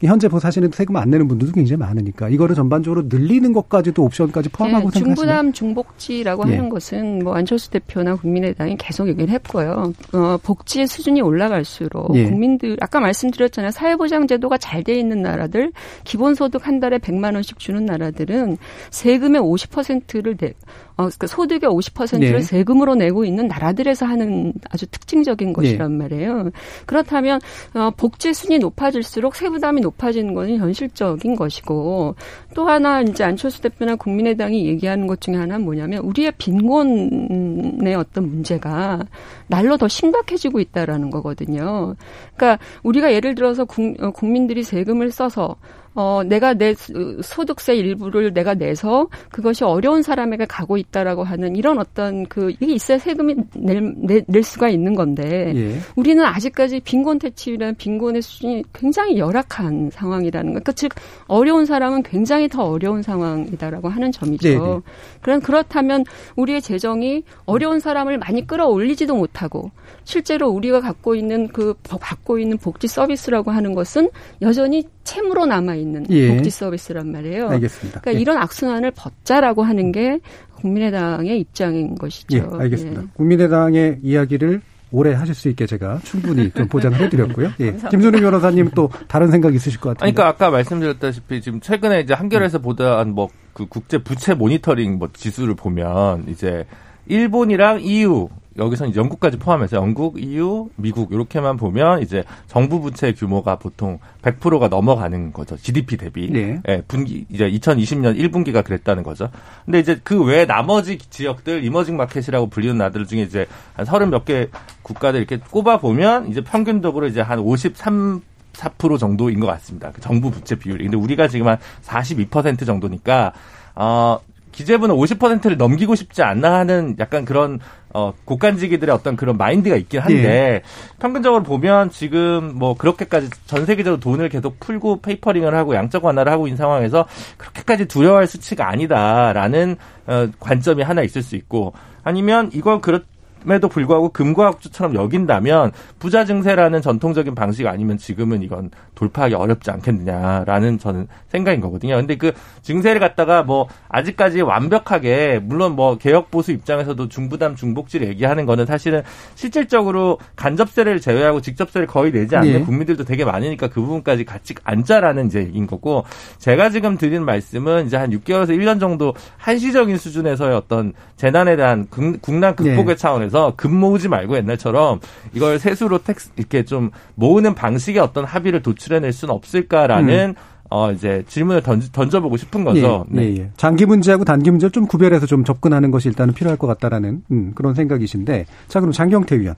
현재 0.03 0.29
사실은 0.29 0.71
세금 0.73 0.97
안 0.97 1.11
내는 1.11 1.29
분들도 1.29 1.53
굉장히 1.55 1.79
많으니까 1.79 2.29
이거를 2.29 2.55
전반적으로 2.55 3.05
늘리는 3.07 3.53
것까지도 3.53 4.03
옵션까지 4.03 4.51
포함하고 4.51 4.91
네, 4.91 4.99
생각하시면 4.99 5.15
중부담 5.15 5.53
중복지라고 5.53 6.45
예. 6.49 6.57
하는 6.57 6.69
것은 6.69 7.25
뭐 7.25 7.35
안철수 7.35 7.71
대표나 7.71 8.17
국민의당이 8.17 8.77
계속 8.79 9.09
얘기를 9.09 9.31
했고요. 9.31 9.93
어, 10.13 10.37
복지의 10.43 10.87
수준이 10.87 11.23
올라갈수록 11.23 12.15
예. 12.17 12.25
국민들 12.29 12.77
아까 12.81 13.01
말씀드렸잖아요. 13.01 13.71
사회보장 13.71 14.27
제도가 14.27 14.59
잘 14.59 14.83
돼 14.83 14.99
있는 14.99 15.23
나라들 15.23 15.73
기본소득 16.05 16.67
한 16.67 16.81
달에 16.81 16.99
100만 16.99 17.35
원씩 17.35 17.59
주는 17.59 17.85
나라들은 17.85 18.57
세금의 18.91 19.41
50%를 19.41 20.37
내, 20.37 20.55
어, 20.97 21.09
그 21.19 21.27
소득의 21.27 21.71
50%를 21.71 22.33
네. 22.33 22.41
세금으로 22.41 22.95
내고 22.95 23.25
있는 23.25 23.49
나라들에서 23.49 24.07
하는 24.07 24.53
아주 24.71 24.87
특징적인 24.87 25.49
네. 25.49 25.53
것이란 25.53 25.99
네. 25.99 26.05
말이에요. 26.05 26.51
그렇다면 26.87 27.41
어, 27.75 27.91
복지 27.97 28.35
순위 28.35 28.59
높아질수록 28.59 29.35
세부담이 29.35 29.81
높아지는 29.81 30.35
것은 30.35 30.59
현실적인 30.59 31.37
것이고 31.37 32.15
또 32.55 32.69
하나 32.69 33.01
이제 33.01 33.25
안철수 33.25 33.63
대표나 33.63 33.97
국민의당이 33.97 34.67
얘기하는 34.67 35.07
것 35.07 35.21
중에 35.21 35.37
하나는 35.37 35.65
뭐냐면 35.65 36.01
우리의 36.01 36.33
빈곤의 36.39 37.95
어떤 37.95 38.29
문제가 38.29 39.01
날로 39.47 39.77
더 39.77 39.89
심각해지고 39.89 40.61
있다라는 40.61 41.11
거거든요. 41.11 41.95
그러니까 42.37 42.63
우리가 42.83 43.13
예를 43.13 43.35
들어서 43.35 43.65
국, 43.65 43.95
어, 44.03 44.11
국민들이 44.11 44.63
세금을 44.63 45.11
써서 45.11 45.57
어, 45.95 46.23
내가 46.25 46.55
내 46.55 46.75
소득세 46.75 47.77
일부를 47.77 48.33
내가 48.33 48.55
내서 48.55 49.09
그것이 49.31 49.65
어려운 49.65 50.03
사람에게 50.03 50.47
가고 50.47 50.77
있다라고 50.79 51.23
하는 51.23 51.55
이런 51.55 51.79
어떤 51.79 52.27
그, 52.27 52.51
이게 52.61 52.73
있어야 52.75 52.99
세금이 52.99 53.37
낼, 53.55 53.95
낼, 53.99 54.25
낼 54.27 54.43
수가 54.43 54.69
있는 54.69 54.95
건데, 54.95 55.53
예. 55.55 55.79
우리는 55.97 56.25
아직까지 56.25 56.81
빈곤 56.81 57.19
퇴치율이나 57.19 57.73
빈곤의 57.73 58.23
수준이 58.23 58.65
굉장히 58.73 59.19
열악한 59.19 59.91
상황이라는 59.93 60.55
거. 60.55 60.61
그러니까 60.61 60.73
즉, 60.73 60.93
어려운 61.27 61.67
사람은 61.67 62.03
굉장히 62.05 62.49
더 62.49 62.65
어려운 62.65 63.03
상황이다라고 63.03 63.89
하는 63.89 64.13
점이죠. 64.13 64.49
네네. 64.49 64.61
네. 64.61 64.81
그럼 65.21 65.41
그렇다면 65.41 66.05
우리의 66.37 66.63
재정이 66.63 67.23
어려운 67.45 67.81
사람을 67.81 68.19
많이 68.19 68.47
끌어올리지도 68.47 69.15
못하고, 69.15 69.71
실제로 70.05 70.49
우리가 70.49 70.81
갖고 70.81 71.15
있는 71.15 71.49
그, 71.49 71.75
받고 71.83 72.39
있는 72.39 72.57
복지 72.57 72.89
서비스라고 72.89 73.51
하는 73.51 73.75
것은 73.75 74.09
여전히 74.41 74.85
채무로 75.05 75.47
남아 75.47 75.75
있는 75.75 76.07
예. 76.11 76.35
복지 76.35 76.51
서비스란 76.51 77.11
말이에요. 77.11 77.49
알겠습니다. 77.49 78.01
그러니까 78.01 78.19
예. 78.19 78.23
이런 78.23 78.39
악순환을 78.39 78.93
벗자라고 78.93 79.63
하는 79.63 79.93
게 79.93 80.21
국민의당의 80.57 81.41
입장인 81.41 81.95
것이죠. 81.95 82.37
예, 82.37 82.45
알겠습니다. 82.63 83.03
예. 83.03 83.07
국민의당의 83.15 83.99
이야기를 84.03 84.61
오래 84.95 85.15
하실 85.15 85.35
수 85.35 85.49
있게 85.49 85.67
제가 85.67 86.01
충분히 86.05 86.51
좀 86.51 86.69
보장을 86.69 87.01
해드렸고요. 87.01 87.53
예. 87.61 87.73
김준우 87.91 88.21
변호사님 88.21 88.71
또 88.75 88.91
다른 89.09 89.31
생각 89.31 89.55
있으실 89.55 89.81
것 89.81 89.91
같아요. 89.91 90.13
그러니까 90.13 90.29
아까 90.29 90.51
말씀드렸다시피 90.51 91.41
지금 91.41 91.61
최근에 91.61 92.01
이제 92.01 92.15
한겨레에서 92.15 92.59
음. 92.59 92.63
보도한 92.63 93.15
뭐 93.15 93.29
그 93.53 93.67
국제 93.67 93.99
부채 93.99 94.35
모니터링 94.35 94.99
뭐 94.99 95.09
지수를 95.13 95.55
보면 95.55 96.25
이제 96.29 96.65
일본이랑 97.07 97.81
EU 97.83 98.29
여기서는 98.59 98.95
영국까지 98.95 99.39
포함해서 99.39 99.77
영국, 99.79 100.23
EU, 100.23 100.69
미국 100.77 101.13
이렇게만 101.13 101.57
보면 101.57 102.03
이제 102.03 102.23
정부 102.49 102.81
부채 102.81 103.13
규모가 103.15 103.57
보통 103.57 103.99
100%가 104.21 104.69
넘어가는 104.69 105.33
거죠. 105.33 105.57
GDP 105.57 105.97
대비. 105.97 106.31
네. 106.31 106.61
예, 106.69 106.83
분기 106.87 107.25
이제 107.31 107.51
2020년 107.51 108.19
1분기가 108.19 108.63
그랬다는 108.63 109.03
거죠. 109.05 109.31
근데 109.65 109.79
이제 109.81 109.99
그 110.05 110.23
외 110.23 110.45
나머지 110.45 110.99
지역들 110.99 111.65
이머징 111.65 111.97
마켓이라고 111.97 112.49
불리는 112.49 112.77
나들 112.77 113.07
중에 113.07 113.23
이제 113.23 113.47
한 113.75 113.87
30몇 113.87 114.25
개 114.27 114.49
국가들 114.83 115.19
이렇게 115.21 115.39
꼽아 115.39 115.79
보면 115.79 116.29
이제 116.29 116.43
평균적으로 116.43 117.07
이제 117.07 117.23
한 117.23 117.39
53, 117.39 118.21
4% 118.53 118.99
정도인 118.99 119.41
것 119.41 119.47
같습니다. 119.47 119.91
그 119.93 120.01
정부 120.03 120.31
부채 120.31 120.57
비율이. 120.57 120.85
근데 120.85 120.97
우리가 120.99 121.27
지금 121.27 121.49
한 121.49 121.57
42% 121.83 122.67
정도니까 122.67 123.33
어 123.75 124.19
기재부는 124.53 124.95
50%를 124.95 125.57
넘기고 125.57 125.95
싶지 125.95 126.23
않나 126.23 126.55
하는 126.55 126.95
약간 126.99 127.25
그런 127.25 127.59
어, 127.95 128.15
곳간지기들의 128.25 128.95
어떤 128.95 129.17
그런 129.17 129.37
마인드가 129.37 129.77
있긴 129.77 130.01
한데 130.01 130.25
예. 130.25 130.63
평균적으로 130.99 131.43
보면 131.43 131.91
지금 131.91 132.53
뭐 132.55 132.75
그렇게까지 132.75 133.29
전 133.47 133.67
세계적으로 133.67 134.01
돈을 134.01 134.29
계속 134.29 134.59
풀고 134.61 135.03
테이퍼링을 135.03 135.55
하고 135.55 135.75
양적 135.75 136.05
완화를 136.05 136.33
하고 136.33 136.47
있는 136.47 136.57
상황에서 136.57 137.07
그렇게까지 137.37 137.87
두려워할 137.89 138.27
수치가 138.27 138.69
아니다라는 138.69 139.77
어, 140.07 140.29
관점이 140.39 140.83
하나 140.83 141.03
있을 141.03 141.23
수 141.23 141.37
있고 141.37 141.75
아니면 142.05 142.51
이건 142.53 142.81
그럼에도 142.81 143.69
불구하고 143.69 144.11
금과옥조처럼 144.11 144.95
여긴다면 144.95 145.73
부자 145.99 146.25
증세라는 146.25 146.83
전통적인 146.83 147.35
방식 147.35 147.67
아니면 147.67 147.99
지금은 147.99 148.43
이건 148.43 148.71
돌파하기 148.95 149.35
어렵지 149.35 149.71
않겠느냐라는 149.71 150.79
저는 150.79 151.09
생각인 151.29 151.61
거거든요. 151.61 151.97
근데 151.97 152.17
그 152.17 152.33
증세를 152.63 153.01
갖다가 153.01 153.43
뭐 153.43 153.69
아직까지 153.89 154.43
완벽하게 154.43 155.41
물론 155.43 155.73
뭐 155.73 155.99
개혁 155.99 156.31
보수 156.31 156.53
입장에서도 156.53 157.09
중부담 157.09 157.57
중복지를 157.57 158.09
얘기하는 158.09 158.47
거는 158.47 158.67
사실은 158.67 159.03
실질적으로 159.35 160.19
간접세를 160.37 161.01
제외하고 161.01 161.41
직접세를 161.41 161.87
거의 161.87 162.13
내지 162.13 162.37
않는 162.37 162.53
네. 162.53 162.61
국민들도 162.61 163.05
되게 163.05 163.25
많으니까 163.25 163.69
그 163.69 163.81
부분까지 163.81 164.25
같이 164.25 164.55
앉자라는 164.65 165.27
이제인 165.27 165.67
거고 165.67 166.05
제가 166.39 166.71
지금 166.71 166.97
드리는 166.97 167.25
말씀은 167.25 167.87
이제 167.87 167.97
한 167.97 168.11
6개월에서 168.11 168.51
1년 168.51 168.79
정도 168.79 169.15
한시적인 169.39 169.97
수준에서의 169.97 170.55
어떤 170.55 170.93
재난에 171.17 171.57
대한 171.57 171.87
국난 171.89 172.55
극복의 172.55 172.85
네. 172.85 172.97
차원에서 172.97 173.32
그래서 173.33 173.55
금 173.57 173.75
모으지 173.75 174.09
말고 174.09 174.37
옛날처럼 174.37 175.01
이걸 175.33 175.59
세수로 175.59 175.99
tax 176.03 176.33
이렇게 176.37 176.67
좀 176.67 176.91
모으는 177.15 177.55
방식의 177.55 177.99
어떤 178.03 178.27
합의를 178.27 178.63
도출해낼 178.63 179.11
수는 179.11 179.33
없을까라는 179.33 180.35
음. 180.37 180.43
어 180.69 180.93
이제 180.93 181.23
질문을 181.27 181.63
던져, 181.63 182.21
보고 182.21 182.37
싶은 182.37 182.65
거죠. 182.65 183.07
예, 183.11 183.17
네. 183.17 183.23
예, 183.25 183.37
예. 183.37 183.51
장기 183.57 183.87
문제하고 183.87 184.25
단기 184.25 184.51
문제를 184.51 184.71
좀 184.71 184.87
구별해서 184.87 185.27
좀 185.27 185.45
접근하는 185.45 185.91
것이 185.91 186.09
일단은 186.09 186.35
필요할 186.35 186.59
것 186.59 186.67
같다라는 186.67 187.23
음, 187.31 187.53
그런 187.55 187.75
생각이신데 187.75 188.47
자 188.69 188.81
그럼 188.81 188.93
장경태 188.93 189.39
위원. 189.41 189.57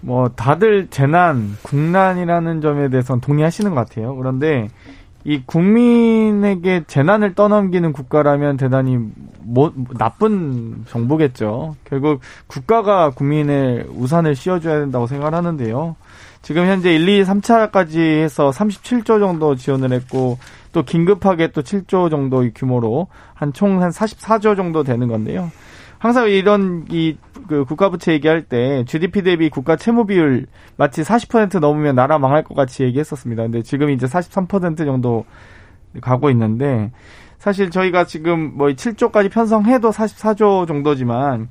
뭐 0.00 0.28
다들 0.28 0.86
재난, 0.90 1.56
국난이라는 1.62 2.60
점에 2.60 2.88
대해서는 2.90 3.20
동의하시는 3.20 3.74
것 3.74 3.88
같아요. 3.88 4.14
그런데 4.14 4.68
이 5.26 5.42
국민에게 5.44 6.84
재난을 6.86 7.34
떠넘기는 7.34 7.92
국가라면 7.92 8.56
대단히 8.56 8.96
뭐, 9.40 9.72
나쁜 9.98 10.84
정보겠죠. 10.88 11.74
결국 11.82 12.20
국가가 12.46 13.10
국민의 13.10 13.86
우산을 13.92 14.36
씌워줘야 14.36 14.78
된다고 14.78 15.08
생각을 15.08 15.34
하는데요. 15.34 15.96
지금 16.42 16.66
현재 16.66 16.94
1, 16.94 17.08
2, 17.08 17.24
3차까지 17.24 17.98
해서 17.98 18.50
37조 18.50 19.18
정도 19.18 19.56
지원을 19.56 19.90
했고 19.90 20.38
또 20.70 20.84
긴급하게 20.84 21.50
또 21.50 21.60
7조 21.62 22.08
정도의 22.08 22.52
규모로 22.54 23.08
한 23.34 23.52
총한 23.52 23.82
한 23.82 23.90
44조 23.90 24.56
정도 24.56 24.84
되는 24.84 25.08
건데요. 25.08 25.50
항상 25.98 26.28
이런 26.28 26.86
이 26.90 27.16
그 27.46 27.64
국가 27.64 27.90
부채 27.90 28.12
얘기할 28.12 28.42
때 28.42 28.84
GDP 28.86 29.22
대비 29.22 29.48
국가 29.48 29.76
채무 29.76 30.06
비율 30.06 30.46
마치 30.76 31.02
40% 31.02 31.60
넘으면 31.60 31.94
나라 31.94 32.18
망할 32.18 32.42
것 32.42 32.54
같이 32.54 32.82
얘기했었습니다. 32.84 33.44
근데 33.44 33.62
지금 33.62 33.90
이제 33.90 34.06
43% 34.06 34.78
정도 34.78 35.24
가고 36.00 36.30
있는데 36.30 36.90
사실 37.38 37.70
저희가 37.70 38.04
지금 38.04 38.56
뭐 38.56 38.68
7조까지 38.68 39.30
편성해도 39.30 39.90
44조 39.90 40.66
정도지만 40.66 41.48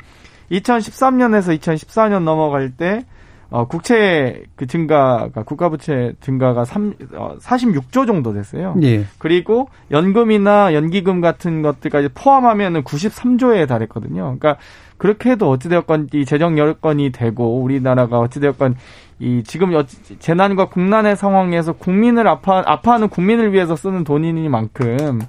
2013년에서 0.51 1.57
2014년 1.59 2.23
넘어갈 2.23 2.71
때 2.71 3.05
어, 3.49 3.67
국채 3.67 4.43
그 4.55 4.67
증가가 4.67 5.43
국가 5.43 5.69
부채 5.69 6.13
증가가 6.19 6.65
3, 6.65 6.93
어, 7.13 7.35
46조 7.39 8.07
정도 8.07 8.33
됐어요. 8.33 8.75
예. 8.81 9.05
그리고 9.17 9.69
연금이나 9.91 10.73
연기금 10.73 11.21
같은 11.21 11.61
것들까지 11.61 12.09
포함하면은 12.13 12.83
93조에 12.83 13.67
달했거든요. 13.67 14.23
그러니까 14.23 14.57
그렇게 14.97 15.31
해도 15.31 15.49
어찌 15.49 15.69
되었건 15.69 16.09
이 16.13 16.25
재정 16.25 16.57
여건이 16.57 17.11
되고 17.11 17.61
우리나라가 17.61 18.19
어찌 18.19 18.39
되었건 18.39 18.75
이 19.19 19.43
지금 19.45 19.71
재난과 20.19 20.69
국난의 20.69 21.15
상황에서 21.15 21.73
국민을 21.73 22.27
아파 22.27 22.63
아파하는 22.65 23.09
국민을 23.09 23.53
위해서 23.53 23.75
쓰는 23.75 24.03
돈이니만큼 24.03 25.21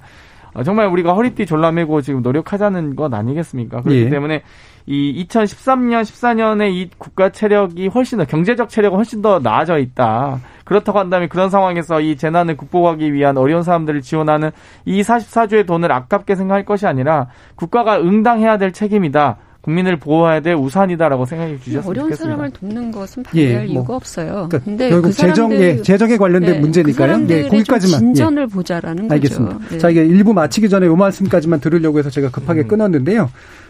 어, 0.53 0.63
정말 0.63 0.87
우리가 0.87 1.13
허리띠 1.13 1.45
졸라매고 1.45 2.01
지금 2.01 2.21
노력하자는 2.21 2.95
것 2.95 3.13
아니겠습니까? 3.13 3.81
그렇기 3.81 4.05
예. 4.05 4.09
때문에 4.09 4.41
이 4.87 5.25
2013년, 5.25 6.01
14년에 6.01 6.71
이 6.71 6.89
국가 6.97 7.29
체력이 7.29 7.87
훨씬 7.87 8.17
더 8.17 8.25
경제적 8.25 8.69
체력이 8.69 8.95
훨씬 8.95 9.21
더 9.21 9.39
나아져 9.39 9.77
있다. 9.79 10.39
그렇다고 10.63 10.99
한다면 10.99 11.27
그런 11.27 11.49
상황에서 11.49 11.99
이 11.99 12.15
재난을 12.15 12.55
극복하기 12.55 13.13
위한 13.13 13.37
어려운 13.37 13.63
사람들을 13.63 14.01
지원하는 14.01 14.51
이 14.85 15.01
44조의 15.01 15.67
돈을 15.67 15.91
아깝게 15.91 16.35
생각할 16.35 16.63
것이 16.63 16.87
아니라 16.87 17.27
국가가 17.55 17.99
응당해야 17.99 18.57
될 18.57 18.71
책임이다. 18.71 19.37
국민을 19.61 19.97
보호해야 19.97 20.39
될 20.39 20.55
우산이다라고 20.55 21.25
생각해 21.25 21.57
주셨으면 21.59 21.89
어려운 21.89 22.05
좋겠습니다. 22.05 22.35
사람을 22.37 22.51
돕는 22.51 22.91
것은 22.91 23.23
반대할 23.23 23.51
예, 23.51 23.57
뭐, 23.65 23.73
이유가 23.73 23.95
없어요. 23.97 24.47
그러니까 24.47 24.59
근데 24.59 24.89
결국 24.89 25.07
그 25.09 25.13
재정, 25.13 25.51
예, 25.51 25.81
재정에 25.81 26.15
관련된 26.15 26.53
네, 26.53 26.59
문제니까요. 26.59 27.27
그 27.27 27.33
예, 27.33 27.43
거기까지만 27.49 27.99
진전을 27.99 28.43
예. 28.43 28.45
보자라는 28.45 29.11
알겠습니다. 29.11 29.57
거죠. 29.57 29.69
네. 29.69 29.77
자, 29.77 29.89
이게 29.89 30.05
일부 30.05 30.33
마치기 30.33 30.69
전에 30.69 30.85
요 30.85 30.95
말씀까지만 30.95 31.59
들으려고 31.59 31.99
해서 31.99 32.09
제가 32.09 32.29
급하게 32.31 32.61
음. 32.61 32.67
끊었는데요. 32.69 33.29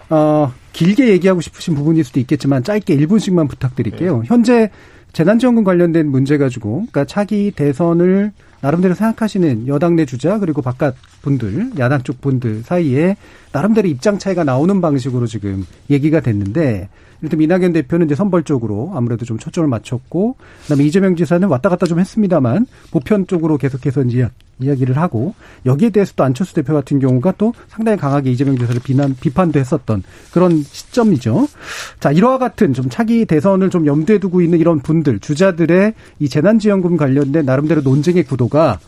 어, 0.10 0.53
길게 0.74 1.10
얘기하고 1.10 1.41
싶으신 1.41 1.76
부분일 1.76 2.03
수도 2.03 2.20
있겠지만 2.20 2.64
짧게 2.64 2.95
1분씩만 2.97 3.49
부탁드릴게요. 3.49 4.22
네. 4.22 4.28
현재 4.28 4.70
재난지원금 5.14 5.64
관련된 5.64 6.08
문제 6.08 6.38
가지고 6.38 6.86
그러니까 6.91 7.05
차기 7.05 7.51
대선을 7.51 8.32
나름대로 8.62 8.93
생각하시는 8.93 9.68
여당 9.68 9.95
내 9.95 10.05
주자 10.05 10.39
그리고 10.39 10.62
바깥 10.62 10.95
분들 11.22 11.72
야당 11.80 12.03
쪽 12.03 12.22
분들 12.22 12.64
사이에 12.64 13.16
나름대로 13.51 13.88
입장 13.88 14.18
차이가 14.20 14.43
나오는 14.43 14.82
방식으로 14.82 15.28
지금 15.28 15.66
얘기가 15.89 16.20
됐는데 16.20 16.89
일단 17.22 17.41
이낙연 17.41 17.74
대표는 17.74 18.05
이제 18.05 18.16
선벌 18.16 18.43
쪽으로 18.43 18.91
아무래도 18.93 19.26
좀 19.26 19.38
초점을 19.38 19.68
맞췄고 19.68 20.36
그다음에 20.64 20.84
이재명 20.84 21.16
지사는 21.16 21.47
왔다 21.47 21.70
갔다 21.70 21.86
좀 21.86 21.99
했습니다만 21.99 22.68
보편 22.91 23.26
쪽으로 23.26 23.58
계속해서 23.58 24.03
이제 24.03 24.30
이야기를 24.60 24.97
하고 24.97 25.34
여기에 25.66 25.91
대해서도 25.91 26.24
안철수 26.24 26.53
대표 26.53 26.74
같은 26.74 26.99
경우가 26.99 27.34
또 27.38 27.53
상당히 27.68 27.97
강하게 27.97 28.32
이재명 28.32 28.58
지사를 28.58 28.82
비난 28.84 29.16
비판도 29.20 29.60
했었던 29.60 30.03
그런 30.32 30.64
시점이죠. 30.64 31.47
자 31.99 32.12
이와 32.12 32.38
같은 32.38 32.74
좀 32.74 32.89
차기 32.89 33.26
대선을 33.26 33.70
좀 33.70 33.86
염두에 33.86 34.18
두고 34.18 34.41
있는 34.41 34.60
이런 34.60 34.80
분들 34.80 35.20
주자들의 35.20 35.93
이 36.20 36.30
재난지원금 36.30 36.97
관련된 36.97 37.45
나름대로 37.45 37.82
논쟁의 37.82 38.24
구도가 38.24 38.80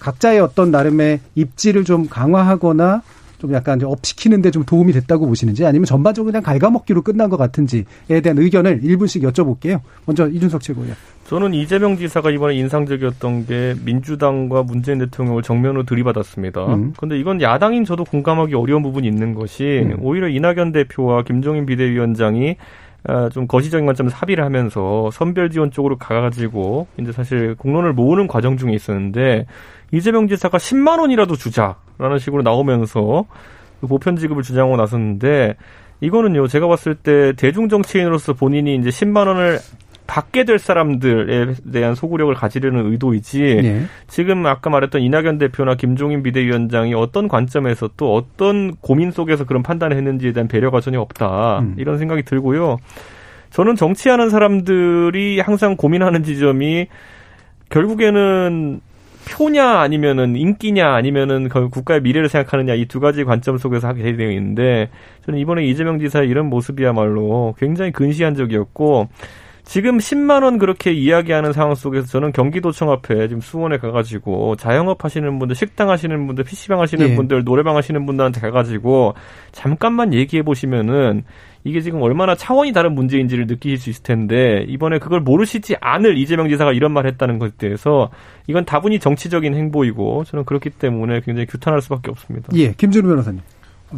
각자의 0.00 0.40
어떤 0.40 0.70
나름의 0.70 1.20
입지를 1.34 1.84
좀 1.84 2.08
강화하거나 2.08 3.02
좀 3.38 3.52
약간 3.52 3.82
업시키는데 3.82 4.50
좀 4.50 4.64
도움이 4.64 4.92
됐다고 4.92 5.26
보시는지 5.26 5.64
아니면 5.64 5.84
전반적으로 5.84 6.32
그냥 6.32 6.42
갉아먹기로 6.42 7.02
끝난 7.02 7.28
것 7.28 7.36
같은지에 7.36 7.84
대한 8.22 8.38
의견을 8.38 8.80
1분씩 8.82 9.22
여쭤볼게요. 9.30 9.80
먼저 10.06 10.28
이준석 10.28 10.62
최고위원. 10.62 10.96
저는 11.28 11.54
이재명 11.54 11.96
지사가 11.96 12.30
이번에 12.30 12.54
인상적이었던 12.54 13.46
게 13.46 13.74
민주당과 13.84 14.62
문재인 14.62 14.98
대통령을 14.98 15.42
정면으로 15.42 15.82
들이받았습니다. 15.82 16.64
그런데 16.96 17.16
음. 17.16 17.20
이건 17.20 17.42
야당인 17.42 17.84
저도 17.84 18.04
공감하기 18.04 18.54
어려운 18.54 18.82
부분이 18.82 19.08
있는 19.08 19.34
것이 19.34 19.82
음. 19.84 19.96
오히려 20.00 20.28
이낙연 20.28 20.70
대표와 20.72 21.22
김종인 21.22 21.66
비대위원장이 21.66 22.56
아, 23.08 23.28
좀 23.28 23.46
거시적인 23.46 23.86
관점에서 23.86 24.16
합의를 24.16 24.44
하면서 24.44 25.10
선별 25.12 25.50
지원 25.50 25.70
쪽으로 25.70 25.96
가가지고 25.96 26.88
이제 26.98 27.12
사실 27.12 27.54
공론을 27.54 27.92
모으는 27.92 28.26
과정 28.26 28.56
중에 28.56 28.72
있었는데 28.72 29.46
이재명 29.92 30.26
지사가 30.26 30.58
10만 30.58 31.00
원이라도 31.00 31.36
주자라는 31.36 32.18
식으로 32.18 32.42
나오면서 32.42 33.24
그 33.80 33.86
보편 33.86 34.16
지급을 34.16 34.42
주장하고 34.42 34.76
나섰는데 34.76 35.54
이거는요 36.00 36.48
제가 36.48 36.66
봤을 36.66 36.94
때 36.94 37.32
대중 37.36 37.68
정치인으로서 37.68 38.32
본인이 38.32 38.74
이제 38.74 38.90
10만 38.90 39.28
원을 39.28 39.58
받게 40.06 40.44
될 40.44 40.58
사람들에 40.58 41.54
대한 41.72 41.94
소구력을 41.94 42.32
가지려는 42.34 42.90
의도이지 42.92 43.40
네. 43.62 43.82
지금 44.06 44.46
아까 44.46 44.70
말했던 44.70 45.02
이낙연 45.02 45.38
대표나 45.38 45.74
김종인 45.74 46.22
비대위원장이 46.22 46.94
어떤 46.94 47.28
관점에서 47.28 47.90
또 47.96 48.14
어떤 48.14 48.76
고민 48.76 49.10
속에서 49.10 49.44
그런 49.44 49.62
판단을 49.62 49.96
했는지에 49.96 50.32
대한 50.32 50.48
배려가 50.48 50.80
전혀 50.80 51.00
없다 51.00 51.60
음. 51.60 51.74
이런 51.78 51.98
생각이 51.98 52.22
들고요. 52.22 52.78
저는 53.50 53.74
정치하는 53.76 54.30
사람들이 54.30 55.40
항상 55.40 55.76
고민하는 55.76 56.22
지점이 56.22 56.86
결국에는 57.70 58.80
표냐 59.28 59.80
아니면은 59.80 60.36
인기냐 60.36 60.94
아니면은 60.94 61.48
국가의 61.48 62.00
미래를 62.00 62.28
생각하느냐 62.28 62.74
이 62.74 62.86
두 62.86 63.00
가지 63.00 63.24
관점 63.24 63.58
속에서 63.58 63.88
하게 63.88 64.14
되어 64.14 64.30
있는데 64.30 64.88
저는 65.24 65.40
이번에 65.40 65.64
이재명 65.64 65.98
지사의 65.98 66.28
이런 66.28 66.46
모습이야말로 66.46 67.54
굉장히 67.58 67.90
근시안적이었고 67.90 69.08
지금 69.66 69.98
10만 69.98 70.44
원 70.44 70.58
그렇게 70.58 70.92
이야기하는 70.92 71.52
상황 71.52 71.74
속에서 71.74 72.06
저는 72.06 72.30
경기도청 72.30 72.88
앞에 72.92 73.26
지금 73.26 73.40
수원에 73.40 73.78
가가지고 73.78 74.54
자영업 74.54 75.04
하시는 75.04 75.38
분들, 75.40 75.56
식당 75.56 75.90
하시는 75.90 76.24
분들, 76.28 76.44
PC방 76.44 76.80
하시는 76.80 77.10
예. 77.10 77.16
분들, 77.16 77.42
노래방 77.44 77.76
하시는 77.76 78.06
분들한테 78.06 78.40
가가지고 78.40 79.14
잠깐만 79.50 80.14
얘기해 80.14 80.44
보시면은 80.44 81.24
이게 81.64 81.80
지금 81.80 82.00
얼마나 82.00 82.36
차원이 82.36 82.72
다른 82.72 82.94
문제인지를 82.94 83.48
느끼실 83.48 83.78
수 83.78 83.90
있을 83.90 84.02
텐데 84.04 84.64
이번에 84.68 85.00
그걸 85.00 85.18
모르시지 85.20 85.74
않을 85.80 86.16
이재명 86.16 86.48
지사가 86.48 86.72
이런 86.72 86.92
말 86.92 87.08
했다는 87.08 87.40
것에 87.40 87.54
대해서 87.58 88.10
이건 88.46 88.64
다분히 88.64 89.00
정치적인 89.00 89.52
행보이고 89.52 90.22
저는 90.24 90.44
그렇기 90.44 90.70
때문에 90.70 91.22
굉장히 91.22 91.46
규탄할 91.46 91.82
수밖에 91.82 92.12
없습니다. 92.12 92.50
예, 92.54 92.70
김준우 92.70 93.08
변호사님. 93.08 93.40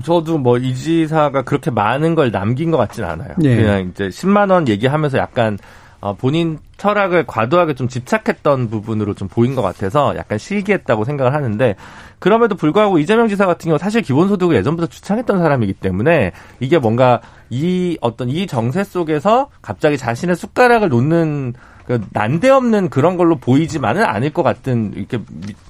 저도 0.03 0.39
뭐 0.39 0.59
이 0.59 0.75
지사가 0.75 1.43
그렇게 1.43 1.71
많은 1.71 2.15
걸 2.15 2.31
남긴 2.31 2.71
것 2.71 2.77
같지는 2.77 3.09
않아요. 3.09 3.35
네. 3.39 3.57
그냥 3.57 3.91
이제 3.91 4.09
10만 4.09 4.51
원 4.51 4.69
얘기하면서 4.69 5.19
약간 5.19 5.59
어, 6.01 6.15
본인 6.15 6.59
철학을 6.77 7.27
과도하게 7.27 7.75
좀 7.75 7.89
집착했던 7.89 8.71
부분으로 8.71 9.15
좀 9.15 9.27
보인 9.27 9.57
것 9.57 9.63
같아서 9.63 10.15
약간 10.17 10.39
실기했다고 10.39 11.05
생각을 11.05 11.35
하는데 11.35 11.75
그럼에도 12.21 12.55
불구하고 12.55 12.99
이재명 13.01 13.27
지사 13.27 13.47
같은 13.47 13.69
경우 13.69 13.79
사실 13.79 14.03
기본소득을 14.03 14.55
예전부터 14.57 14.87
주창했던 14.87 15.41
사람이기 15.41 15.75
때문에 15.75 16.33
이게 16.61 16.79
뭔가 16.79 17.21
이 17.51 17.99
어떤 18.01 18.29
이 18.29 18.47
정세 18.47 18.85
속에서 18.85 19.49
갑자기 19.61 19.99
자신의 19.99 20.37
숟가락을 20.37 20.89
놓는 20.89 21.55
그 21.89 22.03
난데없는 22.13 22.91
그런 22.91 23.17
걸로 23.17 23.37
보이지만은 23.37 24.05
않을 24.05 24.35
것 24.35 24.43
같은 24.43 24.93
이렇게 24.95 25.19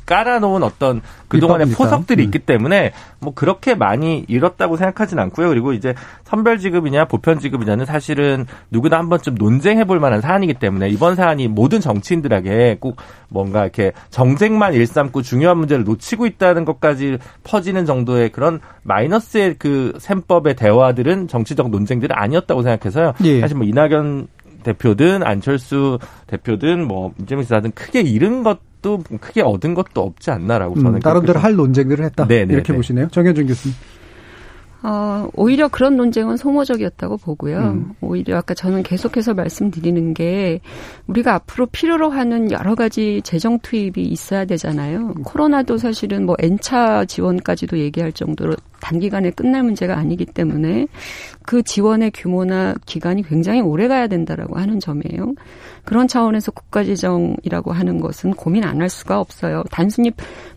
깔아놓은 0.05 0.65
어떤 0.65 1.01
그동안의 1.29 1.69
포석들이 1.71 2.23
음. 2.23 2.25
있기 2.25 2.41
때문에 2.41 2.91
뭐 3.21 3.35
그렇게 3.35 3.77
많이 3.77 4.25
잃었다고 4.27 4.77
생각하진 4.77 5.21
않고요. 5.21 5.49
그리고 5.49 5.73
이제 5.75 5.95
선별지급이냐 6.25 7.05
보편지급이냐는 7.05 7.85
사실은 7.85 8.47
누구나 8.73 8.99
한 8.99 9.09
번쯤 9.09 9.37
논쟁해 9.37 9.85
볼 9.85 10.01
만한 10.01 10.21
사안이기 10.21 10.55
때문에 10.55 10.89
이번 10.89 11.15
사안이 11.15 11.47
모든 11.47 11.81
정치인들에게 11.81 12.79
꼭 12.81 12.97
뭔가 13.29 13.63
이렇게 13.63 13.93
정쟁만 14.11 14.75
일삼고 14.75 15.23
중요한 15.23 15.59
문제를 15.59 15.85
놓치고 15.85 16.27
있다는 16.27 16.65
것까지 16.65 17.19
퍼지는 17.45 17.87
정도의 17.87 18.31
그런 18.31 18.59
마이너스의 18.83 19.55
그 19.57 19.93
셈법의 20.01 20.57
대화들은 20.57 21.29
정치적 21.29 21.71
논쟁들은 21.71 22.17
아니었다고 22.19 22.63
생각해서요. 22.63 23.13
예. 23.23 23.41
사실 23.41 23.57
뭐 23.57 23.65
이낙연 23.65 24.27
대표든 24.63 25.23
안철수 25.23 25.99
대표든 26.27 26.87
뭐 26.87 27.13
이재명 27.21 27.43
지사든 27.45 27.73
크게 27.73 28.01
잃은 28.01 28.43
것도 28.43 29.03
크게 29.21 29.43
얻은 29.43 29.75
것도 29.75 30.03
없지 30.03 30.31
않나라고 30.31 30.77
저는 30.77 30.95
음, 30.95 31.01
나름대로 31.03 31.39
할 31.41 31.55
논쟁들을 31.55 32.05
했다 32.05 32.27
네네 32.27 32.47
네, 32.47 32.55
이렇게 32.55 32.73
네. 32.73 32.77
보시네요. 32.77 33.09
정현준 33.09 33.47
교수님. 33.47 33.77
어, 34.83 35.29
오히려 35.35 35.69
그런 35.69 35.97
논쟁은 35.97 36.37
소모적이었다고 36.37 37.19
보고요. 37.19 37.59
음. 37.59 37.93
오히려 38.01 38.39
아까 38.39 38.55
저는 38.55 38.83
계속해서 38.85 39.35
말씀드리는 39.35 40.15
게 40.15 40.61
우리가 41.09 41.35
앞으로 41.35 41.67
필요로 41.67 42.11
하는 42.11 42.51
여러 42.51 42.75
가지 42.75 43.21
재정 43.25 43.59
투입이 43.59 44.03
있어야 44.03 44.45
되잖아요. 44.47 45.15
음. 45.17 45.23
코로나도 45.25 45.77
사실은 45.77 46.25
뭐 46.25 46.37
N차 46.39 47.05
지원까지도 47.05 47.79
얘기할 47.79 48.13
정도로 48.13 48.55
단기간에 48.81 49.31
끝날 49.33 49.65
문제가 49.65 49.99
아니기 49.99 50.25
때문에 50.25 50.87
그 51.43 51.63
지원의 51.63 52.13
규모나 52.15 52.75
기간이 52.87 53.25
굉장히 53.25 53.61
오래 53.61 53.89
가야 53.89 54.07
된다라고 54.07 54.59
하는 54.59 54.79
점이에요. 54.79 55.35
그런 55.85 56.07
차원에서 56.07 56.53
국가재정이라고 56.53 57.73
하는 57.73 58.01
것은 58.01 58.31
고민 58.35 58.65
안 58.65 58.79
할 58.79 58.89
수가 58.89 59.19
없어요. 59.19 59.65
단순히 59.73 60.13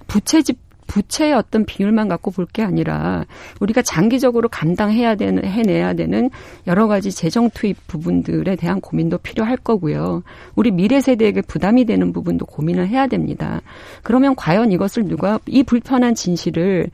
부채 0.05 0.43
집 0.43 0.59
부채의 0.91 1.33
어떤 1.33 1.65
비율만 1.65 2.07
갖고 2.07 2.29
볼 2.31 2.51
게 2.51 2.63
아니라 2.63 3.25
우리가 3.59 3.81
장기적으로 3.81 4.49
감당해야 4.49 5.15
되는 5.15 5.43
해내야 5.45 5.93
되는 5.93 6.29
여러 6.67 6.87
가지 6.87 7.11
재정 7.11 7.49
투입 7.51 7.87
부분들에 7.87 8.55
대한 8.55 8.81
고민도 8.81 9.19
필요할 9.19 9.57
거고요. 9.57 10.23
우리 10.55 10.71
미래 10.71 10.99
세대에게 10.99 11.41
부담이 11.41 11.85
되는 11.85 12.11
부분도 12.11 12.45
고민을 12.45 12.89
해야 12.89 13.07
됩니다. 13.07 13.61
그러면 14.03 14.35
과연 14.35 14.71
이것을 14.71 15.05
누가 15.05 15.39
이 15.47 15.63
불편한 15.63 16.13
진실을 16.15 16.87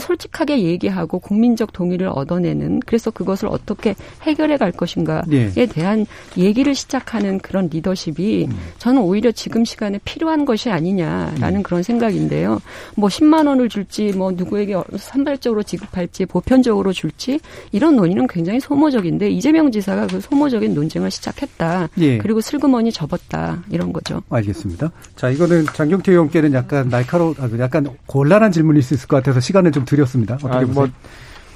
솔직하게 0.00 0.62
얘기하고 0.62 1.18
국민적 1.20 1.72
동의를 1.72 2.08
얻어내는 2.08 2.80
그래서 2.86 3.10
그것을 3.10 3.48
어떻게 3.48 3.94
해결해 4.22 4.56
갈 4.56 4.72
것인가에 4.72 5.22
네. 5.28 5.66
대한 5.66 6.06
얘기를 6.36 6.74
시작하는 6.74 7.38
그런 7.38 7.68
리더십이 7.68 8.46
음. 8.50 8.56
저는 8.78 9.00
오히려 9.02 9.30
지금 9.30 9.64
시간에 9.64 10.00
필요한 10.04 10.44
것이 10.44 10.70
아니냐라는 10.70 11.60
음. 11.60 11.62
그런 11.62 11.82
생각인데요. 11.82 12.60
뭐 12.96 13.08
10만 13.08 13.43
10만 13.44 13.48
원을 13.48 13.68
줄지 13.68 14.12
뭐 14.16 14.32
누구에게 14.32 14.74
산발적으로 14.96 15.62
지급할지 15.62 16.26
보편적으로 16.26 16.92
줄지 16.92 17.38
이런 17.70 17.96
논의는 17.96 18.26
굉장히 18.26 18.58
소모적인데 18.58 19.30
이재명 19.30 19.70
지사가 19.70 20.06
그 20.06 20.20
소모적인 20.20 20.74
논쟁을 20.74 21.10
시작했다. 21.10 21.88
예. 21.98 22.18
그리고 22.18 22.40
슬그머니 22.40 22.90
접었다. 22.90 23.62
이런 23.70 23.92
거죠. 23.92 24.22
알겠습니다. 24.30 24.90
자, 25.14 25.28
이거는 25.28 25.66
장경태 25.66 26.12
의원께는 26.12 26.54
약간 26.54 26.88
날카로운 26.88 27.34
아, 27.38 27.48
약간 27.58 27.86
곤란한 28.06 28.50
질문이 28.50 28.78
있을 28.80 28.96
것 29.06 29.16
같아서 29.16 29.40
시간을 29.40 29.70
좀 29.70 29.84
드렸습니다. 29.84 30.34
어떻게 30.34 30.48
아, 30.48 30.60
보세요? 30.60 30.74
뭐 30.74 30.88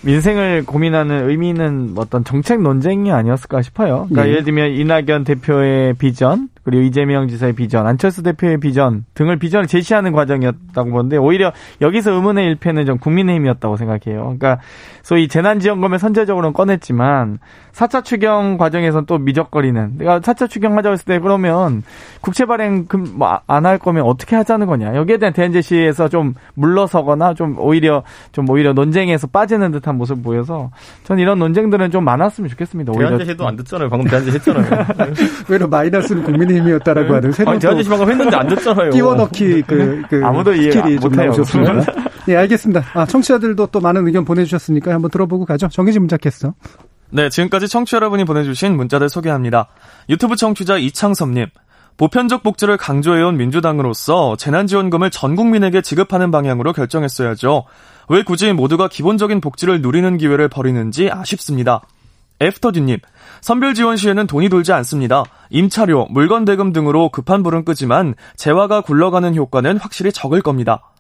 민생을 0.03 0.65
고민하는 0.65 1.29
의미는 1.29 1.95
어떤 1.97 2.25
정책 2.25 2.63
논쟁이 2.63 3.11
아니었을까 3.13 3.63
싶어요. 3.63 4.07
그러니까 4.09 4.25
네. 4.25 4.31
예를 4.31 4.45
들면 4.45 4.71
이낙연 4.73 5.25
대표의 5.25 5.95
비전, 5.95 6.49
그리고 6.63 6.83
이재명 6.83 7.29
지사의 7.29 7.55
비전, 7.55 7.87
안철수 7.87 8.23
대표의 8.23 8.59
비전 8.61 9.05
등을 9.15 9.39
비전을 9.39 9.67
제시하는 9.67 10.13
과정이었다고 10.13 10.91
보는데 10.91 11.17
오히려 11.17 11.53
여기서 11.81 12.13
의문의 12.13 12.47
일패는 12.47 12.85
좀 12.87 12.99
국민의힘이었다고 12.99 13.77
생각해요. 13.77 14.23
그러니까 14.23 14.59
소위 15.03 15.29
재난지원금을 15.29 15.99
선제적으로는 15.99 16.53
꺼냈지만 16.53 17.39
4차 17.73 18.05
추경 18.05 18.59
과정에선 18.59 19.07
또 19.07 19.19
미적거리는. 19.19 19.99
내가 19.99 20.21
4차 20.21 20.51
추경 20.51 20.77
하자고 20.77 20.93
했을 20.93 21.07
때 21.07 21.19
그러면 21.19 21.83
국채 22.21 22.45
발행 22.45 22.87
뭐 23.17 23.41
안 23.47 23.67
할 23.67 23.79
거면 23.79 24.05
어떻게 24.05 24.37
하자는 24.37 24.67
거냐. 24.67 24.95
여기에 24.95 25.19
대한 25.19 25.33
대안 25.33 25.53
제시에서 25.53 26.09
좀 26.09 26.35
물러서거나 26.55 27.35
좀 27.35 27.57
오히려 27.59 28.03
좀 28.33 28.49
오히려 28.51 28.73
논쟁에서 28.73 29.27
빠지는 29.27 29.73
듯한 29.73 29.88
모습을 29.97 30.23
보여서 30.23 30.71
전 31.05 31.19
이런 31.19 31.39
논쟁들은 31.39 31.91
좀 31.91 32.05
많았으면 32.05 32.51
좋겠습니다. 32.51 32.93
대안 32.93 33.19
제시도 33.19 33.47
안 33.47 33.57
듣잖아요. 33.57 33.89
방금 33.89 34.09
대안 34.09 34.25
제시 34.25 34.37
했잖아요. 34.37 34.87
왜냐 35.49 35.67
마이너스는 35.67 36.25
국민의힘이었다라고 36.25 37.15
하는 37.15 37.33
새로운 37.33 37.53
아니, 37.55 37.61
대안 37.61 37.77
제시 37.77 37.89
방금 37.89 38.11
했는데 38.11 38.37
안 38.37 38.49
듣잖아요. 38.49 38.91
끼워넣기 38.91 39.63
그, 39.63 40.03
그 40.09 40.21
아무도 40.25 40.55
이해 40.55 40.99
못 41.01 41.13
나오셨습니다. 41.13 41.85
예, 42.29 42.37
알겠습니다. 42.37 42.85
아, 42.93 43.07
청취자들도 43.07 43.69
또 43.69 43.81
많은 43.81 44.07
의견 44.07 44.25
보내주셨으니까 44.25 44.93
한번 44.93 45.11
들어보고 45.11 45.47
가죠. 45.47 45.69
정해진 45.69 46.03
문자 46.03 46.17
캐스터. 46.17 46.55
네, 47.11 47.31
지금까지 47.31 47.69
청취 47.69 47.97
여러분이 47.97 48.25
보내주신 48.25 48.77
문자들 48.77 49.09
소개합니다. 49.09 49.69
유튜브 50.11 50.37
청취자 50.37 50.77
이창섭님. 50.77 51.47
보편적 51.97 52.45
복지를 52.45 52.77
강조해온 52.77 53.37
민주당으로서 53.37 54.37
재난지원금을 54.37 55.11
전 55.11 55.35
국민에게 55.35 55.83
지급하는 55.83 56.31
방향으로 56.31 56.73
결정했어야죠. 56.73 57.65
왜 58.09 58.23
굳이 58.23 58.53
모두가 58.53 58.89
기본적인 58.89 59.41
복지를 59.41 59.83
누리는 59.83 60.17
기회를 60.17 60.49
버리는지 60.49 61.11
아쉽습니다. 61.11 61.83
애프터디님, 62.41 62.99
선별 63.41 63.75
지원 63.75 63.97
시에는 63.97 64.27
돈이 64.27 64.49
돌지 64.49 64.73
않습니다. 64.73 65.25
임차료, 65.51 66.07
물건 66.11 66.45
대금 66.45 66.73
등으로 66.73 67.11
급한 67.11 67.43
불은 67.43 67.65
끄지만 67.65 68.15
재화가 68.37 68.83
굴러가는 68.83 69.35
효과는 69.35 69.77
확실히 69.79 70.13
적을 70.13 70.41
겁니다. 70.41 70.93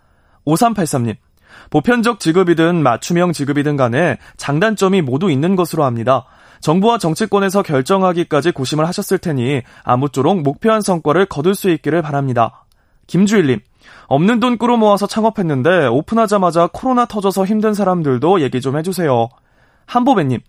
5383님, 0.46 1.16
보편적 1.70 2.20
지급이든 2.20 2.82
맞춤형 2.82 3.32
지급이든 3.32 3.76
간에 3.76 4.18
장단점이 4.36 5.02
모두 5.02 5.30
있는 5.30 5.56
것으로 5.56 5.84
압니다. 5.84 6.24
정부와 6.60 6.98
정치권에서 6.98 7.62
결정하기까지 7.62 8.50
고심을 8.50 8.86
하셨을 8.86 9.18
테니 9.18 9.62
아무쪼록 9.84 10.42
목표한 10.42 10.80
성과를 10.80 11.26
거둘 11.26 11.54
수 11.54 11.70
있기를 11.70 12.02
바랍니다. 12.02 12.64
김주일님, 13.06 13.60
없는 14.08 14.40
돈 14.40 14.56
끌어모아서 14.56 15.06
창업했는데 15.06 15.86
오픈하자마자 15.86 16.70
코로나 16.72 17.04
터져서 17.04 17.44
힘든 17.44 17.74
사람들도 17.74 18.40
얘기 18.40 18.60
좀 18.60 18.78
해주세요. 18.78 19.28
한보배님, 19.86 20.40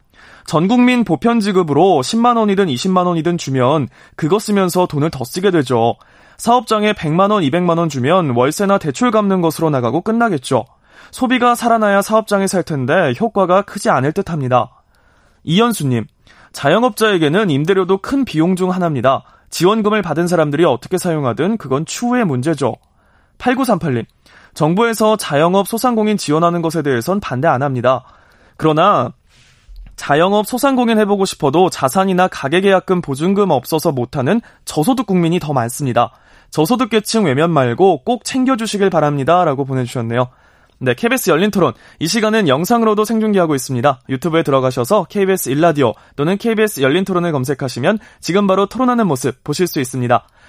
전 0.45 0.67
국민 0.67 1.03
보편 1.03 1.41
지급으로 1.41 2.01
10만 2.01 2.37
원이든 2.37 2.67
20만 2.67 3.05
원이든 3.05 3.37
주면 3.37 3.89
그거 4.15 4.39
쓰면서 4.39 4.87
돈을 4.87 5.09
더 5.11 5.25
쓰게 5.25 5.51
되죠. 5.51 5.95
사업장에 6.37 6.93
100만 6.93 7.31
원, 7.31 7.43
200만 7.43 7.77
원 7.77 7.89
주면 7.89 8.29
월세나 8.31 8.77
대출 8.77 9.11
갚는 9.11 9.41
것으로 9.41 9.69
나가고 9.69 10.01
끝나겠죠. 10.01 10.65
소비가 11.11 11.53
살아나야 11.53 12.01
사업장이 12.01 12.47
살 12.47 12.63
텐데 12.63 13.13
효과가 13.19 13.63
크지 13.63 13.89
않을 13.89 14.13
듯 14.13 14.29
합니다. 14.29 14.83
이현수님, 15.43 16.05
자영업자에게는 16.53 17.49
임대료도 17.49 17.97
큰 17.97 18.23
비용 18.23 18.55
중 18.55 18.71
하나입니다. 18.71 19.23
지원금을 19.49 20.01
받은 20.01 20.27
사람들이 20.27 20.63
어떻게 20.63 20.97
사용하든 20.97 21.57
그건 21.57 21.85
추후의 21.85 22.25
문제죠. 22.25 22.75
8938님, 23.39 24.05
정부에서 24.53 25.17
자영업 25.17 25.67
소상공인 25.67 26.17
지원하는 26.17 26.61
것에 26.61 26.81
대해선 26.81 27.19
반대 27.19 27.47
안 27.47 27.63
합니다. 27.63 28.03
그러나 28.57 29.13
자영업 29.95 30.47
소상공인 30.47 30.97
해보고 30.99 31.25
싶어도 31.25 31.69
자산이나 31.69 32.27
가계계약금 32.27 33.01
보증금 33.01 33.51
없어서 33.51 33.91
못하는 33.91 34.41
저소득 34.65 35.05
국민이 35.05 35.39
더 35.39 35.53
많습니다. 35.53 36.11
저소득 36.51 36.89
계층 36.89 37.25
외면 37.25 37.51
말고 37.51 38.03
꼭 38.03 38.23
챙겨주시길 38.23 38.89
바랍니다. 38.89 39.43
라고 39.43 39.65
보내주셨네요. 39.65 40.29
네, 40.81 40.93
KBS 40.93 41.29
열린 41.29 41.51
토론. 41.51 41.73
이 41.99 42.07
시간은 42.07 42.47
영상으로도 42.47 43.03
생중계하고 43.03 43.55
있습니다. 43.55 44.01
유튜브에 44.07 44.43
들어가셔서 44.43 45.07
KBS 45.09 45.49
일라디오 45.49 45.93
또는 46.15 46.37
KBS 46.37 46.79
열린 46.79 47.03
토론을 47.03 47.33
검색하시면 47.33 47.99
지금 48.21 48.47
바로 48.47 48.67
토론하는 48.67 49.05
모습 49.05 49.43
보실 49.43 49.67
수 49.67 49.81
있습니다. 49.81 50.25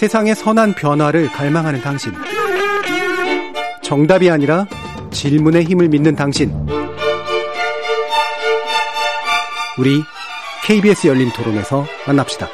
세상의 0.00 0.34
선한 0.34 0.72
변화를 0.76 1.30
갈망하는 1.30 1.82
당신. 1.82 2.10
정답이 3.82 4.30
아니라 4.30 4.66
질문의 5.10 5.64
힘을 5.64 5.90
믿는 5.90 6.16
당신. 6.16 6.50
우리 9.78 10.02
KBS 10.64 11.06
열린 11.06 11.28
토론에서 11.34 11.84
만납시다. 12.06 12.48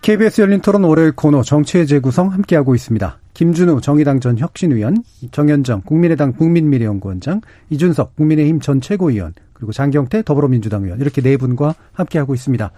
KBS 0.00 0.40
열린 0.40 0.62
토론 0.62 0.84
월요일 0.84 1.12
코너 1.12 1.42
정치의 1.42 1.86
재구성 1.86 2.32
함께하고 2.32 2.74
있습니다. 2.74 3.18
김준우 3.34 3.82
정의당 3.82 4.20
전 4.20 4.38
혁신위원, 4.38 5.04
정현정 5.30 5.82
국민의당 5.82 6.32
국민미래연구원장, 6.32 7.42
이준석 7.68 8.16
국민의힘 8.16 8.60
전 8.60 8.80
최고위원, 8.80 9.34
그리고 9.60 9.72
장경태 9.72 10.22
더불어민주당 10.22 10.84
의원 10.84 11.00
이렇게 11.00 11.20
네 11.20 11.36
분과 11.36 11.74
함께하고 11.92 12.34
있습니다. 12.34 12.70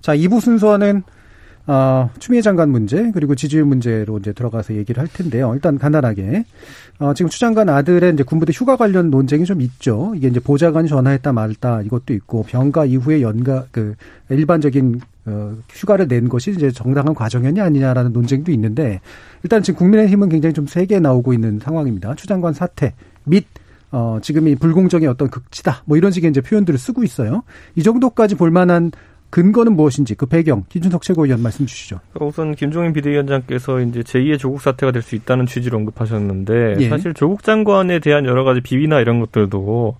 자, 0.00 0.16
2부 0.16 0.40
순서는 0.40 1.02
어, 1.66 2.10
추미애 2.18 2.40
장관 2.40 2.70
문제 2.70 3.10
그리고 3.12 3.34
지지율 3.34 3.64
문제로 3.64 4.18
이제 4.18 4.32
들어가서 4.32 4.74
얘기를 4.74 5.00
할 5.00 5.06
텐데요. 5.06 5.52
일단 5.54 5.78
간단하게 5.78 6.44
어, 6.98 7.14
지금 7.14 7.28
추 7.28 7.38
장관 7.38 7.68
아들의 7.68 8.14
이제 8.14 8.22
군부대 8.22 8.52
휴가 8.52 8.76
관련 8.76 9.10
논쟁이 9.10 9.44
좀 9.44 9.60
있죠. 9.60 10.12
이게 10.16 10.28
이제 10.28 10.40
보좌관이 10.40 10.88
전화했다 10.88 11.32
말다 11.32 11.82
이것도 11.82 12.14
있고 12.14 12.44
병가 12.44 12.86
이후에 12.86 13.20
연가 13.20 13.66
그 13.70 13.94
일반적인 14.30 15.00
어, 15.26 15.54
휴가를 15.68 16.08
낸 16.08 16.28
것이 16.28 16.50
이제 16.50 16.70
정당한 16.70 17.14
과정이었냐 17.14 17.62
아니냐라는 17.62 18.12
논쟁도 18.14 18.50
있는데 18.52 19.00
일단 19.42 19.62
지금 19.62 19.78
국민의힘은 19.78 20.30
굉장히 20.30 20.54
좀 20.54 20.66
세게 20.66 20.98
나오고 20.98 21.34
있는 21.34 21.60
상황입니다. 21.60 22.14
추 22.14 22.26
장관 22.26 22.54
사태 22.54 22.94
및 23.24 23.46
어, 23.92 24.18
지금 24.22 24.48
이 24.48 24.54
불공정의 24.54 25.08
어떤 25.08 25.28
극치다. 25.30 25.82
뭐 25.84 25.96
이런 25.96 26.12
식의 26.12 26.30
이제 26.30 26.40
표현들을 26.40 26.78
쓰고 26.78 27.02
있어요. 27.02 27.42
이 27.74 27.82
정도까지 27.82 28.36
볼 28.36 28.50
만한 28.50 28.92
근거는 29.30 29.74
무엇인지 29.76 30.16
그 30.16 30.26
배경 30.26 30.64
김준석 30.68 31.02
최고위원 31.02 31.40
말씀 31.40 31.64
주시죠. 31.64 32.00
우선 32.20 32.54
김종인 32.54 32.92
비대위원장께서 32.92 33.80
이제 33.80 34.00
제2의 34.00 34.38
조국 34.38 34.60
사태가 34.60 34.90
될 34.92 35.02
수 35.02 35.14
있다는 35.14 35.46
취지로 35.46 35.78
언급하셨는데 35.78 36.76
예. 36.80 36.88
사실 36.88 37.14
조국 37.14 37.42
장관에 37.44 38.00
대한 38.00 38.26
여러 38.26 38.44
가지 38.44 38.60
비위나 38.60 39.00
이런 39.00 39.20
것들도 39.20 39.96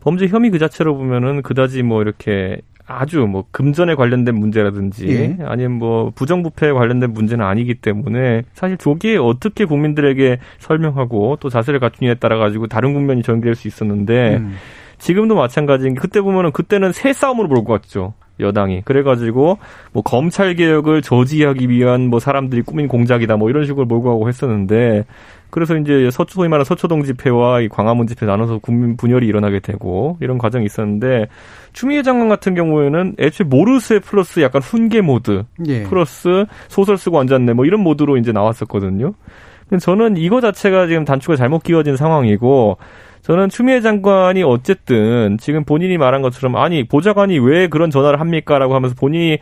범죄 0.00 0.26
혐의 0.28 0.50
그 0.50 0.58
자체로 0.58 0.96
보면은 0.96 1.42
그다지 1.42 1.82
뭐 1.82 2.00
이렇게 2.02 2.62
아주 2.90 3.20
뭐 3.20 3.44
금전에 3.50 3.94
관련된 3.94 4.34
문제라든지 4.34 5.08
예. 5.08 5.36
아니면 5.44 5.72
뭐 5.72 6.10
부정부패에 6.14 6.72
관련된 6.72 7.12
문제는 7.12 7.44
아니기 7.44 7.74
때문에 7.74 8.42
사실 8.52 8.76
조기에 8.76 9.16
어떻게 9.16 9.64
국민들에게 9.64 10.38
설명하고 10.58 11.38
또 11.40 11.48
자세를 11.48 11.78
갖추냐에 11.78 12.14
따라 12.14 12.36
가지고 12.36 12.66
다른 12.66 12.92
국면이 12.92 13.22
전개될 13.22 13.54
수 13.54 13.68
있었는데 13.68 14.36
음. 14.38 14.54
지금도 14.98 15.34
마찬가지인 15.34 15.94
게 15.94 16.00
그때 16.00 16.20
보면은 16.20 16.52
그때는 16.52 16.92
새 16.92 17.12
싸움으로 17.12 17.48
몰고 17.48 17.72
갔죠. 17.72 18.14
여당이 18.40 18.82
그래가지고 18.84 19.58
뭐 19.92 20.02
검찰 20.02 20.54
개혁을 20.54 21.02
저지하기 21.02 21.68
위한 21.68 22.08
뭐 22.08 22.20
사람들이 22.20 22.62
꾸민 22.62 22.88
공작이다 22.88 23.36
뭐 23.36 23.50
이런 23.50 23.64
식으로 23.64 23.86
몰고 23.86 24.10
가고 24.10 24.28
했었는데 24.28 25.04
그래서 25.50 25.76
이제 25.76 26.10
서초 26.10 26.34
소위 26.34 26.48
말하는 26.48 26.64
서초동 26.64 27.02
집회와 27.02 27.60
이 27.60 27.68
광화문 27.68 28.06
집회 28.06 28.24
나눠서 28.24 28.58
국민 28.58 28.96
분열이 28.96 29.26
일어나게 29.26 29.60
되고 29.60 30.16
이런 30.20 30.38
과정이 30.38 30.64
있었는데 30.64 31.26
추미애 31.72 32.02
장관 32.02 32.28
같은 32.28 32.54
경우에는 32.54 33.16
애초에 33.18 33.46
모르쇠 33.46 33.98
플러스 33.98 34.40
약간 34.40 34.62
훈계 34.62 35.00
모드 35.00 35.44
예. 35.66 35.82
플러스 35.84 36.46
소설 36.68 36.96
쓰고 36.96 37.18
앉았네 37.18 37.52
뭐 37.52 37.64
이런 37.64 37.80
모드로 37.80 38.16
이제 38.16 38.32
나왔었거든요. 38.32 39.12
저는 39.78 40.16
이거 40.16 40.40
자체가 40.40 40.88
지금 40.88 41.04
단추가 41.04 41.36
잘못 41.36 41.62
끼워진 41.62 41.96
상황이고 41.96 42.76
저는 43.22 43.48
추미애 43.48 43.80
장관이 43.80 44.42
어쨌든 44.42 45.36
지금 45.38 45.64
본인이 45.64 45.98
말한 45.98 46.22
것처럼 46.22 46.56
아니 46.56 46.84
보좌관이 46.84 47.38
왜 47.38 47.68
그런 47.68 47.90
전화를 47.90 48.20
합니까라고 48.20 48.74
하면서 48.74 48.94
본인이 48.94 49.38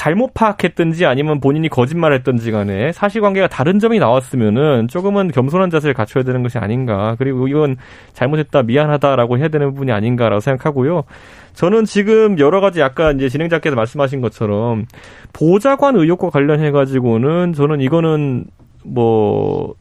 잘못 0.00 0.32
파악했든지 0.32 1.04
아니면 1.04 1.40
본인이 1.40 1.68
거짓말했든지 1.68 2.52
간에 2.52 2.90
사실관계가 2.92 3.48
다른 3.48 3.78
점이 3.78 3.98
나왔으면은 3.98 4.88
조금은 4.88 5.30
겸손한 5.30 5.68
자세를 5.68 5.92
갖춰야 5.92 6.24
되는 6.24 6.42
것이 6.42 6.56
아닌가. 6.56 7.16
그리고 7.18 7.48
이건 7.48 7.76
잘못했다 8.14 8.62
미안하다라고 8.62 9.36
해야 9.36 9.48
되는 9.48 9.68
부분이 9.72 9.92
아닌가라고 9.92 10.40
생각하고요. 10.40 11.04
저는 11.52 11.84
지금 11.84 12.38
여러 12.38 12.62
가지 12.62 12.80
약간 12.80 13.16
이제 13.16 13.28
진행자께서 13.28 13.76
말씀하신 13.76 14.22
것처럼 14.22 14.86
보좌관 15.34 15.96
의혹과 15.96 16.30
관련해 16.30 16.70
가지고는 16.70 17.52
저는 17.52 17.82
이거는 17.82 18.46
뭐 18.84 19.74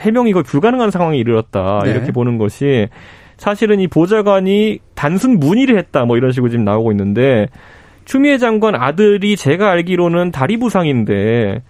해명이 0.00 0.32
거의 0.32 0.44
불가능한 0.44 0.90
상황에 0.90 1.16
이르렀다 1.18 1.82
네. 1.84 1.90
이렇게 1.90 2.12
보는 2.12 2.38
것이 2.38 2.88
사실은 3.36 3.80
이 3.80 3.86
보좌관이 3.86 4.78
단순 4.94 5.38
문의를 5.38 5.78
했다 5.78 6.04
뭐 6.04 6.16
이런 6.16 6.32
식으로 6.32 6.50
지금 6.50 6.64
나오고 6.64 6.92
있는데 6.92 7.48
추미애 8.04 8.38
장관 8.38 8.74
아들이 8.74 9.36
제가 9.36 9.70
알기로는 9.70 10.30
다리 10.30 10.56
부상인데 10.56 11.62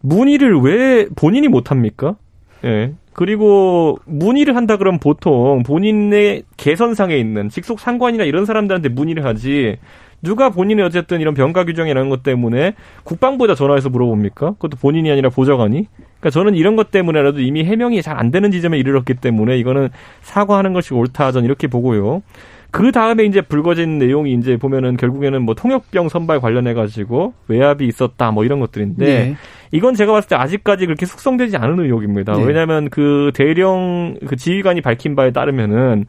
문의를 0.00 0.60
왜 0.60 1.06
본인이 1.16 1.48
못 1.48 1.70
합니까? 1.70 2.16
예. 2.64 2.92
그리고 3.14 3.98
문의를 4.04 4.54
한다 4.54 4.76
그러면 4.76 5.00
보통 5.00 5.64
본인의 5.64 6.44
개선상에 6.56 7.16
있는 7.16 7.48
직속 7.48 7.80
상관이나 7.80 8.22
이런 8.24 8.44
사람들한테 8.44 8.90
문의를 8.90 9.24
하지 9.24 9.78
누가 10.22 10.50
본인의 10.50 10.84
어쨌든 10.84 11.20
이런 11.20 11.34
병가 11.34 11.64
규정이라는 11.64 12.10
것 12.10 12.22
때문에 12.22 12.74
국방부에다 13.04 13.54
전화해서 13.54 13.88
물어봅니까? 13.88 14.52
그것도 14.52 14.76
본인이 14.80 15.10
아니라 15.10 15.30
보좌관이? 15.30 15.86
그러니까 16.20 16.30
저는 16.30 16.54
이런 16.54 16.74
것 16.76 16.90
때문에라도 16.90 17.40
이미 17.40 17.64
해명이 17.64 18.02
잘 18.02 18.18
안 18.18 18.32
되는 18.32 18.50
지점에 18.50 18.78
이르렀기 18.78 19.14
때문에 19.14 19.58
이거는 19.58 19.90
사과하는 20.22 20.72
것이 20.72 20.92
옳다 20.92 21.30
전 21.30 21.44
이렇게 21.44 21.68
보고요. 21.68 22.22
그 22.70 22.90
다음에 22.92 23.24
이제 23.24 23.40
불거진 23.40 23.98
내용이 23.98 24.32
이제 24.34 24.56
보면은 24.56 24.96
결국에는 24.96 25.42
뭐 25.42 25.54
통역병 25.54 26.08
선발 26.08 26.40
관련해 26.40 26.74
가지고 26.74 27.32
외압이 27.46 27.86
있었다 27.86 28.30
뭐 28.30 28.44
이런 28.44 28.60
것들인데 28.60 29.04
네. 29.04 29.36
이건 29.72 29.94
제가 29.94 30.12
봤을 30.12 30.28
때 30.28 30.36
아직까지 30.36 30.86
그렇게 30.86 31.06
숙성되지 31.06 31.56
않은 31.56 31.80
의혹입니다. 31.80 32.36
네. 32.36 32.44
왜냐하면 32.44 32.90
그 32.90 33.30
대령 33.34 34.16
그 34.26 34.36
지휘관이 34.36 34.80
밝힌 34.80 35.14
바에 35.16 35.30
따르면은 35.30 36.06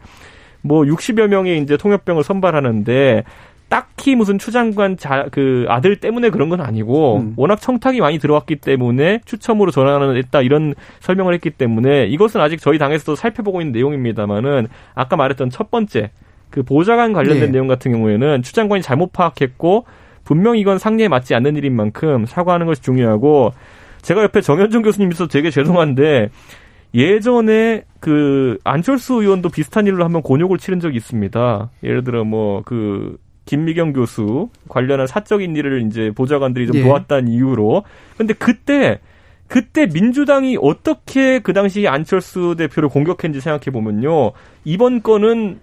뭐 0.62 0.84
60여 0.84 1.28
명의 1.28 1.62
이제 1.62 1.78
통역병을 1.78 2.24
선발하는데 2.24 3.24
딱히 3.70 4.16
무슨 4.16 4.40
추 4.40 4.52
장관 4.52 4.98
자, 4.98 5.28
그 5.32 5.66
아들 5.70 6.00
때문에 6.00 6.32
그런 6.32 6.50
건 6.50 6.60
아니고 6.60 7.18
음. 7.18 7.34
워낙 7.38 7.58
청탁이 7.58 8.02
많이 8.02 8.18
들어왔기 8.18 8.58
때문에 8.58 9.22
추첨으로 9.26 9.72
전환을 9.72 10.18
했다 10.18 10.42
이런 10.42 10.74
설명을 11.00 11.36
했기 11.36 11.52
때문에 11.52 12.08
이것은 12.08 12.42
아직 12.42 12.60
저희 12.60 12.80
당에서도 12.80 13.16
살펴보고 13.16 13.62
있는 13.62 13.72
내용입니다만은 13.72 14.68
아까 14.96 15.16
말했던 15.16 15.52
첫 15.52 15.70
번째 15.70 16.10
그 16.50 16.64
보좌관 16.64 17.14
관련된 17.14 17.46
네. 17.46 17.52
내용 17.52 17.68
같은 17.68 17.92
경우에는 17.92 18.42
추 18.42 18.54
장관이 18.54 18.82
잘못 18.82 19.14
파악했고 19.14 19.86
분명히 20.24 20.60
이건 20.60 20.80
상례에 20.80 21.08
맞지 21.08 21.36
않는 21.36 21.56
일인 21.56 21.76
만큼 21.76 22.26
사과하는 22.26 22.66
것이 22.66 22.82
중요하고 22.82 23.52
제가 24.02 24.24
옆에 24.24 24.42
정현준 24.42 24.82
교수님 24.82 25.12
있어서 25.12 25.28
되게 25.28 25.52
죄송한데 25.52 26.30
예전에 26.96 27.84
그 28.00 28.58
안철수 28.64 29.22
의원도 29.22 29.50
비슷한 29.50 29.86
일로 29.86 30.04
한번 30.04 30.24
곤욕을 30.24 30.58
치른 30.58 30.80
적이 30.80 30.98
있습니다. 30.98 31.70
예를 31.84 32.04
들어 32.04 32.24
뭐 32.24 32.64
그 32.66 33.18
김미경 33.50 33.94
교수 33.94 34.50
관련한 34.68 35.08
사적인 35.08 35.56
일을 35.56 35.82
이제 35.88 36.12
보좌관들이 36.12 36.68
좀 36.68 36.76
예. 36.76 36.84
도왔다는 36.84 37.30
이유로. 37.30 37.84
근데 38.16 38.36
그때 38.36 39.00
그때 39.48 39.88
민주당이 39.88 40.60
어떻게 40.62 41.40
그 41.40 41.52
당시 41.52 41.88
안철수 41.88 42.54
대표를 42.56 42.90
공격했는지 42.90 43.42
생각해 43.42 43.72
보면요. 43.74 44.34
이번 44.66 45.02
건은 45.02 45.62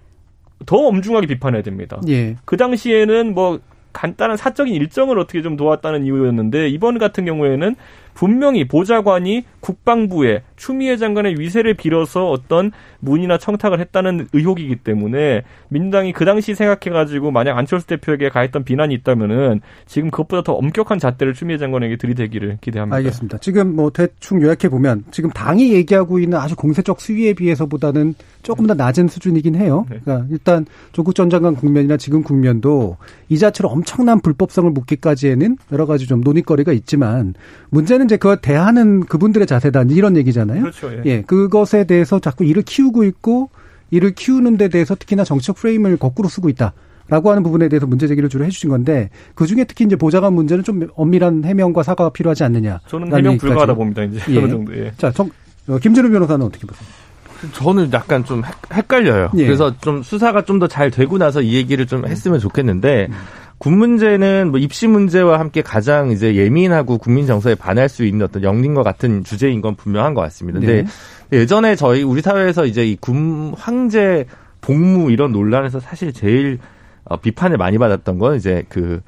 더 0.67 0.79
엄중하게 0.79 1.29
비판해야 1.29 1.63
됩니다. 1.63 2.01
예. 2.09 2.35
그 2.45 2.57
당시에는 2.57 3.33
뭐 3.35 3.61
간단한 3.93 4.37
사적인 4.37 4.75
일정을 4.75 5.17
어떻게 5.21 5.41
좀 5.41 5.57
도왔다는 5.57 6.07
이유였는데 6.07 6.69
이번 6.69 6.99
같은 6.99 7.25
경우에는 7.25 7.77
분명히 8.17 8.67
보좌관이 8.67 9.45
국방부에 9.61 10.43
추미애 10.57 10.97
장관의 10.97 11.39
위세를 11.39 11.75
빌어서 11.75 12.31
어떤 12.31 12.73
문의나 13.01 13.37
청탁을 13.37 13.79
했다는 13.79 14.29
의혹이기 14.33 14.77
때문에 14.77 15.43
민주당이 15.69 16.15
그 16.15 16.25
당시 16.25 16.55
생각해가지고 16.55 17.31
만약 17.31 17.59
안철수 17.59 17.87
대표에게 17.87 18.31
가했던 18.31 18.65
비난이 18.65 18.95
있다면은 18.95 19.61
지금 19.85 20.11
그것보다 20.11 20.43
더 20.43 20.55
엄격한 20.55 20.99
잣대를 20.99 21.35
추미애 21.35 21.59
장관에게 21.59 21.97
들이대기를 21.97 22.59
기대합니다. 22.63 22.97
알겠습니다. 22.97 23.39
지금 23.39 23.77
뭐 23.77 23.91
대충 23.91 24.41
요약해 24.41 24.71
보면 24.71 25.05
지금 25.11 25.29
당이 25.31 25.75
얘기하고 25.75 26.19
있는 26.19 26.39
아주 26.39 26.57
공세적 26.57 27.03
수위에 27.03 27.35
비해서보다는 27.35 28.15
조금 28.43 28.67
더 28.67 28.75
낮은 28.75 29.09
수준이긴 29.09 29.57
해요. 29.57 29.85
네. 29.91 29.99
그러니까 30.03 30.27
일단 30.31 30.65
조국 30.93 31.15
전 31.15 31.29
장관 31.29 31.55
국면이나 31.55 31.99
지금 31.99 32.23
국면도 32.23 32.97
이 33.29 33.39
자체로 33.39 33.69
엄청난 33.69 34.21
불법성을 34.21 34.71
묻기까지에는 34.71 35.59
여러 35.73 35.85
가지 35.85 36.07
좀 36.07 36.21
논의거리가 36.21 36.73
있지만 36.73 37.35
문제는 37.71 38.06
이제 38.07 38.17
그걸 38.17 38.39
대하는 38.39 39.01
그분들의 39.01 39.47
자세다 39.47 39.83
이런 39.91 40.17
얘기잖아요. 40.17 40.61
그렇죠. 40.63 40.91
예. 40.93 41.03
예. 41.05 41.23
그것에 41.23 41.85
대해서 41.85 42.19
자꾸 42.19 42.45
이를 42.45 42.63
키우고 42.63 43.05
있고 43.05 43.51
이를 43.91 44.13
키우는 44.15 44.57
데 44.57 44.69
대해서 44.69 44.95
특히나 44.95 45.23
정치적 45.25 45.57
프레임을 45.57 45.99
거꾸로 45.99 46.29
쓰고 46.29 46.49
있다. 46.49 46.73
라고 47.09 47.31
하는 47.31 47.45
부분에 47.45 47.69
대해서 47.69 47.87
문제 47.87 48.09
제기를 48.09 48.29
주로 48.29 48.45
해주신 48.47 48.69
건데 48.69 49.11
그 49.37 49.47
중에 49.47 49.63
특히 49.63 49.85
이제 49.85 49.95
보좌관 49.95 50.33
문제는 50.33 50.65
좀 50.65 50.89
엄밀한 50.97 51.45
해명과 51.45 51.85
사과가 51.85 52.11
필요하지 52.11 52.43
않느냐. 52.43 52.81
저는 52.89 53.15
해명 53.15 53.39
불가하다 53.39 53.75
봅니다. 53.75 54.03
이제 54.03 54.19
예. 54.31 54.39
어느 54.39 54.49
정도. 54.49 54.77
예. 54.77 54.93
자, 54.97 55.13
정, 55.13 55.31
어, 55.69 55.79
김준우 55.79 56.11
변호사는 56.11 56.45
어떻게 56.45 56.67
보세요? 56.67 56.89
저는 57.53 57.93
약간 57.93 58.25
좀 58.25 58.43
헷갈려요. 58.73 59.31
예. 59.37 59.45
그래서 59.45 59.73
좀 59.79 60.03
수사가 60.03 60.43
좀 60.43 60.59
더 60.59 60.67
잘 60.67 60.91
되고 60.91 61.17
나서 61.19 61.43
이 61.43 61.55
얘기를 61.55 61.87
좀 61.87 62.07
했으면 62.07 62.41
좋겠는데 62.41 63.07
음. 63.11 63.15
군 63.59 63.79
문제는 63.79 64.51
뭐 64.51 64.61
입시 64.61 64.87
문제와 64.87 65.41
함께 65.41 65.63
가장 65.63 66.11
이제 66.11 66.35
예민하고 66.37 66.99
국민 66.99 67.27
정서에 67.27 67.55
반할 67.55 67.89
수 67.89 68.05
있는 68.05 68.27
어떤 68.27 68.43
영린과 68.43 68.83
같은 68.83 69.25
주제인 69.25 69.61
건 69.61 69.75
분명한 69.77 70.15
것 70.15 70.21
같습니다. 70.23 70.61
근데 70.61 70.83
네. 71.31 71.39
예전에 71.41 71.75
저희 71.75 72.03
우리 72.03 72.21
사회에서 72.21 72.67
이제 72.67 72.87
이 72.87 72.97
군 72.97 73.55
황제 73.57 74.27
복무 74.61 75.11
이런 75.11 75.33
논란에서 75.33 75.81
사실 75.81 76.13
제일 76.13 76.59
어, 77.05 77.17
비판을 77.19 77.57
많이 77.57 77.79
받았던 77.79 78.19
건 78.19 78.37
이제 78.37 78.65
그 78.69 79.01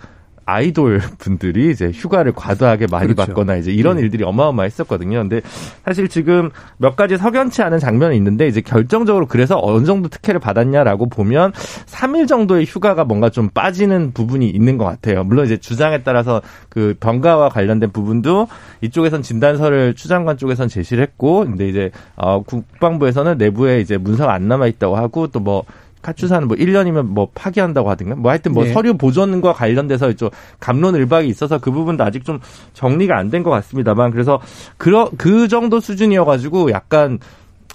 아이돌 0.48 1.00
분들이 1.18 1.70
이제 1.70 1.90
휴가를 1.92 2.32
과도하게 2.32 2.86
많이 2.90 3.12
그렇죠. 3.12 3.26
받거나 3.26 3.56
이제 3.56 3.70
이런 3.70 3.96
네. 3.96 4.02
일들이 4.02 4.24
어마어마했었거든요. 4.24 5.18
근데 5.18 5.42
사실 5.84 6.08
지금 6.08 6.50
몇 6.78 6.96
가지 6.96 7.18
석연치 7.18 7.60
않은 7.62 7.78
장면이 7.78 8.16
있는데 8.16 8.46
이제 8.46 8.62
결정적으로 8.62 9.26
그래서 9.26 9.60
어느 9.62 9.84
정도 9.84 10.08
특혜를 10.08 10.40
받았냐라고 10.40 11.10
보면 11.10 11.52
3일 11.52 12.26
정도의 12.26 12.64
휴가가 12.64 13.04
뭔가 13.04 13.28
좀 13.28 13.50
빠지는 13.50 14.12
부분이 14.12 14.48
있는 14.48 14.78
것 14.78 14.86
같아요. 14.86 15.22
물론 15.22 15.44
이제 15.44 15.58
주장에 15.58 16.02
따라서 16.02 16.40
그 16.70 16.94
병가와 16.98 17.50
관련된 17.50 17.92
부분도 17.92 18.48
이쪽에선 18.80 19.20
진단서를 19.20 19.94
추장관 19.94 20.38
쪽에선 20.38 20.68
제시를 20.68 21.02
했고 21.02 21.44
근데 21.44 21.68
이제 21.68 21.90
어 22.16 22.42
국방부에서는 22.42 23.36
내부에 23.36 23.80
이제 23.80 23.98
문서가 23.98 24.32
안 24.32 24.48
남아 24.48 24.66
있다고 24.68 24.96
하고 24.96 25.26
또뭐 25.26 25.64
카투사는 26.02 26.46
뭐 26.48 26.56
1년이면 26.56 27.02
뭐 27.06 27.28
파기한다고 27.34 27.90
하든가 27.90 28.16
뭐 28.16 28.30
하여튼 28.30 28.52
뭐 28.52 28.64
네. 28.64 28.72
서류 28.72 28.96
보존과 28.96 29.52
관련돼서 29.52 30.12
좀 30.14 30.30
감론을박이 30.60 31.28
있어서 31.28 31.58
그 31.58 31.70
부분도 31.72 32.04
아직 32.04 32.24
좀 32.24 32.40
정리가 32.74 33.16
안 33.16 33.30
된 33.30 33.42
것 33.42 33.50
같습니다만 33.50 34.10
그래서 34.10 34.40
그러, 34.78 35.10
그 35.18 35.48
정도 35.48 35.80
수준이어가지고 35.80 36.70
약간 36.70 37.18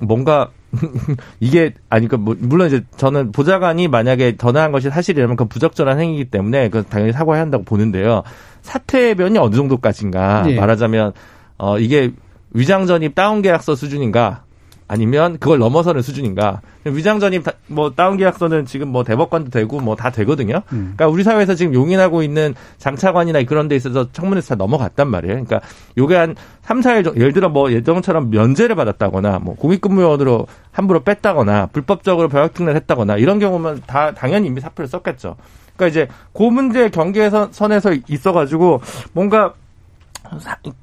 뭔가 0.01 0.49
이게 1.39 1.74
아니 1.89 2.07
그 2.07 2.15
물론 2.15 2.67
이제 2.67 2.84
저는 2.97 3.32
보좌관이 3.32 3.88
만약에 3.88 4.38
더 4.38 4.51
나은 4.51 4.71
것이 4.71 4.89
사실이라면 4.89 5.36
그 5.36 5.45
부적절한 5.45 5.99
행위이기 5.99 6.26
때문에 6.32 6.69
그 6.69 6.84
당연히 6.84 7.11
사과해야 7.13 7.43
한다고 7.43 7.63
보는데요. 7.63 8.24
사퇴 8.63 9.13
변이 9.13 9.38
어느 9.38 9.55
정도까지인가 9.55 10.43
네. 10.47 10.55
말하자면 10.55 11.13
어 11.59 11.78
이게 11.78 12.11
위장 12.51 12.88
전입 12.88 13.13
다운 13.13 13.41
계약서 13.43 13.76
수준인가 13.76 14.43
아니면 14.88 15.38
그걸 15.39 15.59
넘어서는 15.59 16.01
수준인가? 16.01 16.61
위장 16.86 17.19
전입 17.19 17.43
뭐 17.67 17.91
다운 17.91 18.17
계약서는 18.17 18.65
지금 18.65 18.89
뭐 18.89 19.03
대법관도 19.03 19.49
되고 19.49 19.79
뭐 19.79 19.95
다 19.95 20.09
되거든요. 20.09 20.61
음. 20.73 20.93
그러니까 20.95 21.07
우리 21.07 21.23
사회에서 21.23 21.55
지금 21.55 21.73
용인하고 21.73 22.23
있는 22.23 22.53
장차관이나 22.77 23.43
그런 23.43 23.67
데 23.67 23.75
있어서 23.75 24.11
청문회에서 24.11 24.49
다 24.49 24.55
넘어갔단 24.55 25.07
말이에요. 25.07 25.34
그러니까 25.45 25.61
요게 25.97 26.15
한 26.15 26.36
3, 26.63 26.81
4일 26.81 27.03
정도 27.05 27.19
예를 27.19 27.34
들어 27.34 27.49
뭐 27.49 27.71
예정처럼 27.71 28.29
면제를 28.29 28.75
받았다거나 28.75 29.39
뭐 29.39 29.55
공익근무원으로 29.55 30.47
함부로 30.71 31.01
뺐다거나 31.01 31.67
불법적으로 31.67 32.27
병역 32.27 32.53
특례를 32.53 32.75
했다거나 32.81 33.17
이런 33.17 33.39
경우면 33.39 33.84
다 33.88 34.13
당연히 34.13 34.47
이미 34.47 34.59
사표를 34.61 34.88
썼겠죠. 34.88 35.36
그러니까 35.75 35.88
이제 35.88 36.07
그 36.34 36.43
문제 36.43 36.89
경계선에서 36.89 37.93
있어가지고 38.07 38.81
뭔가 39.13 39.53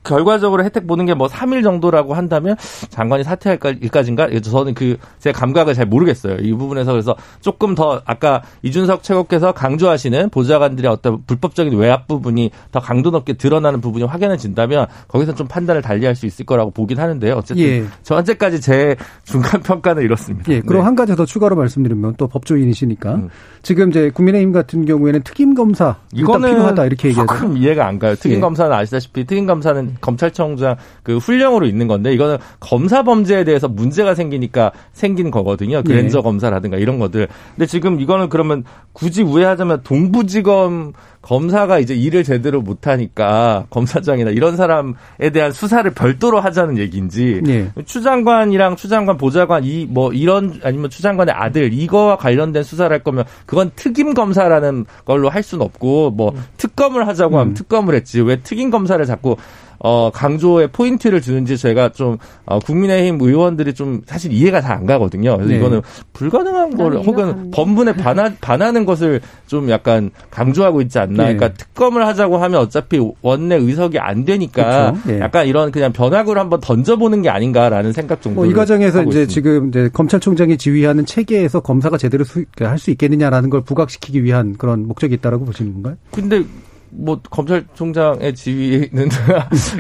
결과적으로 0.05 0.65
혜택 0.65 0.87
보는 0.87 1.07
게 1.07 1.15
뭐 1.15 1.27
3일 1.27 1.63
정도라고 1.63 2.15
한다면 2.15 2.57
장관이 2.89 3.25
사퇴할까지인가? 3.25 4.29
저는 4.41 4.75
그 4.75 4.97
제 5.19 5.33
감각을 5.33 5.75
잘 5.75 5.87
모르겠어요. 5.87 6.37
이 6.41 6.53
부분에서 6.53 6.93
그래서 6.93 7.15
조금 7.41 7.75
더 7.75 8.01
아까 8.07 8.43
이준석 8.63 9.03
최고께서 9.03 9.53
강조하시는 9.53 10.31
보좌관들의 10.31 10.91
어떤 10.91 11.23
불법적인 11.27 11.77
외압 11.79 12.09
부분이 12.09 12.51
더 12.73 12.81
강도 12.81 13.11
높게 13.11 13.35
드러나는 13.35 13.81
부분이 13.81 14.05
확연해진다면 14.05 14.87
거기서 15.09 15.35
좀 15.35 15.47
판단을 15.47 15.83
달리할 15.83 16.17
수 16.17 16.27
있을 16.27 16.47
거라고 16.47 16.71
보긴 16.71 16.99
하는데요. 16.99 17.35
어쨌든 17.35 17.65
예. 17.65 17.85
저 18.03 18.17
현재까지 18.17 18.61
제 18.61 18.97
중간 19.25 19.61
평가는 19.63 20.03
이렇습니다. 20.03 20.51
예. 20.53 20.61
그럼 20.61 20.81
네. 20.81 20.85
한 20.87 20.95
가지 20.97 21.15
더 21.17 21.27
추가로 21.27 21.55
말씀드리면 21.57 22.15
또 22.17 22.27
법조인이시니까 22.29 23.15
음. 23.17 23.29
지금 23.63 23.91
이제 23.91 24.11
국민의힘 24.11 24.53
같은 24.53 24.87
경우에는 24.87 25.23
특임 25.23 25.55
검사 25.55 25.97
이거는 26.15 26.49
필요하다 26.49 26.87
이렇게 26.87 27.09
얘기하죠. 27.09 27.53
이해가 27.57 27.87
안 27.87 27.99
가요. 27.99 28.15
특임 28.15 28.37
예. 28.37 28.41
검사는 28.41 28.73
아시다시피 28.75 29.25
특임 29.31 29.47
검사는 29.47 29.97
검찰청장 30.01 30.75
그 31.05 31.19
훈령으로 31.19 31.65
있는 31.65 31.87
건데 31.87 32.13
이거는 32.13 32.39
검사 32.59 33.05
범죄에 33.05 33.45
대해서 33.45 33.69
문제가 33.69 34.17
생기니까 34.17 34.73
생긴 34.93 35.31
거거든요. 35.31 35.85
그랜저 35.85 36.19
예. 36.19 36.23
검사라든가 36.23 36.79
이런 36.79 36.99
것들. 36.99 37.29
근데 37.55 37.67
지금 37.67 38.01
이거는 38.01 38.29
그러면 38.29 38.65
굳이 38.93 39.23
우회하자면 39.23 39.83
동부지검 39.85 40.95
검사가 41.23 41.79
이제 41.79 41.95
일을 41.95 42.25
제대로 42.25 42.63
못하니까 42.63 43.67
검사장이나 43.69 44.31
이런 44.31 44.57
사람에 44.57 44.95
대한 45.33 45.53
수사를 45.53 45.89
별도로 45.91 46.41
하자는 46.41 46.79
얘기인지 46.79 47.43
예. 47.47 47.71
추장관이랑 47.85 48.77
추장관 48.77 49.19
보좌관 49.19 49.65
이 49.65 49.91
뭐 49.91 50.13
이런 50.13 50.61
아니면 50.63 50.89
추장관의 50.89 51.35
아들 51.35 51.73
이거와 51.73 52.17
관련된 52.17 52.63
수사를 52.63 52.93
할 52.93 53.03
거면 53.03 53.25
그건 53.47 53.71
특임 53.77 54.15
검사라는 54.15 54.87
걸로 55.05 55.29
할 55.29 55.43
수는 55.43 55.65
없고 55.65 56.13
뭐 56.13 56.31
음. 56.31 56.45
특검을 56.57 57.07
하자고 57.09 57.39
하면 57.39 57.53
음. 57.53 57.55
특검을 57.55 57.95
했지 57.95 58.21
왜 58.21 58.37
특임 58.37 58.71
검사를 58.71 59.05
자꾸 59.05 59.37
어, 59.83 60.11
강조에 60.13 60.67
포인트를 60.69 61.21
주는지 61.21 61.57
제가 61.57 61.91
좀 61.91 62.19
어, 62.45 62.59
국민의힘 62.59 63.19
의원들이 63.21 63.75
좀 63.75 64.03
사실 64.07 64.33
이해가 64.33 64.61
잘 64.61 64.71
안 64.71 64.87
가거든요. 64.87 65.35
그래서 65.37 65.51
네. 65.51 65.59
이거는 65.59 65.83
불가능한 66.13 66.77
걸 66.77 66.95
혹은 66.99 67.51
법문에 67.51 67.95
반하, 67.95 68.31
반하는 68.41 68.85
것을 68.87 69.21
좀 69.49 69.69
약간 69.69 70.11
강조하고 70.31 70.81
있지 70.83 70.99
않나. 70.99 71.25
네. 71.27 71.35
그러니까 71.35 71.53
특검을 71.55 72.07
하자고 72.07 72.39
하면 72.39 72.61
어차피 72.61 73.01
원내 73.21 73.57
의석이 73.57 73.99
안 73.99 74.25
되니까 74.25 74.93
그렇죠. 74.93 75.09
네. 75.09 75.21
약간 75.21 75.47
이런 75.49 75.73
그냥 75.73 75.93
변화구를 75.93 76.41
한번 76.41 76.61
던져보는 76.61 77.23
게 77.23 77.29
아닌가라는 77.31 77.93
생각 77.93 78.23
정도. 78.23 78.43
뭐이 78.43 78.53
과정에서 78.53 79.03
이제 79.03 79.23
있습니다. 79.23 79.33
지금 79.33 79.69
이제 79.69 79.91
검찰총장이 79.93 80.57
지휘하는 80.57 81.05
체계에서 81.05 81.61
검사가 81.61 81.99
제대로 81.99 82.25
할 82.61 82.79
수 82.79 82.91
있겠느냐라는 82.93 83.51
걸 83.51 83.63
부각시키기 83.63 84.23
위한 84.23 84.55
그런 84.57 84.87
목적이 84.87 85.15
있다라고 85.17 85.45
보시는 85.45 85.73
건가요? 85.75 85.97
근데 86.13 86.45
뭐 86.91 87.21
검찰총장의 87.31 88.35
지위는 88.35 89.09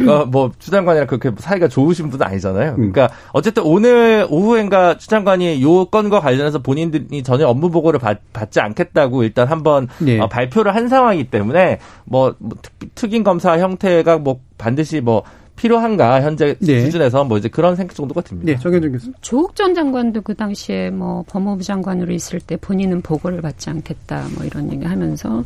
어, 0.09 0.25
뭐 0.31 0.51
추장관이랑 0.59 1.07
그렇게 1.07 1.31
사이가 1.37 1.69
좋으신 1.69 2.11
분은 2.11 2.27
아니잖아요. 2.27 2.73
음. 2.73 2.93
그러니까 2.93 3.11
어쨌든 3.33 3.65
오늘 3.65 4.27
오후엔가 4.29 4.99
추장관이 4.99 5.63
요 5.63 5.87
건과 5.87 6.21
관련해서 6.21 6.61
본인들이 6.61 7.23
전혀 7.23 7.47
업무 7.47 7.71
보고를 7.71 8.01
받, 8.01 8.21
지 8.51 8.59
않겠다고 8.61 9.23
일단 9.23 9.47
한번 9.47 9.87
네. 9.99 10.19
어, 10.19 10.27
발표를 10.27 10.75
한 10.75 10.89
상황이기 10.89 11.31
때문에 11.31 11.79
뭐, 12.05 12.35
뭐 12.39 12.57
특, 12.95 13.13
임 13.13 13.23
검사 13.23 13.59
형태가 13.59 14.19
뭐 14.19 14.41
반드시 14.57 15.01
뭐 15.01 15.23
필요한가 15.61 16.23
현재 16.23 16.57
네. 16.59 16.81
수준에서 16.81 17.23
뭐 17.25 17.37
이제 17.37 17.47
그런 17.49 17.77
생각 17.77 17.95
정도가 17.95 18.23
듭니다. 18.23 18.51
네, 18.51 18.59
정현준 18.59 18.93
교수. 18.93 19.13
조국 19.21 19.55
전 19.55 19.75
장관도 19.75 20.23
그 20.23 20.35
당시에 20.35 20.89
뭐 20.89 21.23
법무부 21.29 21.63
장관으로 21.63 22.15
있을 22.15 22.41
때 22.41 22.57
본인은 22.57 23.03
보고를 23.03 23.43
받지 23.43 23.69
않겠다 23.69 24.25
뭐 24.37 24.47
이런 24.47 24.73
얘기하면서 24.73 25.45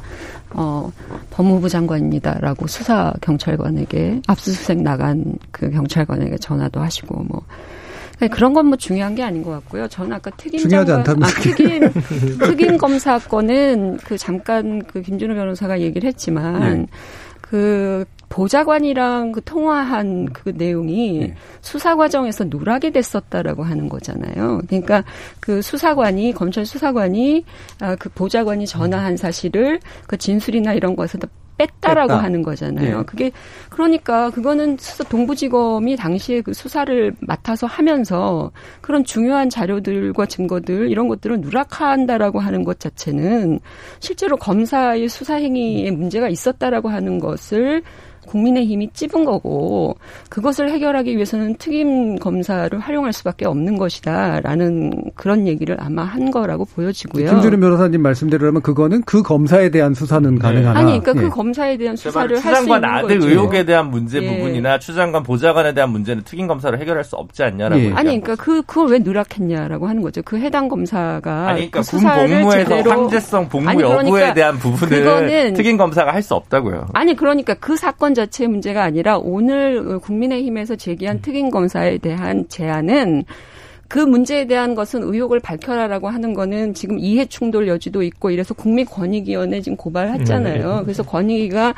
어 0.50 0.92
법무부 1.30 1.68
장관입니다라고 1.68 2.68
수사 2.68 3.12
경찰관에게 3.22 4.22
압수수색 4.28 4.82
나간 4.82 5.34
그 5.50 5.68
경찰관에게 5.70 6.36
전화도 6.36 6.80
하시고 6.80 7.24
뭐 7.24 7.42
그런 8.30 8.52
건 8.54 8.66
뭐 8.66 8.76
중요한 8.76 9.16
게 9.16 9.22
아닌 9.24 9.42
것 9.42 9.50
같고요. 9.50 9.88
저는 9.88 10.12
아까 10.12 10.30
특임 10.36 10.60
중요하지 10.60 10.92
장관, 10.92 11.24
아, 11.24 11.26
특임 11.26 11.90
특임 12.38 12.78
검사 12.78 13.18
건은 13.18 13.98
그 14.04 14.16
잠깐 14.16 14.80
그 14.84 15.02
김준호 15.02 15.34
변호사가 15.34 15.80
얘기를 15.80 16.06
했지만 16.06 16.82
네. 16.82 16.86
그 17.40 18.04
보좌관이랑 18.34 19.30
그 19.30 19.40
통화한 19.44 20.26
그 20.32 20.52
내용이 20.56 21.20
네. 21.20 21.34
수사 21.60 21.94
과정에서 21.94 22.42
누락이 22.48 22.90
됐었다라고 22.90 23.62
하는 23.62 23.88
거잖아요. 23.88 24.60
그러니까 24.66 25.04
그 25.38 25.62
수사관이 25.62 26.32
검찰 26.32 26.66
수사관이 26.66 27.44
아, 27.78 27.94
그 27.94 28.08
보좌관이 28.08 28.66
전화한 28.66 29.16
사실을 29.16 29.78
그 30.08 30.16
진술이나 30.16 30.72
이런 30.72 30.96
것에다 30.96 31.28
뺐다라고 31.58 32.08
뺐다. 32.08 32.22
하는 32.24 32.42
거잖아요. 32.42 32.98
네. 32.98 33.04
그게 33.04 33.30
그러니까 33.70 34.30
그거는 34.30 34.78
동부지검이 35.08 35.94
당시에 35.94 36.40
그 36.40 36.52
수사를 36.52 37.14
맡아서 37.20 37.68
하면서 37.68 38.50
그런 38.80 39.04
중요한 39.04 39.48
자료들과 39.48 40.26
증거들 40.26 40.90
이런 40.90 41.06
것들을 41.06 41.40
누락한다라고 41.40 42.40
하는 42.40 42.64
것 42.64 42.80
자체는 42.80 43.60
실제로 44.00 44.36
검사의 44.36 45.08
수사 45.08 45.36
행위에 45.36 45.92
문제가 45.92 46.28
있었다라고 46.28 46.88
하는 46.88 47.20
것을 47.20 47.84
국민의힘이 48.26 48.90
찝은 48.92 49.24
거고 49.24 49.96
그것을 50.28 50.70
해결하기 50.70 51.14
위해서는 51.14 51.56
특임 51.56 52.16
검사를 52.16 52.76
활용할 52.78 53.12
수밖에 53.12 53.46
없는 53.46 53.78
것이다라는 53.78 55.10
그런 55.14 55.46
얘기를 55.46 55.76
아마 55.80 56.02
한 56.04 56.30
거라고 56.30 56.64
보여지고요. 56.64 57.30
김준일 57.30 57.60
변호사님 57.60 58.02
말씀대로라면 58.02 58.62
그거는 58.62 59.02
그 59.02 59.22
검사에 59.22 59.70
대한 59.70 59.94
수사는 59.94 60.34
네. 60.34 60.38
가능하다. 60.40 60.78
아니, 60.78 61.00
그러니까 61.00 61.12
그 61.12 61.18
예. 61.18 61.22
그 61.22 61.30
검사에 61.30 61.76
대한 61.76 61.96
수사를 61.96 62.36
할 62.36 62.54
수 62.54 62.62
있는 62.62 62.80
추장관 62.80 62.84
아들 62.84 63.22
의혹에 63.22 63.64
대한 63.64 63.90
문제 63.90 64.22
예. 64.22 64.36
부분이나 64.36 64.78
추장관 64.78 65.22
보좌관에 65.22 65.74
대한 65.74 65.90
문제는 65.90 66.24
특임 66.24 66.46
검사로 66.46 66.78
해결할 66.78 67.04
수 67.04 67.16
없지 67.16 67.42
않냐라고. 67.42 67.82
예. 67.82 67.92
아니, 67.92 68.20
그러니까 68.20 68.36
그 68.36 68.62
그걸 68.62 68.88
왜 68.88 68.98
누락했냐라고 68.98 69.86
하는 69.86 70.02
거죠. 70.02 70.22
그 70.24 70.38
해당 70.38 70.68
검사가 70.68 71.48
아니, 71.48 71.70
그러니까 71.70 71.80
그군 71.82 72.42
복무에서 72.42 72.90
황제성 72.90 73.48
복무 73.48 73.68
아니, 73.68 73.78
그러니까 73.78 74.06
여부에 74.06 74.34
대한 74.34 74.58
부분을 74.58 75.52
특임 75.54 75.76
검사가 75.76 76.12
할 76.12 76.24
수 76.24 76.34
없다고요. 76.34 76.86
아니, 76.94 77.14
그러니까 77.14 77.52
그 77.52 77.76
사건 77.76 78.13
자체의 78.14 78.48
문제가 78.48 78.82
아니라 78.82 79.18
오늘 79.18 79.98
국민의힘에서 79.98 80.76
제기한 80.76 81.20
특임 81.20 81.50
검사에 81.50 81.98
대한 81.98 82.48
제안은 82.48 83.24
그 83.94 84.00
문제에 84.00 84.48
대한 84.48 84.74
것은 84.74 85.04
의혹을 85.04 85.38
밝혀라라고 85.38 86.08
하는 86.08 86.34
거는 86.34 86.74
지금 86.74 86.98
이해 86.98 87.26
충돌 87.26 87.68
여지도 87.68 88.02
있고 88.02 88.32
이래서 88.32 88.52
국민권익위원회 88.52 89.60
지금 89.60 89.76
고발했잖아요. 89.76 90.68
음, 90.68 90.76
네. 90.78 90.82
그래서 90.82 91.04
권익위가 91.04 91.74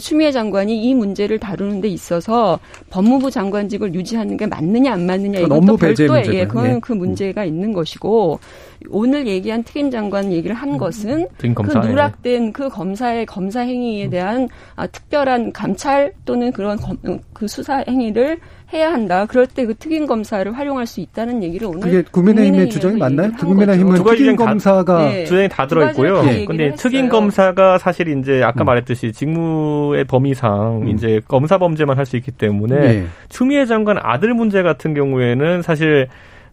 추미애 0.00 0.32
장관이 0.32 0.82
이 0.82 0.92
문제를 0.92 1.38
다루는 1.38 1.80
데 1.80 1.86
있어서 1.86 2.58
법무부 2.90 3.30
장관직을 3.30 3.94
유지하는 3.94 4.36
게 4.36 4.44
맞느냐 4.44 4.92
안 4.92 5.06
맞느냐 5.06 5.38
이건 5.38 5.64
또 5.64 5.76
별도의 5.76 6.24
예, 6.34 6.46
그건 6.48 6.64
네. 6.64 6.78
그 6.82 6.94
문제가 6.94 7.44
있는 7.44 7.72
것이고 7.72 8.40
오늘 8.88 9.28
얘기한 9.28 9.62
특임 9.62 9.92
장관 9.92 10.32
얘기를 10.32 10.56
한 10.56 10.70
음, 10.70 10.78
것은 10.78 11.28
그 11.38 11.46
누락된 11.46 12.52
그 12.52 12.70
검사의 12.70 13.24
검사 13.26 13.60
행위에 13.60 14.08
대한 14.10 14.48
아, 14.74 14.88
특별한 14.88 15.52
감찰 15.52 16.12
또는 16.24 16.50
그런 16.50 16.76
검, 16.76 16.98
그 17.32 17.46
수사 17.46 17.84
행위를 17.86 18.40
해야 18.72 18.92
한다. 18.92 19.26
그럴 19.26 19.46
때 19.46 19.66
그 19.66 19.74
특임 19.74 20.06
검사를 20.06 20.50
활용할 20.52 20.86
수 20.86 21.00
있다는 21.00 21.42
얘기를 21.42 21.66
오늘 21.68 21.80
그게 21.80 22.02
국민의힘의 22.10 22.70
주장이 22.70 22.96
맞나요? 22.98 23.30
국민의힘은 23.38 24.02
특임 24.04 24.34
검사가 24.36 25.04
네. 25.08 25.24
주장이 25.24 25.48
다 25.48 25.66
들어 25.66 25.88
있고요. 25.90 26.22
네. 26.22 26.44
근데 26.44 26.72
특임 26.74 27.08
검사가 27.08 27.78
사실 27.78 28.08
이제 28.18 28.42
아까 28.42 28.64
음. 28.64 28.66
말했듯이 28.66 29.12
직무의 29.12 30.04
범위상 30.04 30.82
음. 30.82 30.88
이제 30.88 31.20
검사 31.28 31.58
범죄만 31.58 31.96
할 31.98 32.02
수 32.06 32.16
있기 32.16 32.32
때문에 32.32 32.80
네. 32.80 33.06
추미애 33.28 33.64
장관 33.66 33.96
아들 34.00 34.34
문제 34.34 34.62
같은 34.62 34.92
경우에는 34.94 35.62
사실 35.62 36.08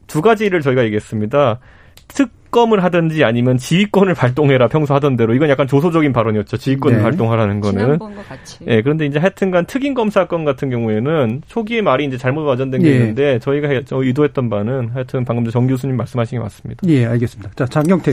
두 0.06 0.22
가지를 0.22 0.62
저희가 0.62 0.84
얘기했습니다. 0.86 1.60
특 2.08 2.30
특검을 2.50 2.84
하든지 2.84 3.24
아니면 3.24 3.58
지휘권을 3.58 4.14
발동해라 4.14 4.68
평소 4.68 4.94
하던 4.96 5.16
대로 5.16 5.34
이건 5.34 5.50
약간 5.50 5.68
조소적인 5.68 6.14
발언이었죠. 6.14 6.58
지휘권을 6.58 6.98
네. 6.98 7.04
발동하라는 7.04 7.60
거는. 7.62 8.00
예, 8.68 8.76
네, 8.76 8.82
그런데 8.82 9.06
이제 9.06 9.20
하여튼간 9.20 9.66
특임 9.66 9.94
검사 9.94 10.28
건 10.28 10.46
같은 10.46 10.70
경우에는 10.70 11.44
초기에 11.48 11.82
말이 11.82 12.06
이제 12.06 12.18
잘못 12.18 12.42
와전된 12.42 12.82
게 12.82 12.90
예. 12.90 12.94
있는데 12.96 13.40
저희가 13.40 13.82
저 13.86 14.04
의도했던 14.04 14.50
바는 14.50 14.90
하여튼 14.94 15.24
방금 15.26 15.50
정 15.50 15.68
교수님 15.68 15.96
말씀하신 15.96 16.38
게 16.38 16.44
맞습니다. 16.44 16.88
예, 16.88 17.06
알겠습니다. 17.06 17.52
자, 17.56 17.66
장경태 17.66 18.12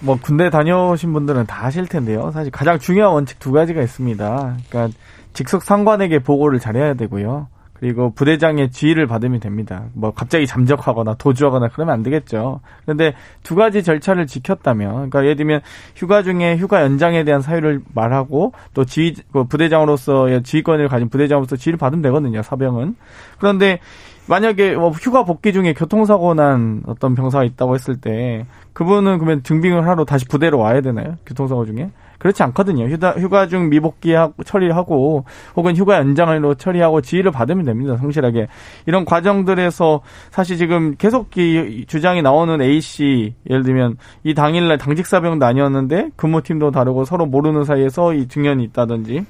뭐 0.00 0.18
군대 0.20 0.50
다녀오신 0.50 1.12
분들은 1.12 1.46
다 1.46 1.66
아실 1.66 1.86
텐데요. 1.86 2.30
사실 2.32 2.50
가장 2.50 2.78
중요한 2.78 3.12
원칙 3.12 3.38
두 3.38 3.52
가지가 3.52 3.82
있습니다. 3.82 4.56
그러니까 4.68 4.98
직속 5.32 5.62
상관에게 5.62 6.20
보고를 6.20 6.58
잘해야 6.58 6.94
되고요. 6.94 7.48
그리고 7.74 8.10
부대장의 8.14 8.70
지휘를 8.70 9.06
받으면 9.06 9.40
됩니다. 9.40 9.84
뭐 9.92 10.12
갑자기 10.12 10.46
잠적하거나 10.46 11.14
도주하거나 11.14 11.68
그러면 11.68 11.94
안 11.94 12.02
되겠죠. 12.02 12.60
그런데 12.84 13.14
두 13.42 13.54
가지 13.54 13.82
절차를 13.82 14.26
지켰다면, 14.26 14.94
그러니까 14.94 15.22
예를 15.24 15.36
들면 15.36 15.60
휴가 15.96 16.22
중에 16.22 16.56
휴가 16.56 16.82
연장에 16.82 17.24
대한 17.24 17.42
사유를 17.42 17.82
말하고 17.94 18.52
또 18.72 18.84
지휘 18.84 19.14
그 19.32 19.44
부대장으로서의 19.44 20.42
지휘권을 20.44 20.88
가진 20.88 21.08
부대장으로서 21.08 21.56
지휘를 21.56 21.78
받으면 21.78 22.02
되거든요. 22.02 22.42
사병은. 22.42 22.96
그런데 23.38 23.80
만약에 24.26 24.76
뭐 24.76 24.90
휴가 24.90 25.24
복귀 25.24 25.52
중에 25.52 25.74
교통사고 25.74 26.34
난 26.34 26.82
어떤 26.86 27.14
병사가 27.14 27.44
있다고 27.44 27.74
했을 27.74 28.00
때 28.00 28.46
그분은 28.72 29.18
그러면 29.18 29.42
증빙을 29.42 29.86
하러 29.86 30.04
다시 30.04 30.26
부대로 30.26 30.58
와야 30.58 30.80
되나요? 30.80 31.16
교통사고 31.26 31.66
중에? 31.66 31.90
그렇지 32.24 32.42
않거든요. 32.42 32.86
휴가, 32.86 33.10
휴가 33.10 33.46
중 33.46 33.68
미복귀 33.68 34.14
처리하고 34.46 35.26
혹은 35.56 35.76
휴가 35.76 35.98
연장으로 35.98 36.54
처리하고 36.54 37.02
지휘를 37.02 37.30
받으면 37.30 37.66
됩니다. 37.66 37.98
성실하게. 37.98 38.46
이런 38.86 39.04
과정들에서 39.04 40.00
사실 40.30 40.56
지금 40.56 40.94
계속 40.96 41.36
이 41.36 41.84
주장이 41.86 42.22
나오는 42.22 42.62
A씨 42.62 43.34
예를 43.50 43.62
들면 43.62 43.98
이 44.22 44.32
당일날 44.32 44.78
당직사병도 44.78 45.44
아니었는데 45.44 46.12
근무팀도 46.16 46.70
다르고 46.70 47.04
서로 47.04 47.26
모르는 47.26 47.64
사이에서 47.64 48.14
이 48.14 48.26
증언이 48.26 48.64
있다든지 48.64 49.26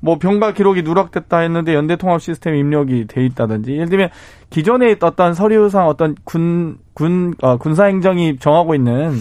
뭐 0.00 0.16
병가 0.18 0.54
기록이 0.54 0.82
누락됐다 0.84 1.40
했는데 1.40 1.74
연대 1.74 1.96
통합 1.96 2.22
시스템 2.22 2.54
입력이 2.54 3.08
돼 3.08 3.26
있다든지 3.26 3.74
예를 3.74 3.90
들면 3.90 4.08
기존에 4.48 4.96
어떤 5.02 5.34
서류상 5.34 5.86
어떤 5.86 6.16
군 6.24 6.78
군 6.94 7.34
어, 7.42 7.56
군사 7.56 7.84
행정이 7.84 8.38
정하고 8.38 8.74
있는 8.74 9.12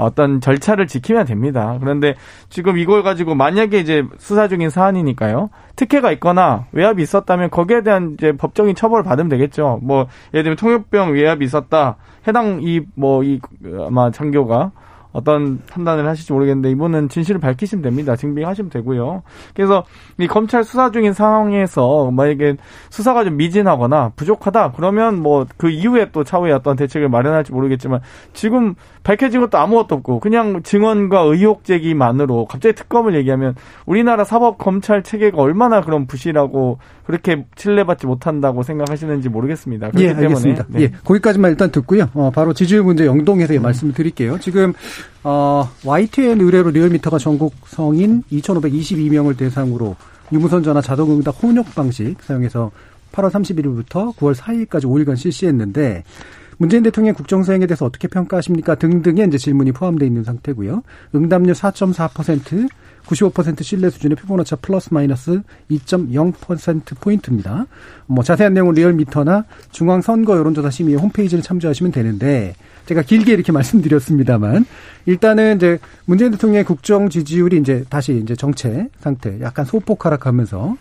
어떤 0.00 0.40
절차를 0.40 0.86
지키면 0.86 1.26
됩니다. 1.26 1.76
그런데 1.80 2.14
지금 2.48 2.78
이걸 2.78 3.02
가지고 3.02 3.34
만약에 3.34 3.78
이제 3.78 4.04
수사 4.18 4.48
중인 4.48 4.70
사안이니까요. 4.70 5.50
특혜가 5.76 6.12
있거나 6.12 6.66
외압이 6.72 7.02
있었다면 7.02 7.50
거기에 7.50 7.82
대한 7.82 8.14
이제 8.14 8.32
법적인 8.32 8.74
처벌을 8.74 9.04
받으면 9.04 9.28
되겠죠. 9.28 9.80
뭐 9.82 10.06
예를 10.34 10.44
들면 10.44 10.56
통역병 10.56 11.12
외압이 11.12 11.44
있었다. 11.44 11.96
해당 12.26 12.60
이 12.62 12.80
뭐이 12.94 13.40
뭐 13.60 13.86
아마 13.86 14.10
장교가 14.10 14.72
어떤 15.12 15.60
판단을 15.68 16.06
하실지 16.06 16.32
모르겠는데 16.32 16.70
이분은 16.70 17.08
진실을 17.08 17.40
밝히시면 17.40 17.82
됩니다. 17.82 18.14
증빙하시면 18.14 18.70
되고요. 18.70 19.22
그래서 19.54 19.84
이 20.18 20.26
검찰 20.26 20.62
수사 20.62 20.90
중인 20.90 21.12
상황에서 21.12 22.10
만약에 22.12 22.56
수사가 22.90 23.24
좀 23.24 23.36
미진하거나 23.36 24.12
부족하다 24.16 24.72
그러면 24.72 25.20
뭐 25.20 25.46
그 25.56 25.68
이후에 25.68 26.10
또 26.12 26.24
차후에 26.24 26.52
어떤 26.52 26.76
대책을 26.76 27.08
마련할지 27.08 27.52
모르겠지만 27.52 28.00
지금 28.32 28.74
밝혀진 29.02 29.40
것도 29.40 29.58
아무것도 29.58 29.94
없고 29.96 30.20
그냥 30.20 30.62
증언과 30.62 31.20
의혹 31.22 31.64
제기만으로 31.64 32.46
갑자기 32.46 32.74
특검을 32.74 33.14
얘기하면 33.16 33.54
우리나라 33.86 34.24
사법 34.24 34.58
검찰 34.58 35.02
체계가 35.02 35.40
얼마나 35.40 35.80
그런 35.80 36.06
부실하고 36.06 36.78
그렇게 37.04 37.46
신뢰받지 37.56 38.06
못한다고 38.06 38.62
생각하시는지 38.62 39.28
모르겠습니다. 39.28 39.90
예, 39.98 40.10
알겠습니다. 40.10 40.66
네. 40.68 40.82
예, 40.82 40.92
거기까지만 41.04 41.50
일단 41.50 41.70
듣고요. 41.70 42.08
어, 42.14 42.30
바로 42.34 42.52
지지율 42.52 42.82
문제 42.82 43.06
영동에서 43.06 43.54
음. 43.54 43.62
말씀을 43.62 43.94
드릴게요. 43.94 44.38
지금 44.38 44.74
어, 45.24 45.68
YTN 45.84 46.40
의뢰로 46.40 46.70
리얼미터가 46.70 47.18
전국 47.18 47.54
성인 47.66 48.22
2,522명을 48.30 49.36
대상으로 49.36 49.96
유무선 50.32 50.62
전화 50.62 50.80
자동 50.80 51.10
응답 51.10 51.42
혼역 51.42 51.74
방식 51.74 52.16
사용해서 52.22 52.70
8월 53.12 53.30
31일부터 53.30 54.14
9월 54.16 54.34
4일까지 54.34 54.84
5일간 54.84 55.16
실시했는데 55.16 56.04
문재인 56.60 56.82
대통령 56.82 57.14
국정 57.14 57.42
수행에 57.42 57.66
대해서 57.66 57.86
어떻게 57.86 58.06
평가하십니까? 58.06 58.74
등등의 58.74 59.26
이제 59.26 59.38
질문이 59.38 59.72
포함되어 59.72 60.06
있는 60.06 60.24
상태고요. 60.24 60.82
응답률 61.14 61.54
4.4%, 61.54 62.68
95% 63.06 63.62
신뢰 63.62 63.88
수준의 63.88 64.16
피보나치 64.16 64.56
플러스 64.60 64.92
마이너스 64.92 65.40
2.0% 65.70 67.00
포인트입니다. 67.00 67.64
뭐 68.04 68.22
자세한 68.22 68.52
내용은 68.52 68.74
리얼미터나 68.74 69.46
중앙 69.72 70.02
선거 70.02 70.36
여론조사 70.36 70.68
심의 70.68 70.96
홈페이지를 70.96 71.42
참조하시면 71.42 71.92
되는데 71.92 72.54
제가 72.84 73.00
길게 73.00 73.32
이렇게 73.32 73.52
말씀드렸습니다만 73.52 74.66
일단은 75.06 75.56
이제 75.56 75.78
문재인 76.04 76.30
대통령의 76.32 76.64
국정 76.64 77.08
지지율이 77.08 77.56
이제 77.56 77.86
다시 77.88 78.20
이제 78.22 78.36
정체 78.36 78.88
상태 78.98 79.40
약간 79.40 79.64
소폭 79.64 80.04
하락하면서 80.04 80.76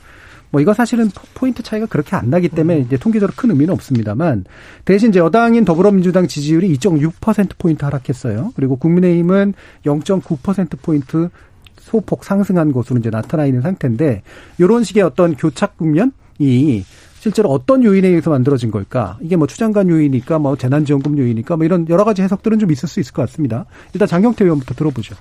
뭐 0.52 0.62
이거 0.62 0.74
사실은 0.74 1.10
포인트 1.36 1.62
차이가 1.64 1.86
그렇게 1.86 2.16
안 2.16 2.30
나기 2.30 2.50
때문에 2.50 2.80
이제 2.80 2.98
통계적으로 2.98 3.34
큰 3.36 3.52
의미는 3.52 3.74
없습니다만 3.74 4.46
대신 4.86 5.10
이제 5.10 5.20
여당인 5.20 5.66
더불어민주당 5.66 6.28
지지율이 6.28 6.76
2.6% 6.78 7.52
포인트 7.58 7.86
하락했어요. 7.86 8.54
그리고 8.56 8.76
국민의힘은 8.78 9.54
0.9% 9.86 10.82
포인트 10.82 11.30
소폭 11.78 12.24
상승한 12.24 12.72
것으로 12.72 13.00
이제 13.00 13.10
나타나 13.10 13.46
있는 13.46 13.62
상태인데 13.62 14.24
이런 14.58 14.84
식의 14.84 15.04
어떤 15.04 15.36
교착 15.36 15.78
국면이 15.78 16.84
실제로 17.20 17.50
어떤 17.50 17.84
요인에 17.84 18.08
의해서 18.08 18.30
만들어진 18.30 18.72
걸까? 18.72 19.18
이게 19.22 19.36
뭐 19.36 19.46
추장관 19.46 19.90
요인이니까 19.90 20.40
뭐 20.40 20.56
재난지원금 20.56 21.18
요인이니까 21.18 21.58
뭐 21.58 21.66
이런 21.66 21.88
여러 21.90 22.06
가지 22.06 22.22
해석들은 22.22 22.60
좀 22.60 22.72
있을 22.72 22.88
수 22.88 23.00
있을 23.00 23.12
것 23.12 23.24
같습니다. 23.24 23.66
일단 23.94 24.08
장경태 24.08 24.46
의원부터 24.46 24.74
들어보죠. 24.76 25.16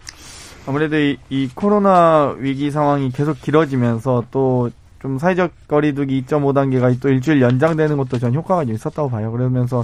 아무래도 0.66 0.97
이, 0.97 1.16
이 1.31 1.49
코로나 1.55 2.37
위기 2.39 2.70
상황이 2.70 3.11
계속 3.11 3.41
길어지면서 3.41 4.24
또 4.31 4.70
좀 5.01 5.18
사회적 5.18 5.51
거리두기 5.68 6.24
2.5단계가 6.24 7.01
또 7.01 7.09
일주일 7.09 7.40
연장되는 7.40 7.96
것도 7.96 8.18
전 8.18 8.34
효과가 8.34 8.64
좀 8.64 8.74
있었다고 8.74 9.11
봐요. 9.11 9.30
그러면서 9.32 9.82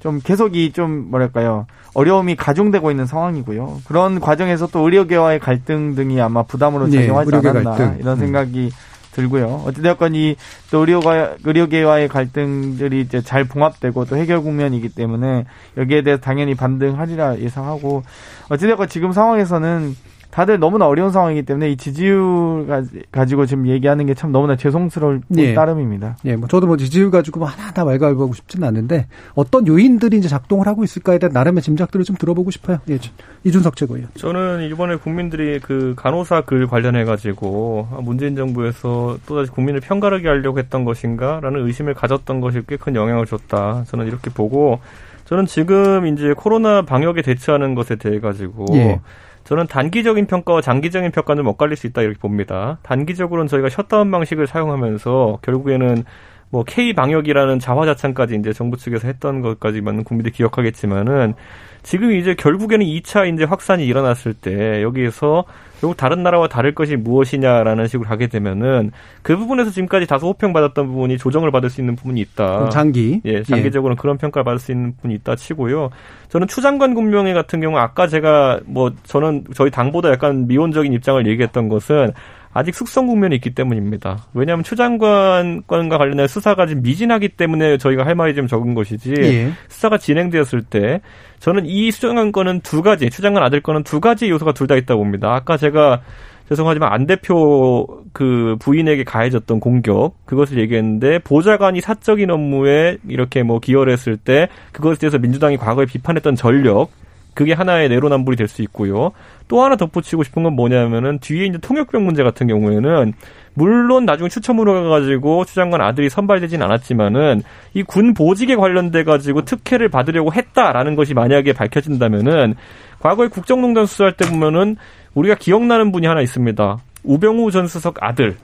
좀 0.00 0.20
계속 0.22 0.56
이 0.56 0.72
좀 0.72 1.10
뭐랄까요 1.10 1.66
어려움이 1.94 2.36
가중되고 2.36 2.90
있는 2.90 3.06
상황이고요. 3.06 3.82
그런 3.86 4.20
과정에서 4.20 4.66
또 4.66 4.80
의료계와의 4.80 5.38
갈등 5.38 5.94
등이 5.94 6.20
아마 6.20 6.42
부담으로 6.42 6.86
네, 6.88 7.00
작용하지 7.02 7.30
네, 7.30 7.36
않았나 7.38 7.70
갈등. 7.70 7.98
이런 8.00 8.16
음. 8.16 8.20
생각이 8.20 8.58
음. 8.66 8.70
들고요. 9.12 9.62
어찌되었건 9.66 10.14
이 10.14 10.36
또 10.70 10.80
의료가 10.80 11.36
의료계와의 11.44 12.08
갈등들이 12.08 13.00
이제 13.00 13.22
잘 13.22 13.44
봉합되고 13.44 14.04
또 14.04 14.16
해결 14.16 14.42
국면이기 14.42 14.90
때문에 14.90 15.44
여기에 15.78 16.02
대해서 16.02 16.20
당연히 16.20 16.54
반등하리라 16.54 17.38
예상하고 17.38 18.02
어찌되었건 18.50 18.88
지금 18.88 19.12
상황에서는 19.12 19.96
다들 20.36 20.58
너무나 20.58 20.86
어려운 20.86 21.12
상황이기 21.12 21.44
때문에 21.44 21.70
이 21.70 21.78
지지율 21.78 22.66
가지고 23.10 23.46
지금 23.46 23.66
얘기하는 23.68 24.04
게 24.04 24.12
참 24.12 24.32
너무나 24.32 24.54
죄송스러울 24.54 25.22
예. 25.38 25.54
따름입니다. 25.54 26.18
예, 26.26 26.36
뭐 26.36 26.46
저도 26.46 26.66
뭐 26.66 26.76
지지율 26.76 27.10
가지고 27.10 27.40
뭐 27.40 27.48
하나 27.48 27.72
다 27.72 27.86
말갈보하고 27.86 28.34
싶지는 28.34 28.68
않은데 28.68 29.06
어떤 29.34 29.66
요인들이 29.66 30.18
이제 30.18 30.28
작동을 30.28 30.66
하고 30.66 30.84
있을까에 30.84 31.16
대한 31.18 31.32
나름의 31.32 31.62
짐작들을 31.62 32.04
좀 32.04 32.16
들어보고 32.16 32.50
싶어요. 32.50 32.80
예, 32.90 32.98
이준석 33.44 33.76
최고위원. 33.76 34.10
저는 34.14 34.68
이번에 34.70 34.96
국민들이 34.96 35.58
그 35.58 35.94
간호사 35.96 36.42
글 36.42 36.66
관련해 36.66 37.04
가지고 37.06 37.88
문재인 38.02 38.36
정부에서 38.36 39.16
또다시 39.26 39.50
국민을 39.50 39.80
편가르게 39.80 40.28
하려고 40.28 40.58
했던 40.58 40.84
것인가라는 40.84 41.66
의심을 41.66 41.94
가졌던 41.94 42.42
것이 42.42 42.60
꽤 42.68 42.76
큰 42.76 42.94
영향을 42.94 43.24
줬다. 43.24 43.84
저는 43.88 44.06
이렇게 44.06 44.28
보고 44.30 44.80
저는 45.24 45.46
지금 45.46 46.06
이제 46.06 46.34
코로나 46.36 46.82
방역에 46.82 47.22
대처하는 47.22 47.74
것에 47.74 47.96
대해 47.96 48.20
가지고. 48.20 48.66
예. 48.74 49.00
저는 49.46 49.68
단기적인 49.68 50.26
평가와 50.26 50.60
장기적인 50.60 51.12
평가는 51.12 51.46
엇갈릴 51.46 51.76
수 51.76 51.86
있다 51.86 52.02
이렇게 52.02 52.18
봅니다. 52.18 52.78
단기적으로는 52.82 53.46
저희가 53.46 53.68
셧다운 53.68 54.10
방식을 54.10 54.48
사용하면서 54.48 55.38
결국에는 55.42 56.04
뭐 56.50 56.64
K 56.64 56.94
방역이라는 56.94 57.58
자화자찬까지 57.58 58.36
이제 58.36 58.52
정부 58.52 58.76
측에서 58.76 59.08
했던 59.08 59.40
것까지만 59.40 60.04
국민들이 60.04 60.32
기억하겠지만은 60.32 61.34
지금 61.82 62.12
이제 62.12 62.34
결국에는 62.34 62.84
2차 62.84 63.32
이제 63.32 63.44
확산이 63.44 63.86
일어났을 63.86 64.34
때 64.34 64.82
여기에서 64.82 65.44
결국 65.80 65.96
다른 65.96 66.22
나라와 66.22 66.48
다를 66.48 66.74
것이 66.74 66.96
무엇이냐라는 66.96 67.86
식으로 67.86 68.08
가게 68.08 68.26
되면은 68.26 68.90
그 69.22 69.36
부분에서 69.36 69.70
지금까지 69.70 70.06
다소 70.06 70.28
호평받았던 70.28 70.86
부분이 70.86 71.18
조정을 71.18 71.50
받을 71.52 71.70
수 71.70 71.80
있는 71.80 71.94
부분이 71.94 72.20
있다. 72.22 72.70
장기. 72.70 73.20
예, 73.24 73.42
장기적으로는 73.42 73.96
예. 73.96 74.00
그런 74.00 74.18
평가를 74.18 74.44
받을 74.44 74.58
수 74.58 74.72
있는 74.72 74.96
부분이 74.96 75.14
있다 75.14 75.36
치고요. 75.36 75.90
저는 76.28 76.48
추장관 76.48 76.94
군명회 76.94 77.34
같은 77.34 77.60
경우 77.60 77.76
아까 77.78 78.08
제가 78.08 78.60
뭐 78.64 78.90
저는 79.04 79.44
저희 79.54 79.70
당보다 79.70 80.10
약간 80.10 80.48
미온적인 80.48 80.92
입장을 80.92 81.24
얘기했던 81.26 81.68
것은 81.68 82.12
아직 82.56 82.74
숙성 82.74 83.06
국면이 83.06 83.34
있기 83.36 83.50
때문입니다. 83.50 84.28
왜냐하면 84.32 84.64
추 84.64 84.76
장관과 84.76 85.98
관련된 85.98 86.26
수사가 86.26 86.66
지금 86.66 86.82
미진하기 86.82 87.28
때문에 87.30 87.76
저희가 87.76 88.06
할 88.06 88.14
말이 88.14 88.34
좀 88.34 88.46
적은 88.46 88.72
것이지 88.74 89.14
예. 89.18 89.52
수사가 89.68 89.98
진행되었을 89.98 90.62
때 90.62 91.02
저는 91.38 91.66
이 91.66 91.90
수장관 91.90 92.32
건은 92.32 92.60
두 92.60 92.80
가지, 92.80 93.10
추 93.10 93.20
장관 93.20 93.42
아들 93.42 93.60
건은 93.60 93.82
두 93.82 94.00
가지 94.00 94.30
요소가 94.30 94.52
둘 94.52 94.66
다 94.66 94.74
있다고 94.74 95.02
봅니다. 95.02 95.34
아까 95.34 95.58
제가 95.58 96.00
죄송하지만 96.48 96.92
안 96.92 97.06
대표 97.06 97.86
그 98.12 98.56
부인에게 98.60 99.04
가해졌던 99.04 99.60
공격 99.60 100.14
그것을 100.24 100.58
얘기했는데 100.58 101.18
보좌관이 101.18 101.80
사적인 101.82 102.30
업무에 102.30 102.96
이렇게 103.06 103.42
뭐 103.42 103.58
기여를 103.60 103.92
했을 103.92 104.16
때 104.16 104.48
그것에 104.72 104.98
대해서 104.98 105.18
민주당이 105.18 105.58
과거에 105.58 105.84
비판했던 105.84 106.36
전력 106.36 106.88
그게 107.36 107.52
하나의 107.52 107.88
내로남불이 107.88 108.36
될 108.36 108.48
수 108.48 108.62
있고요. 108.62 109.12
또 109.48 109.62
하나 109.62 109.76
덧붙이고 109.76 110.22
싶은 110.24 110.42
건 110.42 110.54
뭐냐면은 110.54 111.18
뒤에 111.20 111.46
이제 111.46 111.58
통역병 111.58 112.04
문제 112.04 112.22
같은 112.22 112.46
경우에는 112.46 113.12
물론 113.54 114.04
나중에 114.06 114.28
추첨으로 114.28 114.72
가가지고 114.84 115.44
추장관 115.44 115.80
아들이 115.80 116.08
선발되진 116.08 116.62
않았지만은 116.62 117.42
이 117.74 117.82
군 117.82 118.14
보직에 118.14 118.56
관련돼 118.56 119.04
가지고 119.04 119.42
특혜를 119.42 119.88
받으려고 119.88 120.32
했다라는 120.32 120.96
것이 120.96 121.14
만약에 121.14 121.52
밝혀진다면은 121.52 122.54
과거에 123.00 123.28
국정농단 123.28 123.86
수사할 123.86 124.14
때 124.14 124.28
보면은 124.28 124.76
우리가 125.14 125.34
기억나는 125.34 125.92
분이 125.92 126.06
하나 126.06 126.20
있습니다. 126.22 126.78
우병우 127.04 127.50
전 127.50 127.66
수석 127.66 127.96
아들 128.02 128.36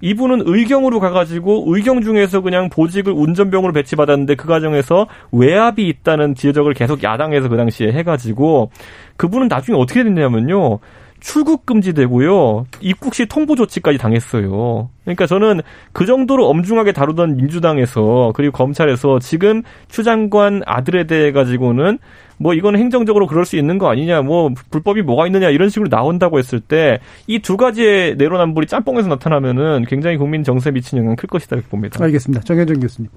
이분은 0.00 0.42
의경으로 0.44 1.00
가가지고 1.00 1.64
의경 1.68 2.02
중에서 2.02 2.42
그냥 2.42 2.68
보직을 2.68 3.12
운전병으로 3.12 3.72
배치받았는데 3.72 4.34
그 4.34 4.46
과정에서 4.46 5.06
외압이 5.32 5.88
있다는 5.88 6.34
지적을 6.34 6.74
계속 6.74 7.02
야당에서 7.02 7.48
그 7.48 7.56
당시에 7.56 7.92
해가지고 7.92 8.70
그분은 9.16 9.48
나중에 9.48 9.78
어떻게 9.78 10.04
됐냐면요. 10.04 10.80
출국 11.20 11.64
금지되고요. 11.64 12.66
입국 12.80 13.14
시 13.14 13.26
통보 13.26 13.56
조치까지 13.56 13.98
당했어요. 13.98 14.90
그러니까 15.04 15.26
저는 15.26 15.60
그 15.92 16.04
정도로 16.04 16.46
엄중하게 16.48 16.92
다루던 16.92 17.36
민주당에서 17.36 18.32
그리고 18.34 18.52
검찰에서 18.52 19.18
지금 19.18 19.62
추 19.88 20.02
장관 20.02 20.62
아들에 20.66 21.04
대해 21.04 21.32
가지고는 21.32 21.98
뭐 22.38 22.54
이건 22.54 22.76
행정적으로 22.76 23.26
그럴 23.26 23.44
수 23.44 23.56
있는 23.56 23.78
거 23.78 23.90
아니냐, 23.90 24.22
뭐 24.22 24.50
불법이 24.70 25.02
뭐가 25.02 25.26
있느냐 25.26 25.48
이런 25.50 25.68
식으로 25.68 25.88
나온다고 25.88 26.38
했을 26.38 26.60
때 26.60 26.98
이 27.26 27.38
두 27.40 27.56
가지의 27.56 28.16
내로남불이 28.16 28.66
짬뽕에서 28.66 29.08
나타나면은 29.08 29.84
굉장히 29.88 30.16
국민 30.16 30.42
정세에 30.44 30.72
미치는 30.72 31.02
영향 31.04 31.16
클 31.16 31.28
것이다 31.28 31.56
이렇게 31.56 31.68
봅니다. 31.68 32.02
알겠습니다. 32.04 32.42
정현정 32.44 32.80
교수님. 32.80 33.08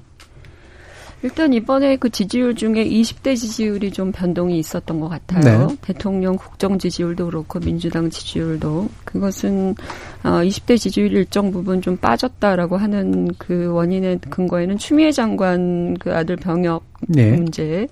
일단 1.22 1.52
이번에 1.54 1.98
그 1.98 2.10
지지율 2.10 2.56
중에 2.56 2.86
20대 2.86 3.36
지지율이 3.36 3.92
좀 3.92 4.12
변동이 4.12 4.58
있었던 4.60 5.00
것 5.00 5.10
같아요. 5.10 5.68
네. 5.68 5.76
대통령 5.82 6.38
국정 6.38 6.80
지지율도 6.80 7.26
그렇고 7.26 7.60
민주당 7.60 8.10
지지율도 8.10 8.88
그것은 9.04 9.76
어 10.24 10.30
20대 10.30 10.78
지지율 10.78 11.12
일정 11.12 11.52
부분 11.52 11.82
좀 11.82 11.98
빠졌다라고 11.98 12.78
하는 12.78 13.28
그 13.38 13.68
원인의 13.68 14.20
근거에는 14.30 14.78
추미애 14.78 15.12
장관 15.12 15.98
그 15.98 16.14
아들 16.14 16.38
병역 16.38 16.86
네. 17.02 17.32
문제 17.32 17.88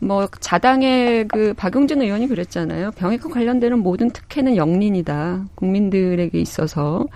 뭐 0.00 0.26
자당의 0.40 1.28
그 1.28 1.52
박용진 1.54 2.00
의원이 2.00 2.26
그랬잖아요. 2.26 2.92
병역과 2.92 3.28
관련되는 3.28 3.78
모든 3.78 4.10
특혜는 4.10 4.56
영린이다. 4.56 5.44
국민들에게 5.54 6.40
있어서 6.40 7.06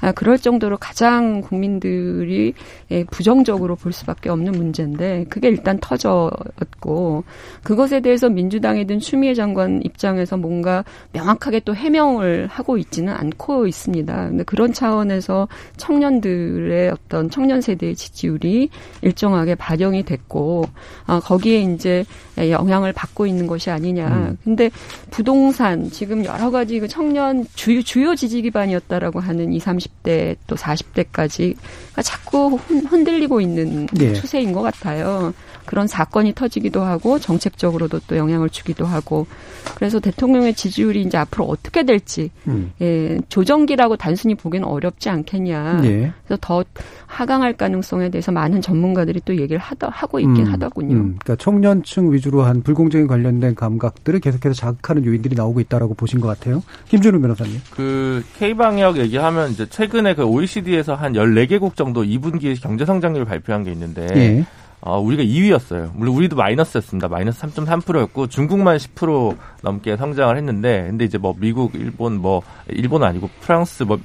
아, 0.00 0.12
그럴 0.12 0.38
정도로 0.38 0.76
가장 0.78 1.40
국민들이 1.40 2.54
예, 2.90 3.04
부정적으로 3.04 3.76
볼 3.76 3.92
수밖에 3.92 4.28
없는 4.28 4.52
문제인데 4.52 5.26
그게 5.28 5.48
일단 5.48 5.78
터졌고 5.80 7.24
그것에 7.62 8.00
대해서 8.00 8.28
민주당이든 8.28 9.00
추미애 9.00 9.34
장관 9.34 9.80
입장에서 9.84 10.36
뭔가 10.36 10.84
명확하게 11.12 11.60
또 11.60 11.74
해명을 11.74 12.46
하고 12.48 12.78
있지는 12.78 13.12
않고 13.12 13.66
있습니다. 13.66 14.28
근데 14.28 14.44
그런 14.44 14.72
차원에서 14.72 15.48
청년들의 15.76 16.90
어떤 16.90 17.30
청년 17.30 17.60
세대의 17.60 17.96
지지율이 17.96 18.70
일정하게 19.02 19.54
반영이 19.54 20.04
됐고 20.04 20.64
아, 21.06 21.20
거기에 21.20 21.62
이제 21.62 22.04
영향을 22.38 22.92
받고 22.92 23.26
있는 23.26 23.46
것이 23.46 23.70
아니냐. 23.70 24.08
음. 24.08 24.38
근데 24.44 24.70
부동산 25.10 25.90
지금 25.90 26.24
여러 26.24 26.50
가지 26.50 26.78
그 26.80 26.88
청년 26.88 27.46
주요 27.54 27.82
주요 27.82 28.14
지지 28.14 28.42
기반이었다라고 28.42 29.20
하는 29.20 29.52
20, 29.52 29.85
30대 29.86 30.36
또 30.46 30.56
40대까지 30.56 31.56
자꾸 32.02 32.56
흔들리고 32.56 33.40
있는 33.40 33.86
네. 33.86 34.12
추세인 34.12 34.52
것 34.52 34.62
같아요. 34.62 35.32
그런 35.64 35.86
사건이 35.86 36.34
터지기도 36.34 36.82
하고 36.82 37.18
정책적으로도 37.18 38.00
또 38.06 38.16
영향을 38.16 38.48
주기도 38.50 38.86
하고 38.86 39.26
그래서 39.74 39.98
대통령의 39.98 40.54
지지율이 40.54 41.02
이제 41.02 41.18
앞으로 41.18 41.44
어떻게 41.44 41.82
될지 41.82 42.30
음. 42.46 42.72
예, 42.80 43.18
조정기라고 43.28 43.96
단순히 43.96 44.34
보기는 44.34 44.66
어렵지 44.66 45.08
않겠냐. 45.10 45.80
예. 45.84 46.12
그래서 46.26 46.38
더 46.40 46.64
하강할 47.06 47.54
가능성에 47.54 48.10
대해서 48.10 48.32
많은 48.32 48.60
전문가들이 48.60 49.20
또 49.24 49.36
얘기를 49.36 49.58
하다 49.58 49.88
하고 49.90 50.20
있긴 50.20 50.46
음, 50.46 50.52
하더군요. 50.52 50.94
음, 50.94 51.16
그러니까 51.18 51.36
청년층 51.36 52.12
위주로 52.12 52.42
한 52.42 52.62
불공정에 52.62 53.06
관련된 53.06 53.54
감각들을 53.54 54.20
계속해서 54.20 54.54
자극하는 54.54 55.04
요인들이 55.04 55.36
나오고 55.36 55.60
있다라고 55.60 55.94
보신 55.94 56.20
것 56.20 56.28
같아요. 56.28 56.62
김준우 56.88 57.20
변호사님. 57.20 57.60
그 57.70 58.24
K 58.38 58.54
방역 58.54 58.98
얘기하면 58.98 59.50
이제 59.50 59.66
최근에 59.66 60.14
그 60.14 60.24
OECD에서 60.24 60.94
한 60.94 61.12
14개국 61.12 61.76
정도 61.76 62.02
2분기 62.02 62.60
경제 62.60 62.84
성장률을 62.84 63.24
발표한 63.26 63.64
게 63.64 63.72
있는데 63.72 64.06
예. 64.16 64.46
어, 64.86 65.00
우리가 65.00 65.24
2위였어요. 65.24 65.90
물론 65.94 66.14
우리도 66.14 66.36
마이너스였습니다. 66.36 67.08
마이너스 67.08 67.42
3.3%였고 67.42 68.28
중국만 68.28 68.76
10% 68.76 69.36
넘게 69.62 69.96
성장을 69.96 70.36
했는데 70.36 70.86
근데 70.86 71.04
이제 71.04 71.18
뭐 71.18 71.34
미국, 71.36 71.74
일본 71.74 72.20
뭐 72.20 72.40
일본 72.68 73.02
아니고 73.02 73.28
프랑스 73.40 73.82
뭐 73.82 73.98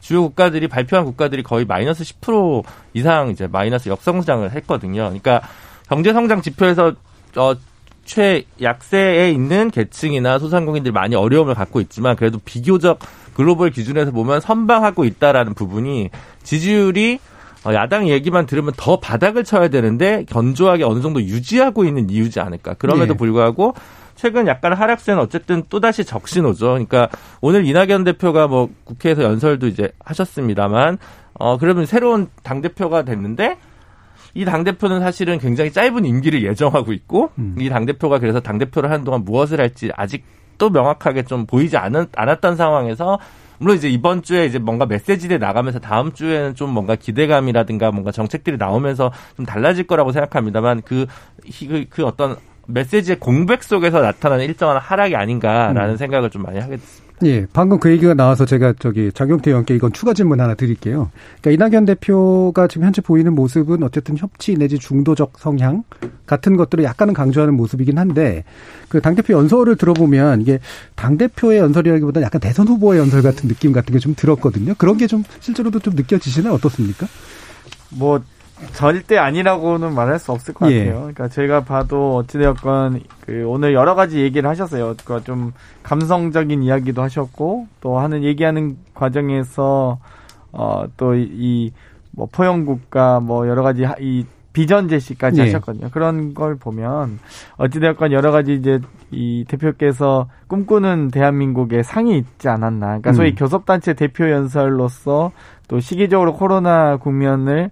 주요 0.00 0.22
국가들이 0.22 0.68
발표한 0.68 1.06
국가들이 1.06 1.42
거의 1.42 1.64
마이너스 1.64 2.04
10% 2.04 2.62
이상 2.92 3.30
이제 3.30 3.46
마이너스 3.46 3.88
역성장을 3.88 4.50
했거든요. 4.50 5.04
그러니까 5.04 5.40
경제 5.88 6.12
성장 6.12 6.42
지표에서 6.42 6.92
어 7.36 7.54
최약세에 8.04 9.30
있는 9.30 9.70
계층이나 9.70 10.38
소상공인들이 10.38 10.92
많이 10.92 11.14
어려움을 11.14 11.54
갖고 11.54 11.80
있지만 11.80 12.16
그래도 12.16 12.38
비교적 12.44 12.98
글로벌 13.32 13.70
기준에서 13.70 14.10
보면 14.10 14.40
선방하고 14.40 15.06
있다라는 15.06 15.54
부분이 15.54 16.10
지지율이 16.42 17.20
어, 17.20 17.29
야당 17.66 18.08
얘기만 18.08 18.46
들으면 18.46 18.72
더 18.76 18.98
바닥을 19.00 19.44
쳐야 19.44 19.68
되는데 19.68 20.24
견조하게 20.28 20.84
어느 20.84 21.00
정도 21.00 21.20
유지하고 21.20 21.84
있는 21.84 22.08
이유지 22.10 22.40
않을까. 22.40 22.74
그럼에도 22.74 23.14
네. 23.14 23.18
불구하고 23.18 23.74
최근 24.14 24.46
약간 24.46 24.72
하락세는 24.72 25.20
어쨌든 25.20 25.62
또다시 25.68 26.04
적신호죠. 26.04 26.66
그러니까 26.68 27.08
오늘 27.40 27.66
이낙연 27.66 28.04
대표가 28.04 28.48
뭐 28.48 28.68
국회에서 28.84 29.22
연설도 29.22 29.66
이제 29.66 29.90
하셨습니다만 30.04 30.98
어 31.34 31.58
그러면 31.58 31.86
새로운 31.86 32.28
당 32.42 32.60
대표가 32.60 33.02
됐는데 33.02 33.56
이 34.34 34.44
당 34.44 34.62
대표는 34.64 35.00
사실은 35.00 35.38
굉장히 35.38 35.72
짧은 35.72 36.04
임기를 36.04 36.44
예정하고 36.44 36.92
있고 36.92 37.30
음. 37.38 37.56
이당 37.58 37.86
대표가 37.86 38.18
그래서 38.18 38.40
당 38.40 38.58
대표를 38.58 38.90
하는 38.90 39.04
동안 39.04 39.24
무엇을 39.24 39.60
할지 39.60 39.90
아직 39.96 40.24
또 40.58 40.70
명확하게 40.70 41.24
좀 41.24 41.46
보이지 41.46 41.76
않았, 41.76 42.08
않았던 42.14 42.56
상황에서 42.56 43.18
물론 43.60 43.76
이제 43.76 43.90
이번 43.90 44.22
주에 44.22 44.46
이제 44.46 44.58
뭔가 44.58 44.86
메시지들이 44.86 45.38
나가면서 45.38 45.78
다음 45.80 46.12
주에는 46.12 46.54
좀 46.54 46.70
뭔가 46.70 46.96
기대감이라든가 46.96 47.90
뭔가 47.92 48.10
정책들이 48.10 48.56
나오면서 48.56 49.12
좀 49.36 49.44
달라질 49.44 49.86
거라고 49.86 50.12
생각합니다만 50.12 50.80
그, 50.82 51.06
그, 51.68 51.84
그 51.90 52.06
어떤 52.06 52.36
메시지의 52.66 53.20
공백 53.20 53.62
속에서 53.62 54.00
나타나는 54.00 54.46
일정한 54.46 54.78
하락이 54.78 55.14
아닌가라는 55.14 55.90
음. 55.90 55.96
생각을 55.96 56.30
좀 56.30 56.42
많이 56.42 56.58
하게 56.58 56.76
됐습니다. 56.76 57.09
예, 57.22 57.46
방금 57.52 57.78
그 57.78 57.90
얘기가 57.90 58.14
나와서 58.14 58.46
제가 58.46 58.72
저기 58.78 59.12
장경태 59.12 59.50
의원께 59.50 59.74
이건 59.74 59.92
추가 59.92 60.14
질문 60.14 60.40
하나 60.40 60.54
드릴게요. 60.54 61.10
그러니까 61.42 61.66
이낙연 61.66 61.84
대표가 61.84 62.66
지금 62.66 62.86
현재 62.86 63.02
보이는 63.02 63.34
모습은 63.34 63.82
어쨌든 63.82 64.16
협치 64.16 64.54
내지 64.54 64.78
중도적 64.78 65.34
성향 65.38 65.84
같은 66.24 66.56
것들을 66.56 66.82
약간은 66.82 67.12
강조하는 67.12 67.54
모습이긴 67.54 67.98
한데 67.98 68.44
그 68.88 69.02
당대표 69.02 69.34
연설을 69.34 69.76
들어보면 69.76 70.40
이게 70.40 70.60
당대표의 70.94 71.58
연설이라기보다 71.58 72.22
약간 72.22 72.40
대선 72.40 72.66
후보의 72.68 72.98
연설 73.00 73.20
같은 73.20 73.48
느낌 73.50 73.72
같은 73.72 73.92
게 73.92 73.98
좀 74.00 74.14
들었거든요. 74.16 74.72
그런 74.78 74.96
게 74.96 75.06
좀 75.06 75.22
실제로도 75.40 75.80
좀 75.80 75.94
느껴지시나요? 75.96 76.54
어떻습니까? 76.54 77.06
뭐 77.90 78.22
절대 78.72 79.16
아니라고는 79.16 79.94
말할 79.94 80.18
수 80.18 80.32
없을 80.32 80.54
것 80.54 80.70
예. 80.70 80.78
같아요. 80.78 81.00
그러니까 81.00 81.28
제가 81.28 81.64
봐도 81.64 82.16
어찌되었건 82.16 83.00
그 83.26 83.44
오늘 83.46 83.74
여러 83.74 83.94
가지 83.94 84.20
얘기를 84.20 84.48
하셨어요. 84.48 84.94
그러니까 85.04 85.24
좀 85.24 85.52
감성적인 85.82 86.62
이야기도 86.62 87.02
하셨고 87.02 87.66
또 87.80 87.98
하는 87.98 88.22
얘기하는 88.22 88.76
과정에서 88.94 89.98
어또이뭐 90.52 92.26
포용국가 92.32 93.20
뭐 93.20 93.48
여러 93.48 93.62
가지 93.62 93.86
이 94.00 94.24
비전 94.52 94.88
제시까지 94.88 95.40
예. 95.40 95.44
하셨거든요. 95.44 95.90
그런 95.90 96.34
걸 96.34 96.56
보면 96.56 97.20
어찌되었건 97.56 98.12
여러 98.12 98.32
가지 98.32 98.54
이제 98.54 98.80
이 99.10 99.44
대표께서 99.48 100.28
꿈꾸는 100.48 101.08
대한민국의 101.08 101.84
상이 101.84 102.18
있지 102.18 102.48
않았나. 102.48 102.86
그러니까 102.86 103.10
음. 103.10 103.14
소위 103.14 103.34
교섭단체 103.34 103.94
대표 103.94 104.28
연설로서 104.28 105.30
또 105.68 105.78
시기적으로 105.78 106.32
코로나 106.34 106.96
국면을 106.96 107.70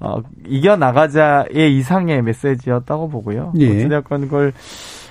어, 0.00 0.22
이겨나가자의 0.46 1.76
이상의 1.76 2.22
메시지였다고 2.22 3.08
보고요. 3.08 3.52
예. 3.58 3.70
어찌됐건 3.70 4.22
그걸 4.22 4.52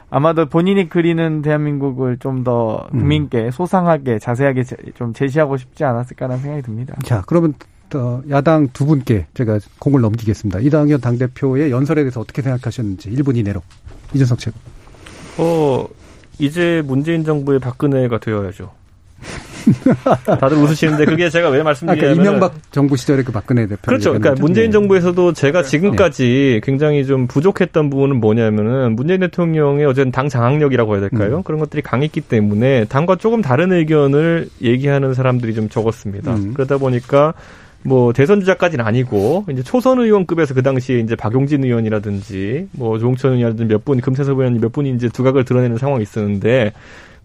아마도 0.10 0.46
본인이 0.46 0.88
그리는 0.88 1.42
대한민국을 1.42 2.18
좀 2.18 2.44
더 2.44 2.88
국민께 2.92 3.46
음. 3.46 3.52
소상하게 3.52 4.20
자세하게 4.20 4.64
좀 4.96 5.12
제시하고 5.14 5.58
싶지 5.58 5.84
않았을까라는 5.84 6.42
생각이 6.42 6.64
듭니다. 6.64 6.96
자, 7.04 7.24
그러면 7.28 7.56
어, 7.96 8.22
야당 8.30 8.68
두 8.72 8.86
분께 8.86 9.26
제가 9.34 9.60
공을 9.80 10.02
넘기겠습니다. 10.02 10.60
이당현 10.60 11.02
당대표의 11.02 11.72
연설에 11.72 12.04
대해서 12.04 12.22
어떻게 12.22 12.42
생각하셨는지 12.42 13.10
1분 13.10 13.36
이내로. 13.38 13.62
이준석 14.14 14.40
최고. 14.40 14.58
어, 15.40 15.88
이제 16.40 16.82
문재인 16.86 17.24
정부의 17.26 17.60
박근혜가 17.60 18.20
되어야죠. 18.20 18.72
다들 20.40 20.58
웃으시는데 20.58 21.06
그게 21.06 21.30
제가 21.30 21.50
왜 21.50 21.64
말씀드리냐면 21.64 22.16
그러니까 22.16 22.22
이명박 22.22 22.72
정부 22.72 22.96
시절에 22.96 23.24
그 23.24 23.32
박근혜 23.32 23.68
대표 23.68 23.82
그렇죠. 23.86 24.14
그러니까 24.14 24.42
문재인 24.42 24.72
정부에서도 24.72 25.34
제가 25.34 25.64
네. 25.64 25.70
지금까지 25.70 26.62
굉장히 26.64 27.06
좀 27.06 27.28
부족했던 27.28 27.90
부분은 27.90 28.20
뭐냐면은 28.20 28.96
문재인 28.96 29.20
대통령의 29.20 29.86
어쨌든 29.86 30.12
당 30.12 30.30
장악력이라고 30.30 30.94
해야 30.94 31.02
될까요? 31.02 31.38
음. 31.38 31.44
그런 31.44 31.60
것들이 31.60 31.82
강했기 31.82 32.22
때문에 32.22 32.86
당과 32.86 33.18
조금 33.18 33.42
다른 33.42 33.72
의견을 33.72 34.50
얘기하는 34.62 35.14
사람들이 35.14 35.54
좀 35.54 35.70
적었습니다. 35.70 36.34
음. 36.34 36.54
그러다 36.54 36.78
보니까 36.78 37.34
뭐 37.84 38.12
대선 38.12 38.40
주자까지는 38.40 38.86
아니고 38.86 39.46
이제 39.50 39.64
초선 39.64 40.00
의원급에서 40.00 40.54
그 40.54 40.62
당시에 40.62 41.00
이제 41.00 41.16
박용진 41.16 41.64
의원이라든지 41.64 42.68
뭐 42.74 43.00
조홍천 43.00 43.34
의원이라든지 43.34 43.74
몇 43.74 43.86
분, 43.86 44.02
금태섭 44.02 44.38
의원이 44.38 44.60
몇 44.60 44.72
분이 44.72 44.92
이제 44.92 45.08
두각을 45.10 45.46
드러내는 45.46 45.78
상황이 45.78 46.04
있었는데 46.04 46.74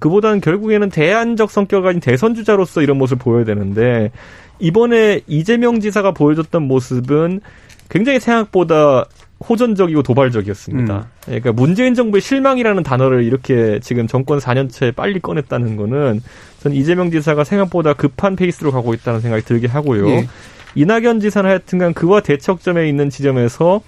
그보다는 0.03 0.40
결국에는 0.40 0.90
대안적 0.90 1.53
성격 1.53 1.82
가진 1.82 2.00
대선 2.00 2.34
주자로서 2.34 2.82
이런 2.82 2.98
모습을 2.98 3.22
보여야 3.22 3.44
되는데 3.44 4.11
이번에 4.59 5.20
이재명 5.28 5.78
지사가 5.78 6.11
보여줬던 6.11 6.64
모습은 6.64 7.40
굉장히 7.88 8.18
생각보다 8.18 9.05
호전적이고 9.48 10.03
도발적이었습니다. 10.03 10.96
음. 10.96 11.03
그러니까 11.24 11.53
문재인 11.53 11.94
정부의 11.94 12.20
실망이라는 12.20 12.82
단어를 12.82 13.22
이렇게 13.22 13.78
지금 13.80 14.09
정권 14.09 14.40
4년째 14.40 14.92
빨리 14.94 15.20
꺼냈다는 15.20 15.76
거는 15.76 16.20
전 16.59 16.72
이재명 16.72 17.12
지사가 17.12 17.44
생각보다 17.44 17.92
급한 17.92 18.34
페이스로 18.34 18.72
가고 18.72 18.94
있다는 18.94 19.20
생각이 19.20 19.44
들게 19.44 19.68
하고요. 19.68 20.09
예. 20.09 20.28
이낙연 20.74 21.20
지사는 21.20 21.48
하여튼간 21.48 21.94
그와 21.94 22.22
대척점에 22.22 22.88
있는 22.88 23.09
지점에서 23.09 23.82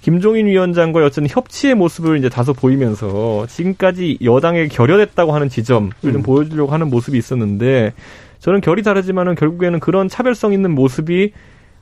김종인 0.00 0.46
위원장과 0.46 1.04
어쨌든 1.04 1.28
협치의 1.28 1.74
모습을 1.74 2.18
이제 2.18 2.28
다소 2.28 2.52
보이면서 2.52 3.46
지금까지 3.48 4.18
여당에 4.22 4.68
결여됐다고 4.68 5.32
하는 5.32 5.48
지점을 5.48 5.90
음. 6.04 6.12
좀 6.12 6.22
보여주려고 6.22 6.72
하는 6.72 6.88
모습이 6.88 7.18
있었는데 7.18 7.92
저는 8.38 8.60
결이 8.60 8.82
다르지만은 8.82 9.34
결국에는 9.34 9.80
그런 9.80 10.08
차별성 10.08 10.52
있는 10.52 10.70
모습이 10.70 11.32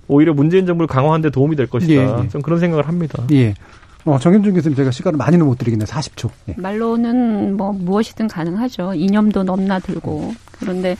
오히려 0.08 0.32
문재인 0.32 0.66
정부를 0.66 0.86
강화하는 0.86 1.22
데 1.22 1.30
도움이 1.30 1.56
될 1.56 1.66
것이다. 1.66 1.92
예, 1.92 2.24
예. 2.24 2.28
좀 2.28 2.40
그런 2.42 2.58
생각을 2.58 2.88
합니다. 2.88 3.24
예. 3.32 3.54
어, 4.04 4.18
정현준 4.18 4.54
교수님 4.54 4.76
제가 4.76 4.92
시간을 4.92 5.16
많이는 5.16 5.44
못 5.44 5.58
드리겠네요. 5.58 5.86
40초. 5.86 6.30
예. 6.48 6.54
말로는 6.56 7.56
뭐 7.56 7.72
무엇이든 7.72 8.28
가능하죠. 8.28 8.94
이념도 8.94 9.42
넘나들고. 9.42 10.32
그런데 10.60 10.96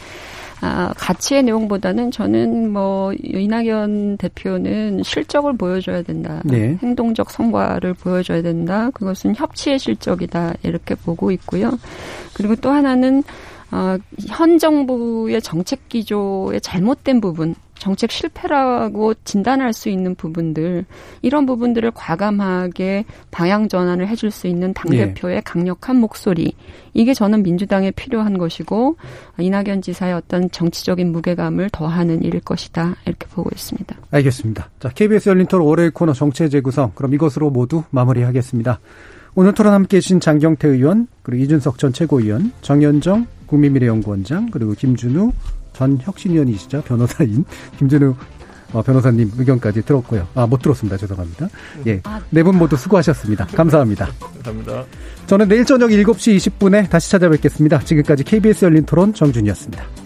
아, 0.61 0.93
가치의 0.97 1.43
내용보다는 1.45 2.11
저는 2.11 2.73
뭐 2.73 3.13
이낙연 3.23 4.17
대표는 4.17 5.03
실적을 5.03 5.57
보여줘야 5.57 6.03
된다. 6.03 6.41
네. 6.45 6.79
행동적 6.83 7.31
성과를 7.31 7.95
보여줘야 7.95 8.43
된다. 8.43 8.91
그것은 8.91 9.35
협치의 9.37 9.79
실적이다. 9.79 10.55
이렇게 10.63 10.95
보고 10.95 11.31
있고요. 11.31 11.79
그리고 12.35 12.57
또 12.57 12.71
하나는 12.71 13.23
어, 13.71 13.97
현 14.29 14.59
정부의 14.59 15.43
정책 15.43 15.89
기조의 15.89 16.61
잘못된 16.61 17.21
부분, 17.21 17.55
정책 17.79 18.11
실패라고 18.11 19.15
진단할 19.25 19.73
수 19.73 19.89
있는 19.89 20.15
부분들 20.15 20.85
이런 21.23 21.47
부분들을 21.47 21.91
과감하게 21.93 23.05
방향 23.31 23.69
전환을 23.69 24.09
해줄 24.09 24.31
수 24.31 24.47
있는 24.47 24.73
당 24.73 24.91
대표의 24.91 25.37
네. 25.37 25.41
강력한 25.45 25.97
목소리 25.97 26.55
이게 26.95 27.15
저는 27.15 27.43
민주당에 27.43 27.91
필요한 27.91 28.39
것이고 28.39 28.97
이낙연 29.39 29.83
지사의 29.83 30.15
어떤 30.15 30.51
정치적인 30.51 31.13
무게감을 31.13 31.71
더하는 31.71 32.23
일일 32.23 32.41
것이다 32.41 32.97
이렇게 33.05 33.27
보고 33.29 33.51
있습니다. 33.55 33.95
알겠습니다. 34.11 34.71
자 34.81 34.89
KBS 34.89 35.29
열린 35.29 35.47
토론 35.47 35.67
월요일 35.67 35.91
코너 35.91 36.13
정치의 36.13 36.51
재구성 36.51 36.93
그럼 36.95 37.15
이것으로 37.15 37.51
모두 37.51 37.85
마무리하겠습니다. 37.91 38.81
오늘 39.35 39.53
토론 39.53 39.75
함께해 39.75 40.01
주신 40.01 40.19
장경태 40.19 40.67
의원 40.67 41.09
그리고 41.23 41.45
이준석 41.45 41.79
전 41.79 41.93
최고위원 41.93 42.53
정현정 42.63 43.27
국민미래연구원장 43.47 44.51
그리고 44.51 44.73
김준우 44.73 45.33
전 45.73 45.99
혁신위원이시죠. 46.01 46.83
변호사인 46.83 47.45
김준우 47.79 48.15
어, 48.73 48.83
변호사님 48.83 49.31
의견까지 49.39 49.83
들었고요. 49.83 50.27
아, 50.35 50.47
못 50.47 50.61
들었습니다. 50.61 50.97
죄송합니다. 50.97 51.49
예. 51.87 52.01
아, 52.05 52.21
네분 52.31 52.59
모두 52.59 52.77
수고하셨습니다. 52.77 53.47
감사합니다. 53.47 54.09
감사합니다. 54.21 54.85
저는 55.27 55.49
내일 55.49 55.65
저녁 55.65 55.91
7시 55.91 56.37
20분에 56.37 56.91
다시 56.91 57.11
찾아뵙겠습니다. 57.11 57.81
지금까지 57.81 58.25
KBS 58.25 58.65
열린 58.65 58.85
토론 58.85 59.15
정준이었습니다. 59.15 60.06